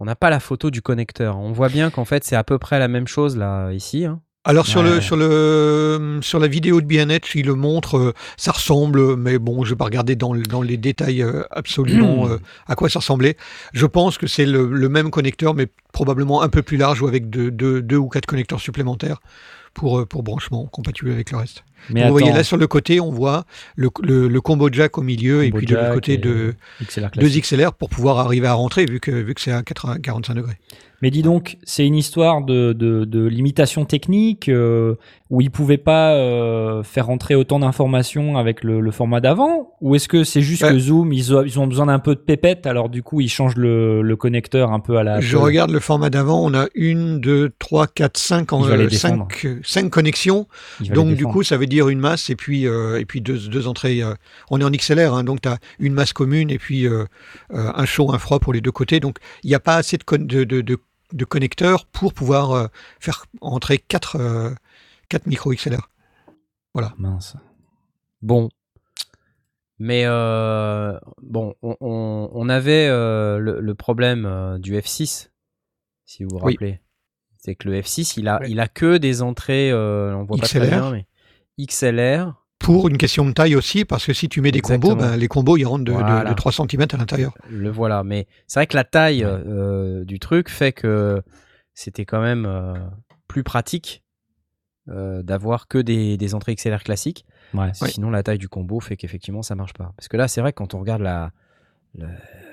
[0.00, 1.38] On n'a pas la photo du connecteur.
[1.38, 4.06] On voit bien qu'en fait, c'est à peu près la même chose là ici.
[4.06, 4.20] Hein.
[4.44, 4.94] Alors sur ouais.
[4.94, 9.38] le sur le sur la vidéo de BNH, il le montre, euh, ça ressemble, mais
[9.38, 13.00] bon, je vais pas regarder dans, dans les détails euh, absolument euh, à quoi ça
[13.00, 13.36] ressemblait.
[13.74, 17.06] Je pense que c'est le, le, même connecteur, mais probablement un peu plus large ou
[17.06, 19.20] avec deux, deux, deux ou quatre connecteurs supplémentaires
[19.74, 21.64] pour, pour branchement compatible avec le reste.
[21.88, 23.44] Mais vous voyez là sur le côté, on voit
[23.76, 27.10] le, le, le combo jack au milieu combo et puis de l'autre côté de XLR
[27.16, 30.34] deux XLR pour pouvoir arriver à rentrer vu que, vu que c'est à 80, 45
[30.34, 30.58] degrés.
[31.02, 34.96] Mais dis donc, c'est une histoire de, de, de limitation technique euh,
[35.30, 39.94] où ils pouvaient pas euh, faire rentrer autant d'informations avec le, le format d'avant Ou
[39.94, 40.70] est-ce que c'est juste ouais.
[40.72, 43.28] que Zoom, ils, ont, ils ont besoin d'un peu de pépette, alors du coup ils
[43.28, 45.20] changent le, le connecteur un peu à la...
[45.20, 49.46] Je regarde le format d'avant, on a une, deux, trois, quatre, cinq, en, euh, cinq,
[49.62, 50.48] cinq connexions.
[50.80, 53.68] Donc du coup ça veut dire une masse et puis, euh, et puis deux, deux
[53.68, 54.02] entrées.
[54.02, 54.14] Euh,
[54.50, 57.04] on est en XLR, hein, donc tu as une masse commune et puis euh,
[57.50, 59.00] un chaud, un froid pour les deux côtés.
[59.00, 60.76] Donc il n'y a pas assez de, de, de, de
[61.12, 62.66] de connecteurs pour pouvoir euh,
[62.98, 64.54] faire entrer 4 euh,
[65.08, 65.90] quatre micros XLR.
[66.74, 66.94] Voilà.
[66.98, 67.36] Mince.
[68.22, 68.48] Bon.
[69.78, 75.30] Mais euh, bon, on, on, on avait euh, le, le, problème du F6,
[76.04, 76.72] si vous vous rappelez.
[76.72, 76.78] Oui.
[77.38, 78.48] C'est que le F6, il a, oui.
[78.50, 80.40] il a que des entrées, on voit XLR.
[80.40, 81.06] pas très bien, mais
[81.58, 82.39] XLR.
[82.60, 84.94] Pour une question de taille aussi, parce que si tu mets des Exactement.
[84.94, 86.24] combos, ben, les combos ils rentrent de, voilà.
[86.24, 87.34] de, de 3 cm à l'intérieur.
[87.50, 91.22] Le voilà, mais c'est vrai que la taille euh, du truc fait que
[91.74, 92.74] c'était quand même euh,
[93.28, 94.04] plus pratique
[94.88, 97.24] euh, d'avoir que des, des, entrées XLR classiques.
[97.54, 97.70] Ouais.
[97.72, 99.92] Sinon, la taille du combo fait qu'effectivement ça marche pas.
[99.96, 101.32] Parce que là, c'est vrai que quand on regarde la,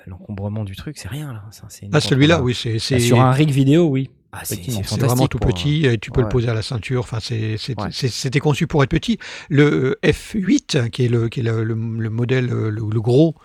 [0.05, 1.43] l'encombrement du truc, c'est rien là.
[1.91, 4.09] Ah, celui-là, oui, c'est sur un rig vidéo, oui.
[4.39, 6.25] Ah, c'est vraiment tout petit et tu peux ouais.
[6.25, 7.01] le poser à la ceinture.
[7.01, 9.17] Enfin, c'était conçu pour être petit.
[9.49, 13.35] Le euh, F8, qui est le, qui est le, le, le modèle, le, le gros,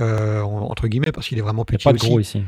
[0.00, 1.84] euh, entre guillemets, parce qu'il est vraiment petit.
[1.84, 2.06] Il a pas aussi.
[2.06, 2.42] de gros ici.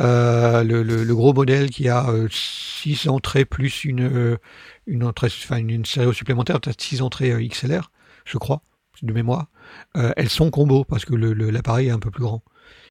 [0.00, 4.38] Euh, le, le, le, gros modèle qui a 6 entrées plus une, euh,
[4.86, 7.90] une, entrée, enfin une, une série supplémentaire, tu as 6 entrées euh, XLR,
[8.24, 8.62] je crois,
[9.02, 9.48] de mémoire.
[9.96, 12.42] Euh, elles sont combo parce que l'appareil est un peu plus grand.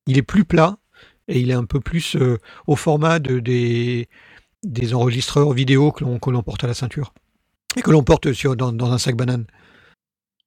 [0.06, 0.78] Il est plus plat
[1.28, 2.38] et il est un peu plus euh,
[2.68, 4.08] au format de, des,
[4.64, 7.14] des enregistreurs vidéo que l'on qu porte à la ceinture
[7.76, 9.46] et que l'on porte sur, dans, dans, un sac banane.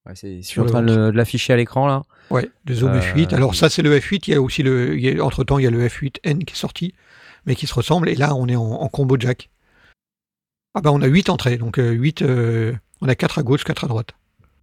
[0.07, 2.03] Ouais, c'est je suis en train de, l'afficher à l'écran là.
[2.31, 3.35] Ouais, le Zoom euh, F8.
[3.35, 5.59] Alors ça c'est le F8, il y a aussi le il y a, entre temps
[5.59, 6.95] il y a le F8N qui est sorti
[7.47, 9.51] mais qui se ressemble et là on est en, en combo jack.
[10.75, 13.65] Ah bah on a 8 entrées donc euh, 8 euh, on a 4 à gauche,
[13.65, 14.11] 4 à droite.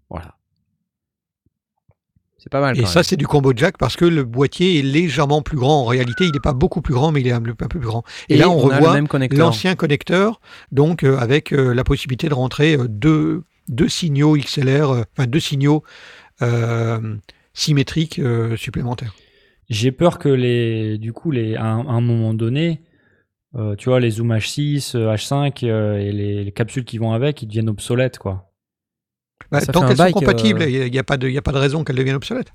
[0.10, 0.36] Voilà.
[2.42, 2.80] C'est pas mal.
[2.80, 5.82] Et ça, c'est du combo jack parce que le boîtier est légèrement plus grand.
[5.82, 8.04] En réalité, il n'est pas beaucoup plus grand, mais il est un, peu plus grand.
[8.30, 9.00] Et, Et là, on, on revoit
[9.30, 10.42] l'ancien connecteur,
[10.72, 15.28] donc euh, avec euh, la possibilité de rentrer euh, deux, deux signaux XLR, euh, enfin
[15.28, 15.84] deux signaux
[16.42, 17.16] euh,
[17.54, 19.14] symétriques euh, supplémentaires.
[19.70, 22.82] J'ai peur que les, du coup, les, à un, à un moment donné,
[23.78, 27.70] tu vois, les Zoom H6, H5 et les, les capsules qui vont avec, ils deviennent
[27.70, 28.51] obsolètes, quoi.
[29.52, 30.90] Bah, tant qu'elles sont compatibles, il euh...
[30.90, 32.54] n'y a, a, pas de raison qu'elles deviennent obsolètes.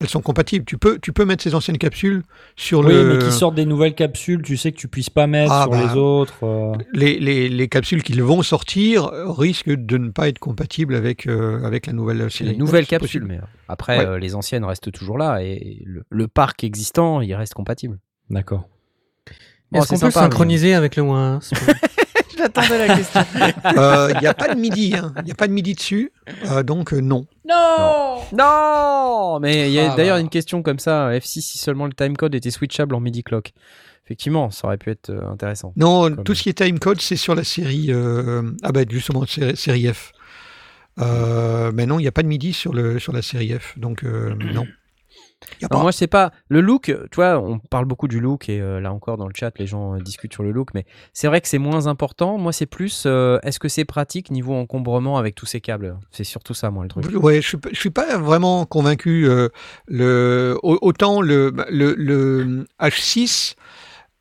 [0.00, 0.64] Elles sont compatibles.
[0.64, 2.22] Tu peux, tu peux mettre ces anciennes capsules
[2.56, 3.10] sur oui, le.
[3.10, 5.64] Oui, mais qui sortent des nouvelles capsules, tu sais que tu puisses pas mettre ah,
[5.64, 6.38] sur bah, les autres.
[6.42, 6.72] Euh...
[6.94, 11.62] Les, les, les, capsules qu'ils vont sortir risquent de ne pas être compatibles avec, euh,
[11.64, 12.52] avec la nouvelle série.
[12.52, 14.06] Les nouvelles capsules, mais après, ouais.
[14.06, 17.98] euh, les anciennes restent toujours là et le, le, parc existant, il reste compatible.
[18.30, 18.68] D'accord.
[19.74, 20.74] Est-ce qu'on peut sympa, synchroniser mais...
[20.74, 21.40] avec le moins
[22.40, 23.20] l'attendais la question.
[23.76, 25.12] Euh, Il n'y a pas de midi, hein.
[25.18, 26.12] il n'y a pas de midi dessus,
[26.46, 27.26] euh, donc euh, non.
[28.32, 30.20] Non Mais il y a Ah, d'ailleurs bah.
[30.20, 33.52] une question comme ça, F6 si seulement le timecode était switchable en midi clock.
[34.06, 35.72] Effectivement, ça aurait pu être euh, intéressant.
[35.76, 37.86] Non, Comme- tout ce qui est timecode, c'est sur la série.
[37.90, 40.12] euh, ah bah justement, sé- série F.
[41.00, 43.78] Euh, mais non, il n'y a pas de midi sur, le, sur la série F,
[43.78, 44.66] donc euh, non.
[45.60, 45.82] Y a Non, pas.
[45.82, 45.92] moi,
[46.48, 46.84] le look.
[46.84, 49.66] Tu vois, on parle beaucoup du look et euh, là encore dans le chat, les
[49.66, 52.38] gens euh, discutent sur le look, mais c'est vrai que c'est moins important.
[52.38, 55.96] Moi, c'est plus euh, est-ce que c'est pratique niveau encombrement avec tous ces câbles?
[56.10, 57.04] C'est surtout ça, moi, le truc.
[57.22, 59.28] Ouais, je je suis pas vraiment convaincu.
[59.86, 63.54] le, au- autant le, le, le H6,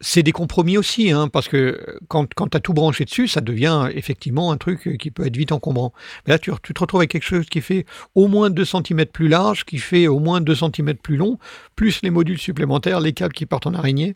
[0.01, 3.41] c'est des compromis aussi, hein, parce que quand, quand tu as tout branché dessus, ça
[3.41, 5.93] devient effectivement un truc qui peut être vite encombrant.
[6.25, 7.85] Mais là, tu, tu te retrouves avec quelque chose qui fait
[8.15, 11.37] au moins 2 cm plus large, qui fait au moins 2 cm plus long,
[11.75, 14.15] plus les modules supplémentaires, les câbles qui partent en araignée.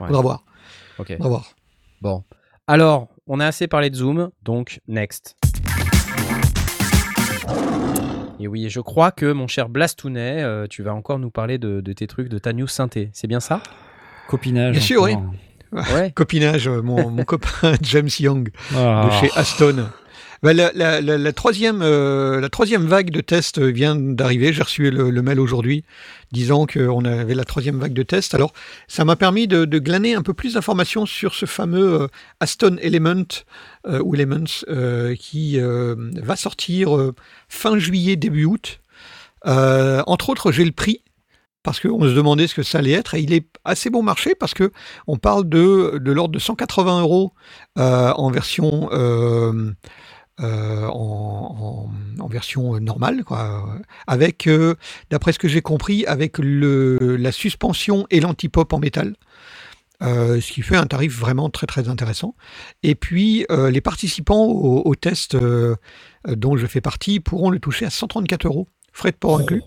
[0.00, 0.08] Ouais.
[0.08, 0.44] Voir.
[0.98, 1.12] Ok.
[1.12, 1.54] Faudra voir.
[2.00, 2.24] Bon.
[2.66, 5.36] Alors, on a assez parlé de Zoom, donc next.
[8.40, 11.80] Et oui, je crois que mon cher Blastounet, euh, tu vas encore nous parler de,
[11.80, 13.10] de tes trucs, de ta news synthé.
[13.12, 13.62] C'est bien ça?
[14.32, 14.72] Copinage.
[14.72, 15.02] Bien sûr.
[15.02, 16.10] Ouais.
[16.14, 18.48] Copinage, euh, mon, mon copain James Young.
[18.74, 19.08] Ah.
[19.08, 19.86] de chez Aston.
[20.42, 24.52] Ben, la, la- la- la troisième, euh, la troisième vague de tests vient d'arriver.
[24.52, 25.84] J'ai reçu le, le mail aujourd'hui
[26.32, 28.34] disant qu'on avait la troisième vague de tests.
[28.34, 28.52] Alors,
[28.88, 32.06] ça m'a permis de, de glaner un peu plus d'informations sur ce fameux euh,
[32.40, 33.44] Aston Element
[33.86, 37.14] euh, ou Elements euh, qui euh, va sortir euh,
[37.48, 38.80] fin juillet, début août.
[39.46, 41.02] Euh, entre autres, j'ai le prix
[41.62, 44.34] parce qu'on se demandait ce que ça allait être et il est assez bon marché
[44.34, 44.72] parce que
[45.06, 47.32] on parle de, de l'ordre de 180 euros
[47.78, 49.72] euh, en version euh,
[50.40, 54.74] euh, en, en- en version normale, quoi, avec, euh,
[55.10, 59.14] d'après ce que j'ai compris, avec le, la suspension et l'anti-pop en métal.
[60.02, 62.34] euh, ce qui fait un tarif vraiment très très intéressant.
[62.82, 65.36] Et puis les participants au, au test
[66.28, 69.64] dont je fais partie pourront le toucher à 134 euros, frais de port inclus.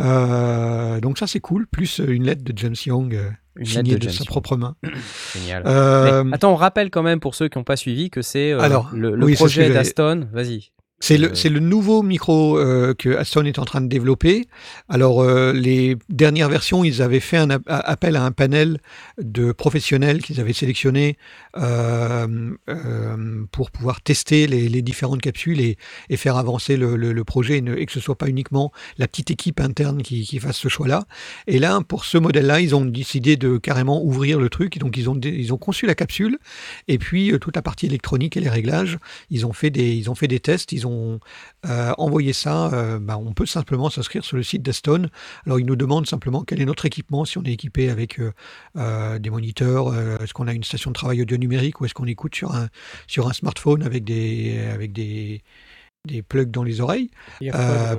[0.00, 3.96] Euh, donc ça c'est cool, plus une lettre de James Young euh, Une lettre signée
[3.96, 4.26] de sa Young.
[4.26, 4.76] propre main.
[5.34, 5.62] Génial.
[5.66, 8.52] Euh, Mais attends, on rappelle quand même pour ceux qui n'ont pas suivi que c'est
[8.52, 10.28] euh, le, oui, projet d'Aston.
[10.32, 10.70] Vas-y.
[10.98, 14.46] C'est Euh, le, c'est le nouveau micro euh, que Aston est en train de développer.
[14.88, 18.78] Alors, euh, les dernières versions, ils avaient fait un ap- appel à un panel
[19.18, 21.18] de professionnels qu'ils avaient sélectionnés
[21.58, 22.54] euh,
[23.52, 25.76] pour pouvoir tester les, les différentes capsules et,
[26.08, 28.72] et faire avancer le, le- le projet et, ne- et que ce soit pas uniquement
[28.96, 31.04] la petite équipe interne qui, qui fasse ce choix-là.
[31.46, 34.76] Et là, pour ce modèle-là, ils ont décidé de carrément ouvrir le truc.
[34.76, 36.38] Et donc, ils ont, ils ont conçu la capsule
[36.88, 38.98] et puis toute la partie électronique et les réglages.
[39.30, 42.72] Ils ont fait des, ils ont fait des tests, ils ont euh, envoyé ça.
[42.72, 45.08] euh, bah, on peut simplement s'inscrire sur le site d'Aston.
[45.44, 48.20] Alors, ils nous demandent simplement quel est notre équipement, si on est équipé avec
[48.76, 52.06] euh, des moniteurs, est-ce qu'on a une station de travail audio numérique ou est-ce qu'on
[52.06, 52.68] écoute sur un,
[53.06, 55.42] sur un smartphone avec des, avec des,
[56.06, 57.10] des plugs dans les oreilles.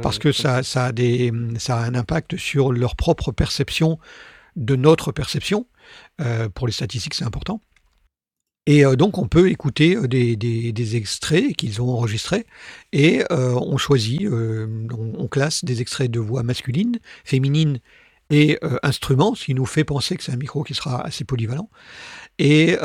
[0.01, 3.99] Parce que ça, ça, a des, ça a un impact sur leur propre perception
[4.55, 5.68] de notre perception.
[6.22, 7.61] Euh, pour les statistiques, c'est important.
[8.68, 12.45] Et euh, donc, on peut écouter euh, des, des- extraits qu'ils ont enregistrés
[12.94, 17.80] et euh, on choisit, on, classe des extraits de voix masculine, féminine
[18.30, 21.69] et instrument, ce qui nous fait penser que c'est un micro qui sera assez polyvalent.
[22.39, 22.77] Et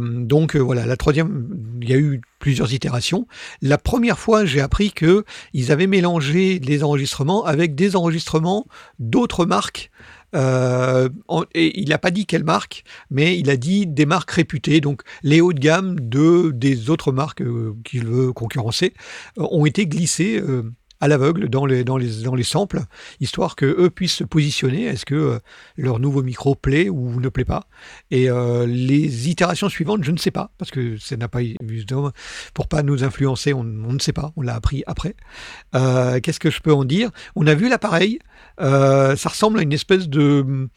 [0.00, 3.26] donc voilà, la troisième, il y a eu plusieurs itérations.
[3.62, 8.66] La première fois, j'ai appris que ils avaient mélangé les enregistrements avec des enregistrements
[8.98, 9.90] d'autres marques.
[10.34, 11.08] Euh,
[11.54, 15.40] il n'a pas dit quelle marque, mais il a dit des marques réputées, donc les
[15.40, 18.92] hauts de gamme de des autres marques euh, qu'il veut concurrencer
[19.38, 20.62] euh, ont été glissés euh,
[21.00, 22.80] à l'aveugle dans les, dans, les, dans les samples,
[23.20, 24.84] histoire que eux puissent se positionner.
[24.84, 25.40] Est-ce que
[25.76, 27.68] leur nouveau micro plaît ou ne plaît pas?
[28.10, 28.30] Et
[28.66, 31.40] les itérations suivantes, je ne sais pas, parce que ça n'a pas
[32.54, 35.14] pour pas nous influencer, on, ne sait pas, on l'a appris après.
[35.74, 37.10] Qu'est-ce que je peux en dire?
[37.34, 38.18] On a vu l'appareil,
[38.58, 40.68] ça ressemble à une espèce de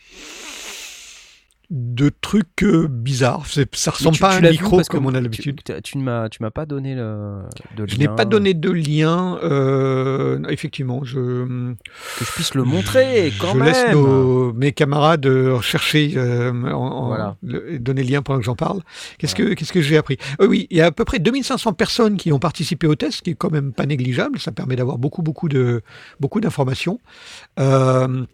[1.72, 3.46] de truc euh, bizarre.
[3.46, 5.24] C'est- Ça ressemble tu- pas tu à un micro parce que comme on a tu-
[5.24, 5.62] l'habitude.
[5.64, 7.42] Tu, tu ne m'as, tu m'as pas donné le,
[7.78, 9.38] de Je n'ai pas donné de lien.
[9.44, 11.16] euh, effectivement, je,
[11.46, 13.66] que je puisse le montrer quand je même.
[13.68, 17.36] laisse nos, mes camarades euh, chercher, euh, en, Voilà.
[17.44, 18.82] le- donner le lien pendant que j'en parle.
[19.20, 20.18] Qu'est-ce que qu'est-ce que j'ai appris?
[20.42, 23.18] Euh, Oui, il y a à peu près 2500 personnes qui ont participé au test,
[23.18, 24.40] ce qui est quand même pas négligeable.
[24.40, 25.82] Ça permet d'avoir beaucoup beaucoup de
[26.20, 27.00] beaucoup d'informations.
[27.60, 28.26] Euh,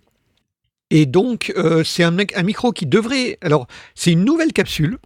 [0.91, 3.37] et donc, euh, c'est un, micro qui devrait.
[3.41, 4.97] Alors, c'est une nouvelle capsule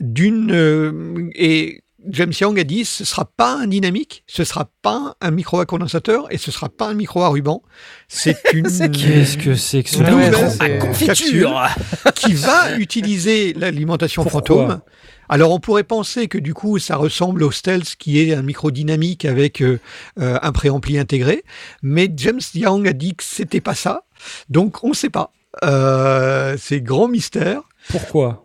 [0.00, 0.52] d'une.
[0.52, 5.30] euh, et James Young a dit ce sera pas un dynamique, ce sera pas un
[5.32, 7.62] micro à condensateur et ce sera pas un micro à ruban.
[8.06, 11.66] C'est une Qu'est-ce que c'est que ce Une nouvelle c'est- Confiture
[12.14, 14.80] qui va utiliser l'alimentation fantôme.
[15.28, 18.70] Alors on pourrait penser que du coup ça ressemble au Stealth qui est un micro
[18.70, 19.78] dynamique avec euh,
[20.16, 21.42] un préampli intégré,
[21.82, 24.04] mais James Young a dit que c'était pas ça,
[24.48, 25.32] donc on ne sait pas.
[25.64, 27.62] Euh, c'est grand mystère.
[27.88, 28.44] Pourquoi?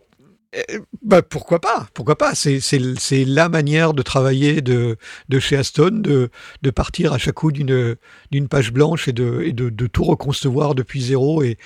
[1.01, 1.87] Bah pourquoi pas?
[1.95, 2.35] Pourquoi pas?
[2.35, 4.97] C'est la manière de travailler de
[5.27, 6.29] de chez Aston de
[6.61, 7.95] de partir à chaque coup d'une
[8.29, 11.57] d'une page blanche et de et de, de tout reconcevoir depuis zéro et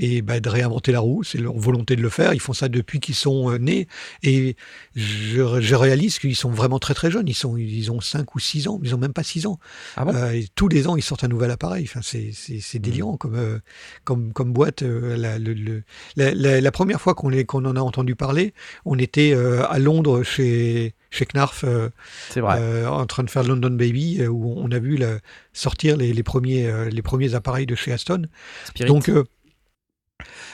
[0.00, 1.24] et bah, de réinventer la roue.
[1.24, 2.32] C'est leur volonté de le faire.
[2.32, 3.88] Ils font ça depuis qu'ils sont euh, nés
[4.22, 4.56] et
[4.94, 7.28] je, je réalise qu'ils sont vraiment très très jeunes.
[7.28, 8.80] Ils sont ils ont 5 ou 6 ans.
[8.84, 9.58] Ils ont même pas 6 ans.
[9.96, 10.14] Ah bon?
[10.14, 11.84] Euh, et tous les ans ils sortent un nouvel appareil.
[11.84, 13.58] Enfin c'est délirant comme euh,
[14.04, 14.82] comme comme boîte.
[14.82, 15.82] euh, la, le- le-
[16.16, 18.54] la, la- la première fois qu'on en a entendu parler,
[18.84, 19.32] on était
[19.68, 21.88] à Londres chez, chez Knarf euh,
[22.36, 22.56] vrai.
[22.60, 25.18] euh, en train de faire London Baby euh, où on a vu la-
[25.52, 28.26] sortir les, les premiers, les premiers appareils de chez Aston.
[28.66, 28.88] Spirit.
[28.88, 29.10] Donc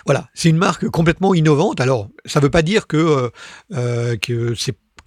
[0.04, 1.80] voilà, c'est une marque complètement innovante.
[1.80, 3.30] Alors ça veut pas dire que, euh,
[3.72, 4.54] euh,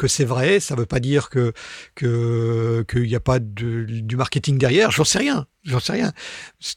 [0.08, 1.54] c'est vrai, ça veut pas dire qu'il
[2.94, 4.92] n'y a pas du marketing derrière.
[4.92, 6.12] J'en sais rien, j'en sais rien.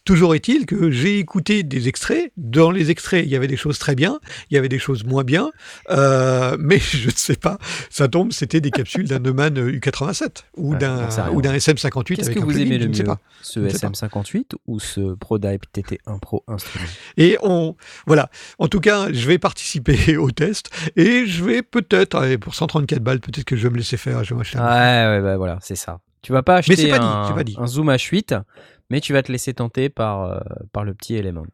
[0.05, 2.33] Toujours est-il que j'ai écouté des extraits.
[2.37, 5.05] Dans les extraits, il y avait des choses très bien, il y avait des choses
[5.05, 5.51] moins bien,
[5.91, 7.59] euh, mais je ne sais pas.
[7.89, 11.33] Ça tombe, c'était des capsules d'un Neumann U87 ou Ouais, d'un j'en sais rien.
[11.33, 13.19] ou d'un SM58 Qu'est-ce que vous aimez le mieux pas.
[13.43, 13.89] Ce Je ne sais pas.
[13.93, 16.87] SM58 ou ce ProDype TT1 Pro instrument?
[17.17, 17.77] Et on,
[18.07, 18.29] voilà.
[18.59, 23.21] En tout cas, je vais participer au test et je vais peut-être, pour 134 balles,
[23.21, 24.25] peut-être que je vais me laisser faire.
[24.25, 26.01] Je vais m'acheter Ouais, ouais, bah voilà, c'est ça.
[26.23, 27.57] Tu vas pas acheter pas un, c'est pas dit.
[27.59, 28.43] un Zoom H8,
[28.91, 30.41] mais tu vas te laisser tenter par, euh,
[30.73, 31.45] par le petit Elements.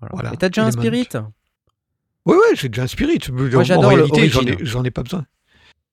[0.00, 0.12] Voilà.
[0.14, 0.70] Voilà, Et t'as déjà un.
[0.70, 1.08] Spirit?
[2.24, 3.18] Ouais, ouais, j'ai déjà un Spirit.
[3.30, 4.06] en j'adore le
[4.64, 5.24] j'en ai, pas besoin.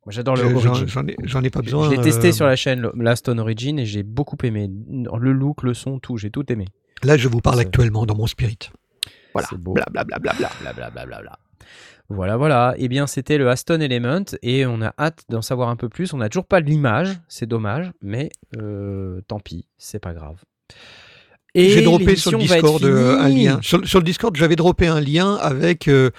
[0.06, 0.86] Moi j'adore le Origin.
[1.24, 1.86] j'en ai, pas besoin.
[1.86, 4.70] Je l'ai testé euh, sur la chaîne le- la Stone Origin et j'ai beaucoup aimé.
[4.70, 6.66] Le look, le son, tout, j'ai tout aimé.
[7.04, 8.58] Là, je vous parle actuellement dans mon Spirit.
[9.34, 9.48] Voilà.
[9.50, 9.74] C'est beau.
[9.74, 10.34] Blablabla.
[10.62, 11.38] Blablabla.
[12.10, 12.76] Voilà, voilà.
[12.78, 16.14] Eh bien, c'était le Aston Element et on a hâte d'en savoir un peu plus.
[16.14, 20.44] On n'a toujours pas l'image, c'est dommage, mais euh, tant pis, c'est pas grave.
[21.56, 23.60] Et J'ai droppé sur le Discord euh, un lien.
[23.62, 26.10] Sur, sur le Discord, j'avais droppé un lien avec euh,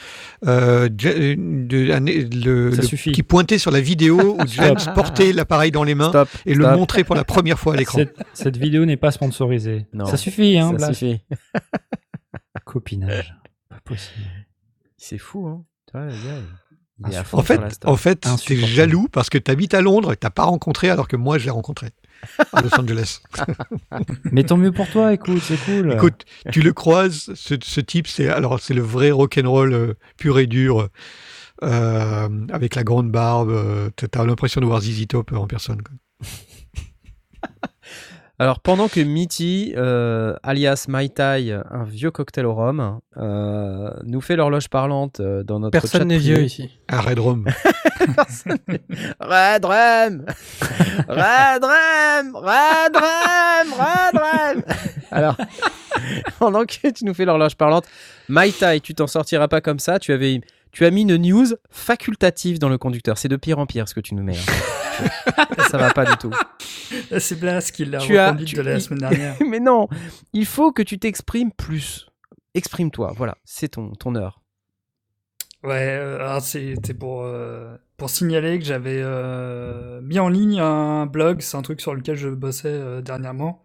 [0.46, 2.00] euh, Ja- de- un-
[2.44, 3.10] le, Ça le- suffit.
[3.10, 6.28] qui pointait sur la vidéo où James portait l'appareil dans les mains Stop.
[6.46, 7.98] et le montrait pour la première fois à l'écran.
[7.98, 9.86] cette, cette vidéo n'est pas sponsorisée.
[9.92, 10.06] Non.
[10.06, 10.92] Ça suffit, hein, Ça Blas.
[10.94, 11.20] suffit.
[12.64, 13.34] Copinage.
[13.68, 14.24] Pas possible.
[14.96, 15.64] C'est fou, hein.
[17.32, 20.90] En fait, en fait, t'es jaloux parce que t'habites à Londres et t'as pas rencontré
[20.90, 21.88] alors que moi je l'ai rencontré
[22.52, 23.20] à Los Angeles.
[24.32, 25.92] Mais tant mieux pour toi, écoute, c'est cool.
[25.92, 30.38] Écoute, tu le croises, ce, ce type, c'est alors c'est le vrai rock'n'roll euh, pur
[30.38, 30.88] et dur,
[31.62, 33.50] euh, avec la grande barbe.
[33.50, 35.82] euh, t'as- T'as l'impression de voir ZZ Top en personne.
[35.82, 35.94] quoi.
[38.40, 44.20] Alors, pendant que Mitty, euh, alias Mai Tai, un vieux cocktail au rhum, euh, nous
[44.20, 46.68] fait l'horloge parlante euh, dans notre Personne n'est vieux ici.
[46.88, 47.46] Un Red Rum.
[49.20, 50.24] Red Rum
[51.08, 54.62] Red Rum Red Rum Red Rum
[55.12, 55.36] Alors,
[56.40, 57.84] pendant que tu nous fais l'horloge parlante,
[58.28, 60.00] Mai Tai, tu t'en sortiras pas comme ça.
[60.00, 60.40] Tu avais,
[60.74, 63.16] tu as mis une news facultative dans le conducteur.
[63.16, 64.36] C'est de pire en pire ce que tu nous mets.
[64.36, 65.06] hein.
[65.70, 66.30] ça va pas du tout.
[67.18, 69.36] C'est Blas qui l'a Tu as- reconduite tu- de la semaine dernière.
[69.48, 69.88] Mais non,
[70.32, 72.06] il faut que tu t'exprimes plus.
[72.54, 74.40] Exprime-toi, voilà, c'est ton, ton heure.
[75.62, 81.06] Ouais, euh, alors c'était pour, euh, pour signaler que j'avais euh, mis en ligne un
[81.06, 83.64] blog, c'est un truc sur lequel je bossais dernièrement.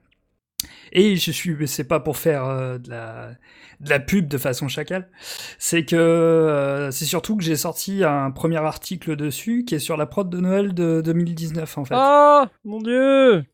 [0.92, 3.32] Et je suis, c'est pas pour faire euh, de, la,
[3.80, 5.10] de la pub de façon chacal,
[5.58, 9.98] c'est que euh, c'est surtout que j'ai sorti un premier article dessus qui est sur
[9.98, 11.96] la prod de Noël de 2019 en fait.
[11.98, 13.46] Oh, mon Dieu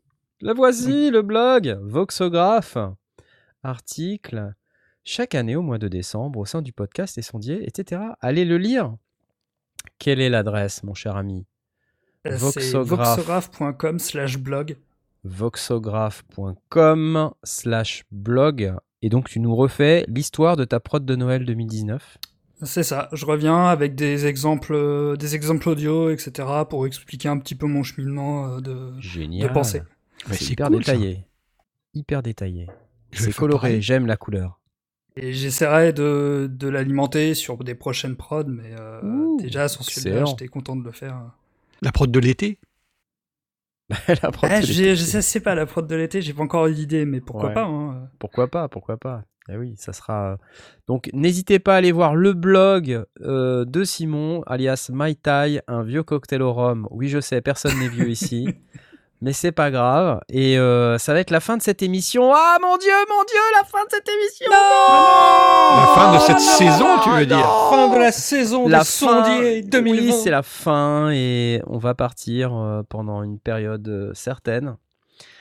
[0.41, 2.77] La voici, le blog Voxographe.
[3.63, 4.53] Article.
[5.03, 8.01] Chaque année au mois de décembre, au sein du podcast et sondier, etc.
[8.21, 8.95] Allez le lire.
[9.99, 11.45] Quelle est l'adresse, mon cher ami?
[12.25, 13.49] Euh, c'est Voxographe.
[15.25, 18.73] voxographe.com slash blog.
[19.01, 22.17] Et donc, tu nous refais l'histoire de ta prod de Noël 2019.
[22.61, 26.47] C'est ça, je reviens avec des exemples, euh, des exemples audio, etc.
[26.69, 29.49] pour expliquer un petit peu mon cheminement euh, de, Génial.
[29.49, 29.81] de pensée.
[30.31, 30.93] C'est hyper cool, ça.
[30.93, 31.25] détaillé.
[31.93, 32.67] Hyper détaillé.
[33.11, 34.59] Je vais C'est coloré, j'aime la couleur.
[35.17, 40.25] Et j'essaierai de, de l'alimenter sur des prochaines prods, mais euh, Ouh, déjà sur celui-là,
[40.25, 41.21] j'étais content de le faire.
[41.81, 42.57] La prod de l'été?
[44.07, 44.95] la prod Ah, l'été.
[44.95, 47.53] je sais, pas la prod de l'été, j'ai pas encore eu d'idée, mais pourquoi Ouais.
[47.53, 47.65] pas.
[47.65, 48.09] hein.
[48.19, 49.23] Pourquoi pas, pourquoi pas.
[49.47, 50.37] Eh oui, ça sera.
[50.87, 55.83] Donc, n'hésitez pas à aller voir le blog euh, de Simon, alias Mai Tai, un
[55.83, 56.87] vieux cocktail au rhum.
[56.89, 58.47] Oui, je sais, personne n'est vieux ici.
[59.25, 60.19] Mais c'est pas grave.
[60.29, 62.31] Et euh, ça va être la fin de cette émission.
[62.33, 66.99] Ah mon dieu, mon dieu, la fin de cette émission La fin de cette saison,
[67.03, 70.01] tu veux dire Fin de la saison La des sondiers fin- 2020.
[70.03, 74.77] Oui, c'est la fin et on va partir euh, pendant une période euh, certaine.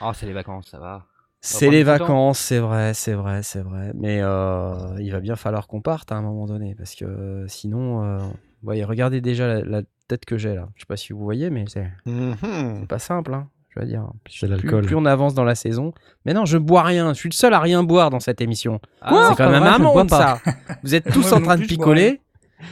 [0.01, 1.02] Oh, c'est les vacances, ça va.
[1.43, 3.90] C'est les vacances, c'est vrai, c'est vrai, c'est vrai.
[3.94, 8.02] Mais euh, il va bien falloir qu'on parte à un moment donné parce que sinon,
[8.02, 8.32] euh, vous
[8.62, 10.69] voyez, regardez déjà la, la tête que j'ai là.
[10.74, 12.35] Je sais pas si vous voyez, mais c'est Mhm.
[12.81, 14.05] c'est pas simple, hein, je veux dire.
[14.30, 14.84] C'est Plus, l'alcool.
[14.86, 15.92] plus on avance dans la saison.
[16.24, 17.12] Mais non, je bois rien.
[17.12, 18.80] Je suis le seul à rien boire dans cette émission.
[19.02, 20.38] Ah, c'est quand même un monde ça.
[20.82, 22.20] Vous êtes tous Moi en train de picoler.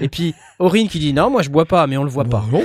[0.01, 2.43] Et puis Aurine qui dit non, moi je bois pas, mais on le voit pas.
[2.51, 2.63] Bon,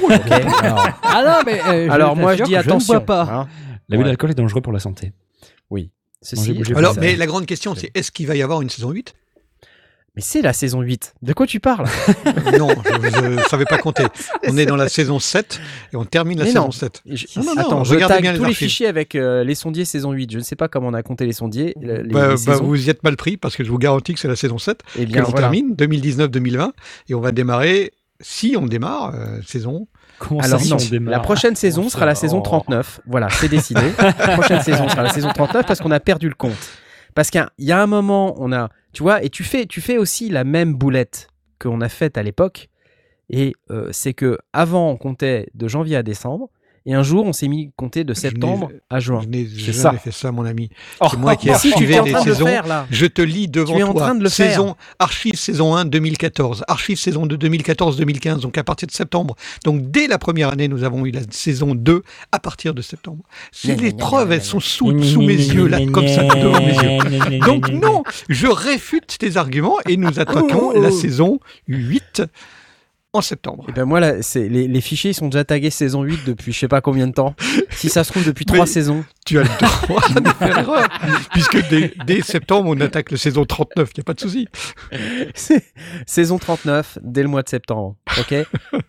[0.61, 2.93] alors, Ah non, mais euh, alors moi je dis attention.
[2.95, 3.33] Je ne bois pas.
[3.33, 3.47] hein.
[3.89, 4.09] L'abus Ouais.
[4.09, 5.11] d'alcool est dangereux pour la santé.
[6.23, 8.69] Ceci bougez, étant Alors, mais la grande question, c'est est-ce qu'il va y avoir une
[8.69, 9.13] saison 8
[10.17, 11.13] mais c'est la saison 8.
[11.21, 11.85] De quoi tu parles?
[12.57, 14.03] Non, je ne savais pas compter.
[14.47, 15.61] On est dans la saison 7
[15.93, 16.71] et on termine la Mais saison non.
[16.71, 17.03] 7.
[17.05, 19.43] Je- Non, non, non, Attends, je regardez tag bien les tous les fichiers avec euh,
[19.43, 20.31] les sondiers saison 8.
[20.31, 21.75] Je ne sais pas comment on a compté les sondiers.
[21.79, 24.15] le- Les, Bah, les bah, vous y êtes mal pris parce que je vous garantis
[24.15, 25.49] que c'est la saison 7 Eh que bien, l'on voilà.
[25.49, 26.71] termine, 2019-2020,
[27.09, 29.87] et on va démarrer, si on démarre, euh, saison.
[30.17, 32.41] Comment Alors ça, non, démarre la prochaine saison On sera la saison oh.
[32.41, 33.01] 39.
[33.05, 33.81] Voilà, c'est décidé.
[33.99, 36.55] la prochaine saison sera la saison 39 parce qu'on a perdu le compte.
[37.13, 40.43] Parce qu'il y a un moment, on a, tu vois, et tu fais, aussi la
[40.43, 41.27] même boulette
[41.59, 42.67] qu'on a faite à l'époque.
[43.29, 46.49] Et euh, c'est que avant, on comptait de janvier à décembre.
[46.89, 49.19] Et un jour, on s'est mis à compter de septembre à juin.
[49.21, 49.91] Je n'ai C'est jamais ça.
[49.93, 50.69] fait ça, mon ami.
[51.01, 52.45] Oh, C'est moi qui ai Si, tu archivé es en les train de le saisons.
[52.45, 52.87] faire là.
[52.89, 54.01] Je te lis devant Tu es en toi.
[54.03, 54.51] train de le faire.
[54.51, 59.35] saison, archive saison 1 2014, archive saison 2 2014-2015, donc à partir de septembre.
[59.65, 63.23] Donc dès la première année, nous avons eu la saison 2 à partir de septembre.
[63.51, 67.39] C'est les preuves, elles sont sous, sous mes yeux, là, comme ça, devant mes yeux.
[67.39, 70.73] Donc non, je réfute tes arguments et nous attaquons Oh.
[70.81, 72.23] la saison 8
[73.13, 73.65] en septembre.
[73.69, 76.59] Et ben moi, là, c'est, les, les fichiers sont déjà tagués saison 8 depuis je
[76.59, 77.35] sais pas combien de temps.
[77.71, 79.05] Si ça se trouve depuis trois saisons.
[79.23, 79.49] Tu as le
[79.87, 80.87] droit de faire erreur,
[81.31, 84.47] puisque dès, dès septembre, on attaque la saison 39, il n'y a pas de souci.
[86.07, 87.95] Saison 39 dès le mois de septembre.
[88.19, 88.33] Ok?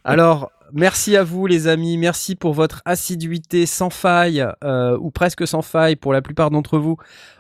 [0.05, 5.47] Alors merci à vous les amis, merci pour votre assiduité sans faille euh, ou presque
[5.47, 6.97] sans faille pour la plupart d'entre vous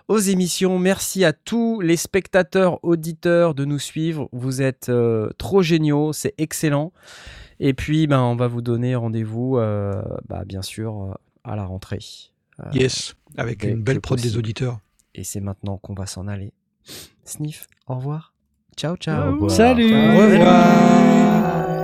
[0.09, 0.78] aux émissions.
[0.78, 4.28] Merci à tous les spectateurs auditeurs de nous suivre.
[4.32, 6.92] Vous êtes euh, trop géniaux, c'est excellent.
[7.60, 11.98] Et puis ben on va vous donner rendez-vous euh, bah, bien sûr à la rentrée.
[12.60, 14.78] Euh, Yes, avec une belle prod des auditeurs.
[15.14, 16.52] Et c'est maintenant qu'on va s'en aller.
[17.24, 18.32] Sniff, au revoir.
[18.76, 19.30] Ciao ciao.
[19.30, 19.50] Au revoir.
[19.50, 21.78] Salut Au revoir.